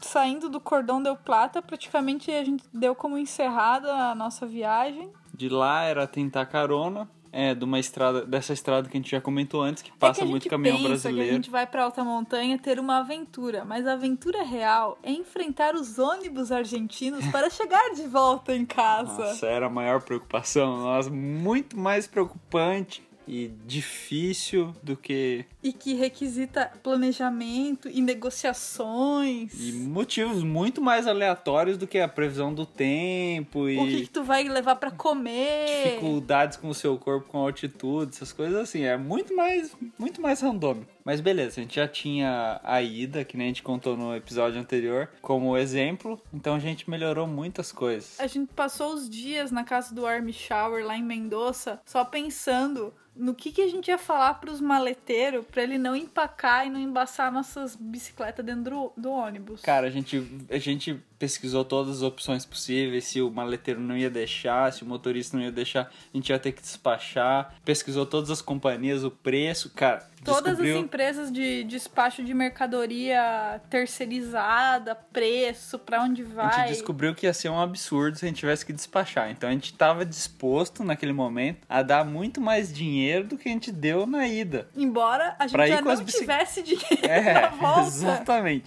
[0.00, 5.12] saindo do cordão deu plata, praticamente a gente deu como encerrada a nossa viagem.
[5.34, 7.08] De lá era tentar carona.
[7.32, 10.20] É, de uma estrada, dessa estrada que a gente já comentou antes, que é passa
[10.20, 11.28] que a muito caminhão pensa brasileiro.
[11.28, 15.12] que a gente vai pra alta montanha ter uma aventura, mas a aventura real é
[15.12, 19.26] enfrentar os ônibus argentinos para chegar de volta em casa.
[19.26, 20.78] Nossa, era a maior preocupação.
[20.78, 25.44] Nossa, muito mais preocupante e difícil do que.
[25.62, 29.52] E que requisita planejamento e negociações.
[29.58, 34.10] E motivos muito mais aleatórios do que a previsão do tempo e O que, que
[34.10, 35.84] tu vai levar pra comer?
[35.84, 38.84] dificuldades com o seu corpo, com a altitude, essas coisas assim.
[38.84, 40.90] É muito mais, muito mais randômico.
[41.04, 44.60] Mas beleza, a gente já tinha a ida, que nem a gente contou no episódio
[44.60, 46.20] anterior, como exemplo.
[46.32, 48.18] Então a gente melhorou muitas coisas.
[48.20, 52.92] A gente passou os dias na casa do Army Shower lá em Mendoza, só pensando
[53.16, 56.80] no que, que a gente ia falar pros maleteiros pra ele não empacar e não
[56.80, 59.60] embaçar nossas bicicletas dentro do, do ônibus.
[59.62, 64.08] Cara, a gente, a gente pesquisou todas as opções possíveis, se o maleteiro não ia
[64.10, 67.54] deixar, se o motorista não ia deixar, a gente ia ter que despachar.
[67.64, 70.08] Pesquisou todas as companhias, o preço, cara.
[70.24, 70.78] Todas descobriu...
[70.78, 76.58] as empresas de despacho de mercadoria terceirizada, preço, pra onde A vai.
[76.60, 79.30] gente descobriu que ia ser um absurdo se a gente tivesse que despachar.
[79.30, 83.52] Então a gente tava disposto naquele momento a dar muito mais dinheiro do que a
[83.52, 84.68] gente deu na ida.
[84.76, 87.80] Embora a gente Pra já não bici- tivesse dinheiro É, na volta.
[87.88, 88.64] exatamente.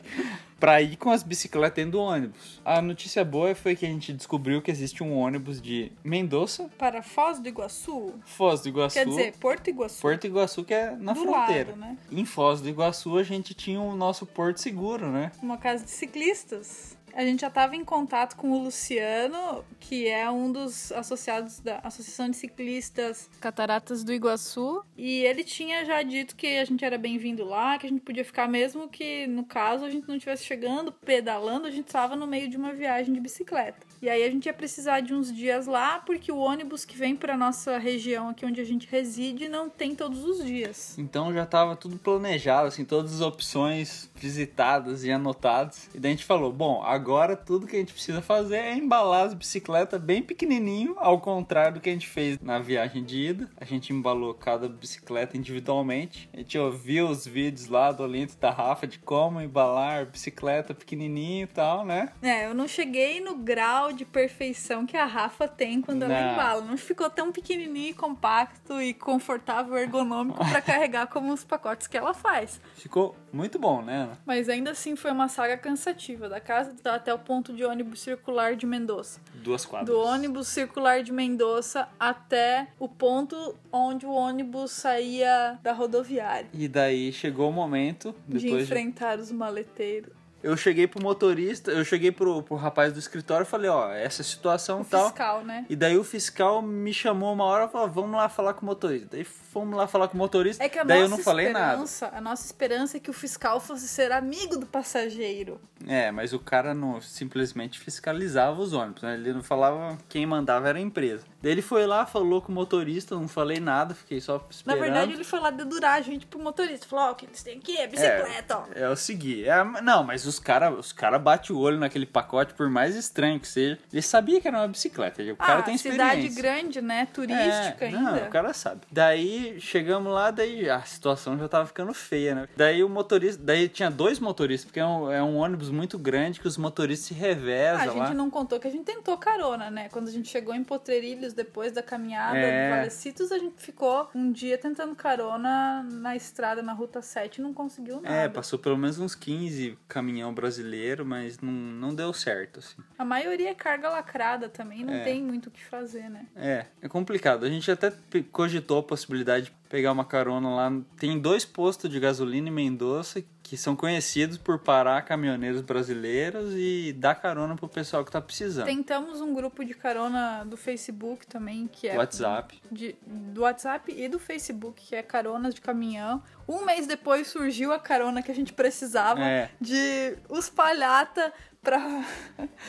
[0.63, 2.61] Pra ir com as bicicletas dentro do ônibus.
[2.63, 7.03] A notícia boa foi que a gente descobriu que existe um ônibus de Mendoza, Para
[7.03, 8.93] Foz do Iguaçu, Foz do Iguaçu.
[8.93, 10.01] quer dizer, Porto Iguaçu.
[10.01, 11.71] Porto Iguaçu, que é na do fronteira.
[11.71, 11.97] lado, né?
[12.09, 15.33] Em Foz do Iguaçu, a gente tinha o nosso Porto Seguro, né?
[15.41, 16.97] uma casa de ciclistas.
[17.15, 21.77] A gente já estava em contato com o Luciano, que é um dos associados da
[21.83, 26.97] Associação de Ciclistas Cataratas do Iguaçu, e ele tinha já dito que a gente era
[26.97, 30.43] bem-vindo lá, que a gente podia ficar mesmo que, no caso, a gente não estivesse
[30.43, 33.85] chegando, pedalando, a gente estava no meio de uma viagem de bicicleta.
[34.01, 37.15] E aí a gente ia precisar de uns dias lá, porque o ônibus que vem
[37.15, 40.97] para nossa região aqui onde a gente reside não tem todos os dias.
[40.97, 45.89] Então já tava tudo planejado, assim, todas as opções visitadas e anotadas.
[45.93, 47.02] E daí a gente falou, bom, agora
[47.45, 51.79] tudo que a gente precisa fazer é embalar as bicicletas bem pequenininho, ao contrário do
[51.81, 53.49] que a gente fez na viagem de ida.
[53.57, 56.29] A gente embalou cada bicicleta individualmente.
[56.33, 61.43] A gente ouviu os vídeos lá do Olinto da Rafa de como embalar bicicleta pequenininho
[61.43, 62.11] e tal, né?
[62.21, 66.33] É, eu não cheguei no grau de perfeição que a Rafa tem quando ela Não.
[66.33, 66.61] embala.
[66.61, 71.97] Não ficou tão pequenininho, e compacto e confortável, ergonômico pra carregar como os pacotes que
[71.97, 72.61] ela faz.
[72.75, 74.09] Ficou muito bom, né?
[74.25, 78.55] Mas ainda assim foi uma saga cansativa, da casa até o ponto de ônibus circular
[78.55, 79.19] de Mendoza.
[79.35, 79.89] Duas quadras.
[79.89, 86.49] Do ônibus circular de Mendoza até o ponto onde o ônibus saía da rodoviária.
[86.53, 90.22] E daí chegou o momento, De depois de enfrentar os maleteiros.
[90.43, 94.21] Eu cheguei pro motorista, eu cheguei pro, pro rapaz do escritório e falei, ó, essa
[94.21, 95.05] é situação O tal.
[95.05, 95.65] fiscal, né?
[95.69, 98.65] E daí o fiscal me chamou uma hora e falou, vamos lá falar com o
[98.65, 99.07] motorista.
[99.11, 101.49] Daí fomos lá falar com o motorista, É que a daí eu nossa não falei
[101.51, 101.83] nada.
[102.11, 105.59] a nossa esperança é que o fiscal fosse ser amigo do passageiro.
[105.87, 109.13] É, mas o cara não simplesmente fiscalizava os ônibus, né?
[109.15, 111.23] Ele não falava quem mandava era a empresa.
[111.43, 114.79] Daí ele foi lá, falou com o motorista, não falei nada, fiquei só Na esperando.
[114.79, 116.87] verdade, ele foi lá dedurar a gente pro motorista.
[116.87, 118.63] Falou, ó, o que eles têm aqui é bicicleta, ó.
[118.73, 122.05] É, é o seguinte, é, não, mas os caras os cara batem o olho naquele
[122.05, 123.77] pacote, por mais estranho que seja.
[123.91, 126.09] Ele sabia que era uma bicicleta, o cara ah, tem experiência.
[126.21, 127.05] cidade grande, né?
[127.13, 127.99] Turística É, ainda.
[127.99, 128.81] Não, o cara sabe.
[128.89, 132.47] Daí chegamos lá, daí a situação já tava ficando feia, né?
[132.55, 136.39] Daí o motorista, daí tinha dois motoristas, porque é um, é um ônibus muito grande
[136.39, 138.13] que os motoristas se Ah, revezam a gente lá.
[138.13, 139.89] não contou que a gente tentou carona, né?
[139.89, 142.69] Quando a gente chegou em Potreirilhos, depois da caminhada É.
[142.69, 147.41] do Valecitos, a gente ficou um dia tentando carona na estrada, na Ruta 7 e
[147.41, 148.13] não conseguiu nada.
[148.15, 152.81] É, passou pelo menos uns 15 caminhão brasileiro, mas não, não deu certo, assim.
[152.97, 155.03] A maioria é carga lacrada também, não É.
[155.03, 156.25] tem muito o que fazer, né?
[156.35, 157.45] É, é complicado.
[157.45, 157.91] A gente até
[158.31, 160.71] cogitou a possibilidade de pegar uma carona lá.
[160.97, 163.23] Tem dois postos de gasolina em Mendoza
[163.53, 168.65] que são conhecidos por parar caminhoneiros brasileiros e dar carona pro pessoal que tá precisando.
[168.65, 171.95] Tentamos um grupo de carona do Facebook também, que é.
[171.95, 172.59] WhatsApp.
[172.71, 176.23] de- do WhatsApp e do Facebook, que é caronas de caminhão.
[176.47, 179.51] Um mês depois surgiu a carona que a gente precisava É.
[179.61, 181.31] de os palhata
[181.63, 182.05] pra,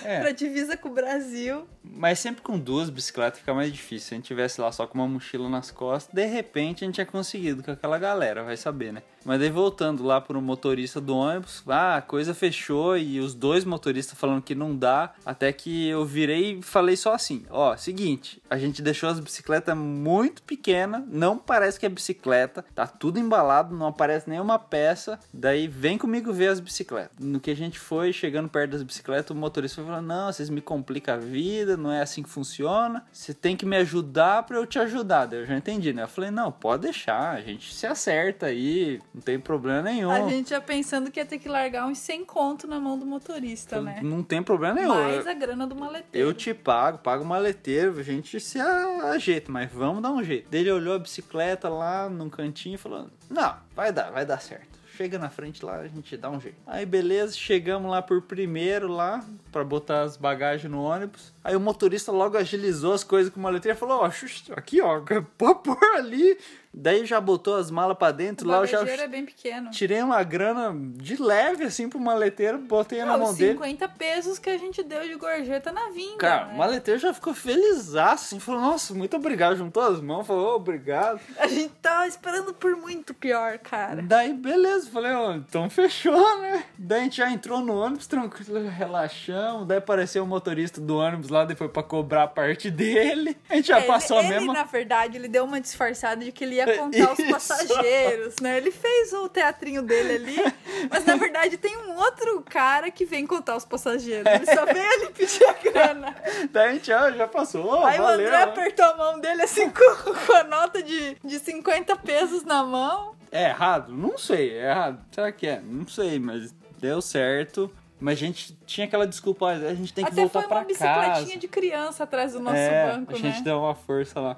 [0.04, 0.20] É.
[0.20, 1.66] pra divisa com o Brasil.
[1.82, 4.08] Mas sempre com duas bicicletas fica mais difícil.
[4.08, 6.94] Se a gente tivesse lá só com uma mochila nas costas, de repente a gente
[6.94, 9.02] tinha conseguido com aquela galera, vai saber, né?
[9.24, 13.64] Mas daí voltando lá pro motorista do ônibus, ah, a coisa fechou e os dois
[13.64, 18.42] motoristas falando que não dá, até que eu virei e falei só assim, ó, seguinte,
[18.50, 23.74] a gente deixou as bicicletas muito pequenas, não parece que é bicicleta, tá tudo embalado,
[23.74, 27.16] não aparece nenhuma peça, daí vem comigo ver as bicicletas.
[27.18, 30.48] No que a gente foi, chegando perto das bicicletas, o motorista foi falando, não, vocês
[30.50, 34.56] me complicam a vida, não é assim que funciona, você tem que me ajudar pra
[34.56, 35.26] eu te ajudar.
[35.26, 36.02] Daí eu já entendi, né?
[36.02, 40.10] Eu falei, não, pode deixar, a gente se acerta aí, não tem problema nenhum.
[40.10, 43.06] A gente já pensando que ia ter que largar uns 100 conto na mão do
[43.06, 44.00] motorista, né?
[44.02, 44.94] Não tem problema nenhum.
[44.94, 46.28] Mais Eu- a grana do maleteiro.
[46.28, 50.48] Eu te pago, pago o maleteiro, a gente se ajeita, mas vamos dar um jeito.
[50.50, 54.40] Daí Ele olhou a bicicleta lá num cantinho e falou: Não, vai dar, vai dar
[54.40, 54.73] certo.
[54.96, 56.56] Chega na frente lá, a gente dá um jeito.
[56.66, 61.33] Aí beleza, chegamos lá por primeiro lá, pra botar as bagagens no ônibus.
[61.44, 64.80] Aí o motorista logo agilizou as coisas com o maleteiro e falou: Ó, xux, aqui
[64.80, 65.00] ó,
[65.38, 66.36] pode pôr ali.
[66.76, 69.70] Daí já botou as malas pra dentro O lá, já é bem pequeno.
[69.70, 73.52] tirei uma grana de leve assim pro maleteiro, botei na Ah, mão os dele.
[73.52, 76.16] 50 pesos que a gente deu de gorjeta na vinda.
[76.16, 76.54] Cara, né?
[76.54, 80.56] o maleteiro já ficou feliz assim, falou, nossa, muito obrigado, juntou as mãos, falou, "Ô,
[80.56, 81.20] obrigado.
[81.38, 84.02] A gente tava esperando por muito pior, cara.
[84.02, 86.64] Daí, beleza, falei, ó, então fechou, né?
[86.76, 91.28] Daí a gente já entrou no ônibus, tranquilo, relaxamos, daí apareceu o motorista do ônibus
[91.34, 94.52] lá, depois pra cobrar a parte dele, a gente já Ele- passou ele, a mesma...
[94.52, 98.56] na verdade, ele deu uma disfarçada de que ele ia contar os passageiros, né?
[98.56, 100.54] Ele fez o teatrinho dele ali,
[100.90, 104.24] mas na verdade tem um outro cara que vem contar os passageiros.
[104.32, 106.14] Ele só veio ali pedir a grana.
[106.52, 108.04] Daí a gente já, já passou, Aí valeu.
[108.04, 108.42] o André né?
[108.44, 113.14] apertou a mão dele assim com, com a nota de, de 50 pesos na mão.
[113.32, 113.92] É errado?
[113.92, 115.04] Não sei, é errado.
[115.10, 115.60] Será que é?
[115.60, 117.70] Não sei, mas deu certo.
[118.00, 120.58] Mas a gente tinha aquela desculpa, "Ah, a gente tem que Até voltar foi pra
[120.58, 121.38] uma bicicletinha casa.
[121.38, 123.42] de criança atrás do nosso é, banco, a gente né?
[123.44, 124.36] deu uma força lá.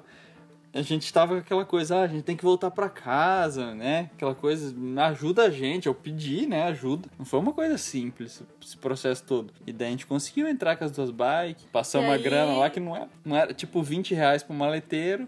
[0.73, 4.11] A gente tava com aquela coisa, ah, a gente tem que voltar pra casa, né?
[4.13, 4.75] Aquela coisa,
[5.07, 5.87] ajuda a gente.
[5.87, 6.63] Eu pedi, né?
[6.65, 7.09] Ajuda.
[7.17, 9.51] Não foi uma coisa simples esse processo todo.
[9.65, 12.53] E daí a gente conseguiu entrar com as duas bikes, passamos E uma aí- grana
[12.57, 15.27] lá que não era, não era tipo 20 reais pro maleteiro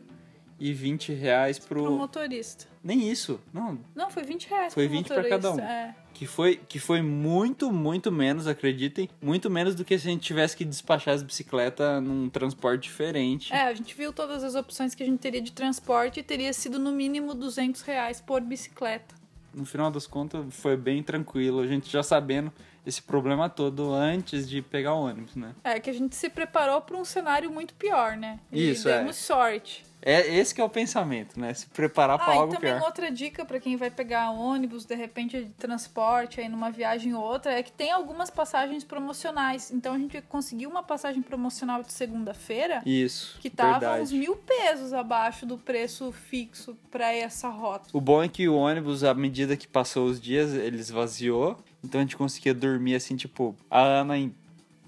[0.59, 1.81] e 20 reais pro.
[1.83, 2.65] Pro motorista.
[2.83, 3.79] Nem isso, não.
[3.95, 5.59] Não, foi 20 reais Foi pro 20 pra cada um.
[5.59, 5.95] É.
[6.19, 9.09] Que foi, que foi muito, muito menos, acreditem.
[9.21, 13.53] Muito menos do que se a gente tivesse que despachar as bicicletas num transporte diferente.
[13.53, 16.51] É, a gente viu todas as opções que a gente teria de transporte e teria
[16.51, 19.15] sido no mínimo 200 reais por bicicleta.
[19.53, 22.51] no final das contas foi bem tranquilo, a gente já sabendo
[22.85, 25.55] esse problema todo antes de pegar o ônibus, né?
[25.63, 28.41] É que a gente se preparou para um cenário muito pior, né?
[28.51, 28.97] E Isso, é.
[28.97, 29.85] demos sorte.
[30.01, 31.53] É esse que é o pensamento, né?
[31.53, 32.85] Se preparar para Ah, e algo também pior.
[32.85, 37.21] outra dica para quem vai pegar ônibus, de repente de transporte aí numa viagem ou
[37.21, 39.71] outra, é que tem algumas passagens promocionais.
[39.71, 44.03] Então a gente conseguiu uma passagem promocional de segunda-feira Isso, que tava verdade.
[44.03, 47.89] uns mil pesos abaixo do preço fixo para essa rota.
[47.91, 51.57] O bom é que o ônibus, à medida que passou os dias, ele esvaziou.
[51.83, 54.33] Então a gente conseguia dormir assim, tipo, a Ana em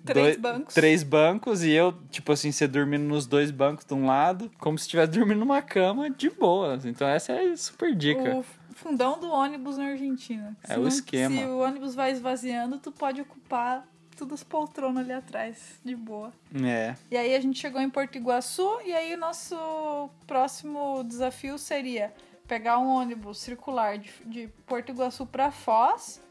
[0.05, 0.73] Três dois- bancos.
[0.73, 4.77] Três bancos e eu, tipo assim, você dormindo nos dois bancos de um lado, como
[4.77, 6.85] se estivesse dormindo numa cama de boas.
[6.85, 8.37] Então essa é super dica.
[8.37, 10.55] O fundão do ônibus na Argentina.
[10.67, 11.37] É o esquema.
[11.37, 13.87] Se o ônibus vai esvaziando, tu pode ocupar
[14.17, 16.31] todas as poltronas ali atrás, de boa.
[16.63, 16.95] É.
[17.09, 22.13] E aí a gente chegou em Porto Iguaçu e aí o nosso próximo desafio seria
[22.47, 26.21] pegar um ônibus circular de, de Porto Iguaçu para Foz.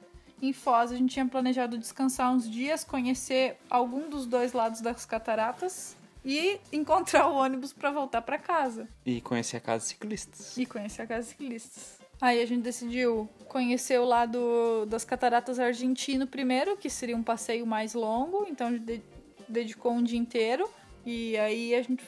[0.42, 5.04] Em Foz a gente tinha planejado descansar uns dias, conhecer algum dos dois lados das
[5.04, 10.56] cataratas e encontrar o ônibus para voltar para casa E conhecer a casa de ciclistas.
[10.56, 11.98] e conhecer a casa de ciclistas.
[12.20, 17.66] Aí a gente decidiu conhecer o lado das cataratas argentino primeiro, que seria um passeio
[17.66, 19.02] mais longo, então a gente de-
[19.48, 20.68] dedicou um dia inteiro
[21.04, 22.04] e aí a gente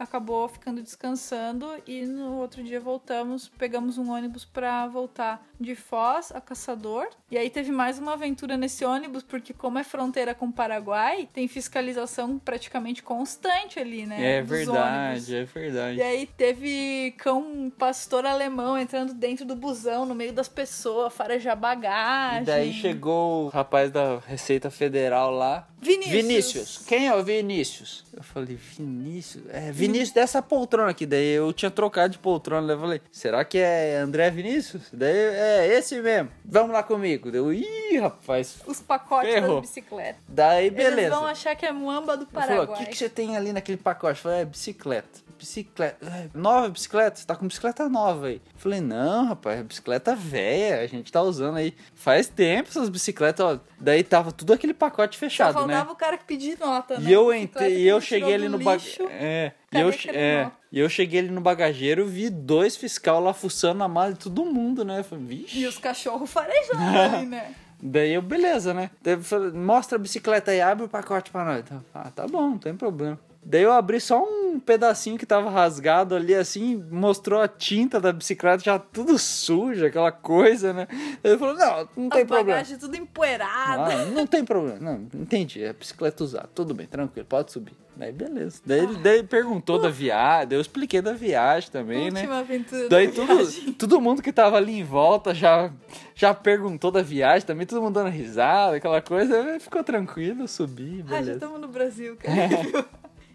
[0.00, 6.32] acabou ficando descansando e no outro dia voltamos, pegamos um ônibus para voltar de Foz
[6.32, 7.06] a Caçador.
[7.30, 11.28] E aí teve mais uma aventura nesse ônibus, porque como é fronteira com o Paraguai,
[11.34, 14.38] tem fiscalização praticamente constante ali, né?
[14.38, 15.32] É verdade, ônibus.
[15.32, 15.98] é verdade.
[15.98, 21.56] E aí teve cão pastor alemão entrando dentro do busão, no meio das pessoas, farejar
[21.56, 22.42] bagagem.
[22.42, 25.68] E daí chegou o rapaz da Receita Federal lá.
[25.82, 26.82] Vinícius.
[26.86, 28.04] Quem é o Vinícius?
[28.14, 29.44] Eu falei, Vinícius?
[29.48, 31.06] É, Vinícius dessa poltrona aqui.
[31.06, 32.66] Daí eu tinha trocado de poltrona.
[32.66, 34.82] Daí eu falei, será que é André Vinícius?
[34.92, 36.30] Daí, é esse mesmo.
[36.44, 37.30] Vamos lá comigo.
[37.30, 38.56] Daí eu, ih, rapaz.
[38.66, 39.60] Os pacotes Ferrou.
[39.60, 40.22] das bicicletas.
[40.28, 41.16] Daí, Eles beleza.
[41.16, 42.78] vão achar que é muamba do falou, o Paraguai.
[42.84, 44.18] que, que você tem ali naquele pacote?
[44.18, 45.29] Eu falei, é bicicleta.
[45.40, 46.06] Bicicleta.
[46.06, 47.18] É, Nova bicicleta?
[47.18, 48.42] Você tá com bicicleta nova aí.
[48.56, 50.82] Falei, não, rapaz, é bicicleta velha.
[50.82, 51.74] A gente tá usando aí.
[51.94, 53.58] Faz tempo essas bicicletas, ó.
[53.80, 55.90] Daí tava tudo aquele pacote Só fechado, faltava né?
[55.90, 57.08] o cara que pedir nota, né?
[57.08, 58.66] E eu entrei, e eu cheguei ali no lixo.
[58.68, 59.10] bagageiro.
[59.12, 63.78] É, e eu, é, e eu cheguei ali no bagageiro, vi dois fiscal lá fuçando
[63.78, 65.02] na mala de todo mundo, né?
[65.02, 65.58] Falei, vixe.
[65.58, 67.54] E os cachorros farejando ali, né?
[67.82, 68.90] Daí eu, beleza, né?
[69.00, 71.60] Daí eu falei, mostra a bicicleta aí, abre o pacote pra nós.
[71.60, 73.18] Então, Ah, tá bom, não tem problema.
[73.42, 78.12] Daí eu abri só um pedacinho que tava rasgado ali, assim, mostrou a tinta da
[78.12, 80.86] bicicleta já tudo suja, aquela coisa, né?
[81.24, 82.44] Ele falou, não, não tem As problema.
[82.52, 83.94] bagagens tudo empoeiradas.
[83.94, 84.78] Ah, não tem problema.
[84.78, 85.64] Não, entendi.
[85.64, 86.50] É bicicleta usada.
[86.54, 87.72] Tudo bem, tranquilo, pode subir.
[87.96, 88.60] Daí beleza.
[88.64, 92.20] Daí ele daí ele perguntou da viagem, daí eu expliquei da viagem também, né?
[92.20, 93.72] Última aventura Daí da tudo, viagem.
[93.74, 95.70] todo mundo que tava ali em volta já,
[96.14, 99.58] já perguntou da viagem também, todo mundo dando risada, aquela coisa.
[99.60, 101.32] Ficou tranquilo, eu subi, Ah, já beleza.
[101.32, 102.86] estamos no Brasil, cara.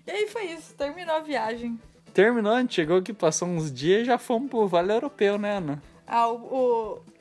[0.07, 1.79] E aí foi isso, terminou a viagem.
[2.13, 5.57] Terminou, a gente chegou aqui, passou uns dias e já fomos pro Vale Europeu, né,
[5.57, 5.81] Ana?
[6.07, 6.35] Ah, o,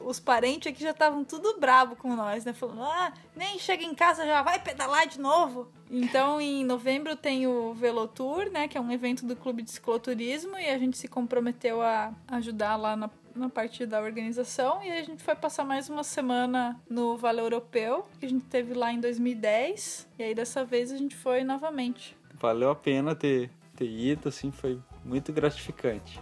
[0.00, 2.52] o- os parentes aqui já estavam tudo bravo com nós, né?
[2.52, 5.66] Falando, ah, nem chega em casa, já vai pedalar de novo.
[5.90, 8.68] Então, em novembro tem o Velotour, né?
[8.68, 10.58] Que é um evento do Clube de Cicloturismo.
[10.58, 14.84] E a gente se comprometeu a ajudar lá na, na parte da organização.
[14.84, 18.74] E a gente foi passar mais uma semana no Vale Europeu, que a gente teve
[18.74, 20.06] lá em 2010.
[20.18, 22.14] E aí dessa vez a gente foi novamente.
[22.44, 26.20] Valeu a pena ter, ter ido, assim, foi muito gratificante.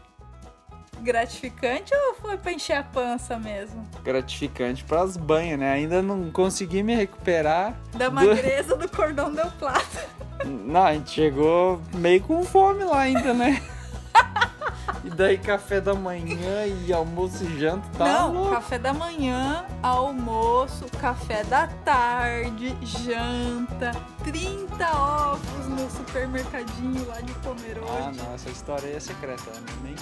[1.00, 3.84] Gratificante ou foi pra encher a pança mesmo?
[4.04, 5.72] Gratificante pras banhas, né?
[5.72, 7.76] Ainda não consegui me recuperar.
[7.96, 10.06] Da do- magreza do cordão del plata.
[10.46, 13.60] Não, a gente chegou meio com fome lá ainda, né?
[15.04, 18.50] E daí café da manhã e almoço e janta, tá Não, louco.
[18.52, 23.90] café da manhã, almoço, café da tarde, janta,
[24.22, 27.90] 30 ovos no supermercadinho lá de Pomerode.
[27.90, 29.60] Ah, não, essa história aí é secreta, né?
[29.82, 29.94] nem...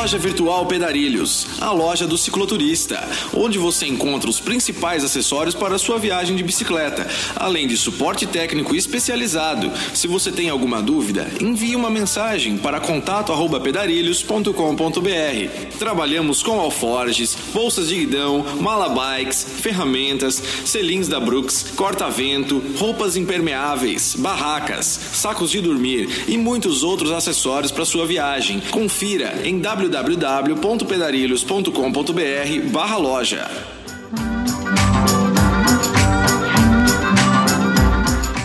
[0.00, 5.98] Loja Virtual Pedarilhos, a loja do cicloturista, onde você encontra os principais acessórios para sua
[5.98, 7.06] viagem de bicicleta,
[7.36, 9.70] além de suporte técnico especializado.
[9.92, 15.76] Se você tem alguma dúvida, envie uma mensagem para contato@pedarilhos.com.br.
[15.78, 24.98] Trabalhamos com alforges, bolsas de guidão, malabikes, ferramentas, selins da Brooks, corta-vento, roupas impermeáveis, barracas,
[25.12, 28.62] sacos de dormir e muitos outros acessórios para sua viagem.
[28.70, 29.89] Confira em www.pedarilhos.com.br
[32.60, 33.50] barra loja.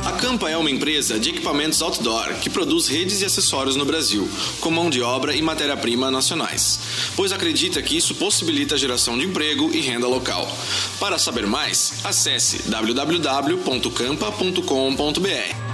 [0.05, 4.27] A Campa é uma empresa de equipamentos outdoor que produz redes e acessórios no Brasil,
[4.59, 6.79] com mão de obra e matéria-prima nacionais,
[7.15, 10.47] pois acredita que isso possibilita a geração de emprego e renda local.
[10.99, 15.64] Para saber mais, acesse www.campa.com.br.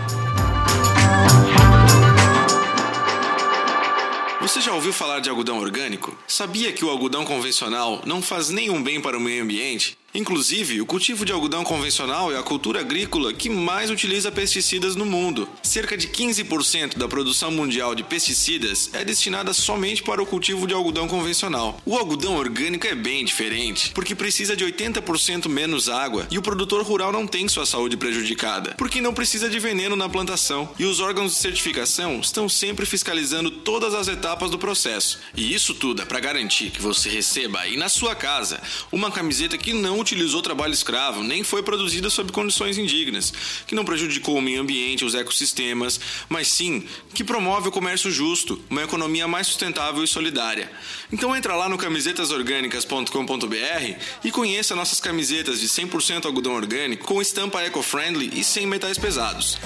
[4.61, 6.15] Você já ouviu falar de algodão orgânico?
[6.27, 9.97] Sabia que o algodão convencional não faz nenhum bem para o meio ambiente?
[10.13, 15.05] Inclusive, o cultivo de algodão convencional é a cultura agrícola que mais utiliza pesticidas no
[15.05, 15.47] mundo.
[15.63, 20.73] Cerca de 15% da produção mundial de pesticidas é destinada somente para o cultivo de
[20.73, 21.79] algodão convencional.
[21.85, 26.83] O algodão orgânico é bem diferente, porque precisa de 80% menos água e o produtor
[26.83, 30.69] rural não tem sua saúde prejudicada, porque não precisa de veneno na plantação.
[30.77, 35.19] E os órgãos de certificação estão sempre fiscalizando todas as etapas do processo.
[35.33, 38.61] E isso tudo é para garantir que você receba aí na sua casa
[38.91, 43.33] uma camiseta que não utilizou trabalho escravo, nem foi produzida sob condições indignas,
[43.65, 46.83] que não prejudicou o meio ambiente, os ecossistemas, mas sim
[47.13, 50.71] que promove o comércio justo, uma economia mais sustentável e solidária.
[51.11, 57.61] Então entra lá no camisetasorgânicas.com.br e conheça nossas camisetas de 100% algodão orgânico com estampa
[57.61, 59.59] eco-friendly e sem metais pesados.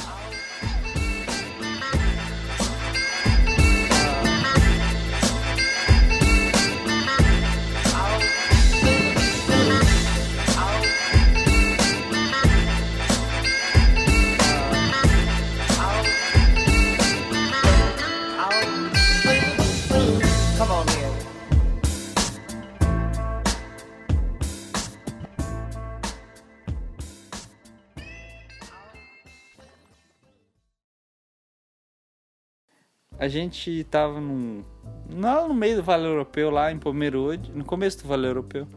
[33.18, 34.64] A gente tava num.
[35.10, 38.68] Lá no meio do Vale Europeu, lá em Pomerode, no começo do Vale Europeu.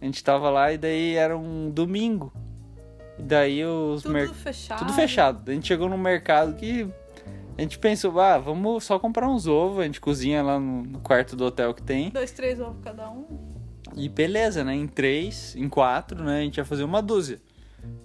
[0.00, 2.32] A gente tava lá e daí era um domingo.
[3.18, 4.78] E daí os Tudo mer- fechado.
[4.78, 5.50] Tudo fechado.
[5.50, 6.88] A gente chegou num mercado que
[7.56, 11.00] a gente pensou, ah, vamos só comprar uns ovos, a gente cozinha lá no, no
[11.00, 12.10] quarto do hotel que tem.
[12.10, 13.26] Dois, três ovos cada um.
[13.94, 14.74] E beleza, né?
[14.74, 16.38] Em três, em quatro, né?
[16.40, 17.40] A gente ia fazer uma dúzia.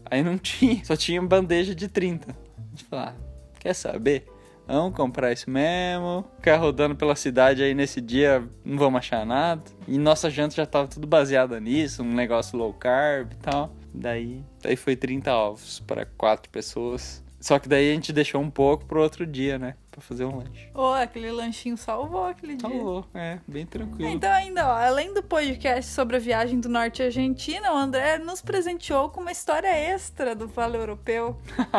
[0.10, 2.32] Aí não tinha, só tinha bandeja de 30.
[2.32, 3.16] A gente falou, ah,
[3.60, 4.28] quer saber?
[4.68, 6.26] Vamos comprar isso mesmo.
[6.35, 9.64] Ficar rodando pela cidade aí nesse dia, não vamos achar nada.
[9.88, 13.72] E nossa janta já tava tudo baseada nisso, um negócio low carb e tal.
[13.94, 17.23] Daí, daí foi 30 ovos para quatro pessoas.
[17.39, 19.76] Só que daí a gente deixou um pouco pro outro dia, né?
[19.91, 20.69] Pra fazer um lanche.
[20.73, 22.68] Ô, aquele lanchinho salvou aquele dia.
[22.68, 24.09] Salvou, é, bem tranquilo.
[24.09, 28.41] Então, ainda, ó, além do podcast sobre a viagem do norte Argentina, o André nos
[28.41, 31.38] presenteou com uma história extra do Vale Europeu.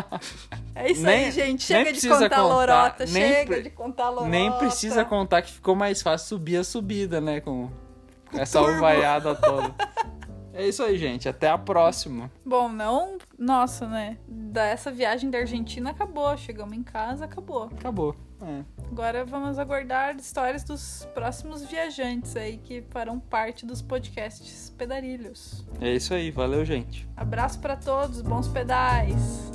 [0.75, 1.65] É isso Nem- aí, gente.
[1.65, 3.07] Chega de precisa contar contar, lorota.
[3.09, 4.29] Chega pre- de contar lorota.
[4.29, 7.41] Nem precisa contar que ficou mais fácil subir a subida, né?
[7.41, 7.69] Com
[8.33, 9.75] essa alvaiada toda.
[10.55, 11.29] É isso aí, gente.
[11.29, 12.31] Até a próxima.
[12.45, 13.19] Bom, não.
[13.39, 14.19] Nossa, né?
[14.27, 16.37] Dessa viagem da Argentina acabou.
[16.37, 17.65] Chegamos em casa, acabou.
[17.65, 18.17] Acabou.
[18.43, 18.65] É.
[18.91, 25.65] Agora vamos aguardar histórias dos próximos viajantes aí que farão parte dos podcasts Pedarilhos.
[25.81, 26.31] É isso aí.
[26.31, 27.09] Valeu, gente.
[27.17, 29.51] Abraço pra todos, bons pedais.